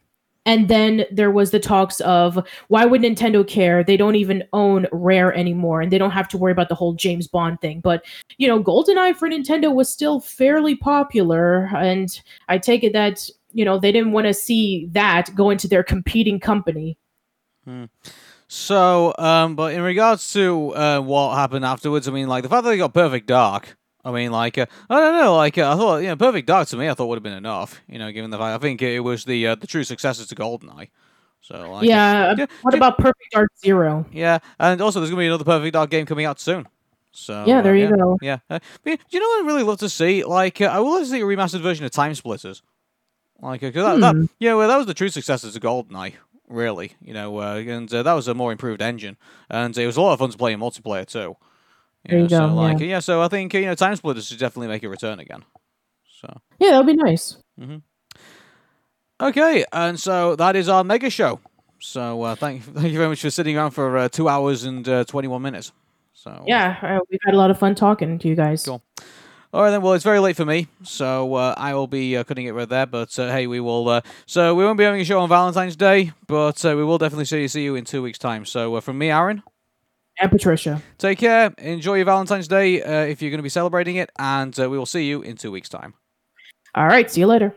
[0.44, 3.84] And then there was the talks of why would Nintendo care?
[3.84, 6.94] They don't even own Rare anymore, and they don't have to worry about the whole
[6.94, 7.80] James Bond thing.
[7.80, 8.04] But
[8.38, 13.64] you know, GoldenEye for Nintendo was still fairly popular, and I take it that you
[13.64, 16.98] know they didn't want to see that go into their competing company.
[18.48, 22.64] So, um, but in regards to uh, what happened afterwards, I mean, like the fact
[22.64, 23.78] that they got Perfect Dark.
[24.04, 26.68] I mean, like uh, I don't know, like uh, I thought, you know, Perfect Dark
[26.68, 27.80] to me, I thought would have been enough.
[27.88, 30.34] You know, given the fact I think it was the uh, the true successor to
[30.34, 30.88] GoldenEye.
[31.40, 32.34] So, like, yeah.
[32.36, 34.04] yeah, what ju- about Perfect Dark Zero?
[34.12, 36.68] yeah, and also there's gonna be another Perfect Dark game coming out soon.
[37.12, 38.18] So Yeah, uh, there you yeah, go.
[38.20, 40.24] Yeah, uh, do you know what I'd really love to see?
[40.24, 42.62] Like, uh, I would love to see a remastered version of Time Splitters.
[43.42, 44.24] Like, uh, 'cause that, that, Hmm.
[44.38, 46.14] yeah, well, that was the true successor to GoldenEye,
[46.48, 46.92] really.
[47.02, 49.16] You know, uh, and uh, that was a more improved engine,
[49.50, 51.36] and it was a lot of fun to play in multiplayer too.
[52.06, 52.86] There you know, so, go, Like, yeah.
[52.86, 55.44] yeah, so I think uh, you know, Time Splitters should definitely make a return again.
[56.20, 56.32] So.
[56.60, 57.36] Yeah, that would be nice.
[57.60, 57.78] Mm-hmm.
[59.20, 61.40] Okay, and so that is our mega show.
[61.80, 64.88] So uh, thank thank you very much for sitting around for uh, two hours and
[64.88, 65.72] uh, twenty one minutes.
[66.12, 68.64] So Yeah, uh, we've had a lot of fun talking to you guys.
[68.64, 68.82] Cool.
[69.52, 69.82] All right then.
[69.82, 72.68] Well, it's very late for me, so uh, I will be uh, cutting it right
[72.68, 72.86] there.
[72.86, 73.86] But uh, hey, we will.
[73.88, 76.96] Uh, so we won't be having a show on Valentine's Day, but uh, we will
[76.96, 78.46] definitely see you, see you in two weeks' time.
[78.46, 79.42] So uh, from me, Aaron,
[80.18, 80.80] And Patricia.
[80.96, 81.52] take care.
[81.58, 84.78] Enjoy your Valentine's Day uh, if you're going to be celebrating it, and uh, we
[84.78, 85.92] will see you in two weeks' time.
[86.74, 87.54] All right, see you later.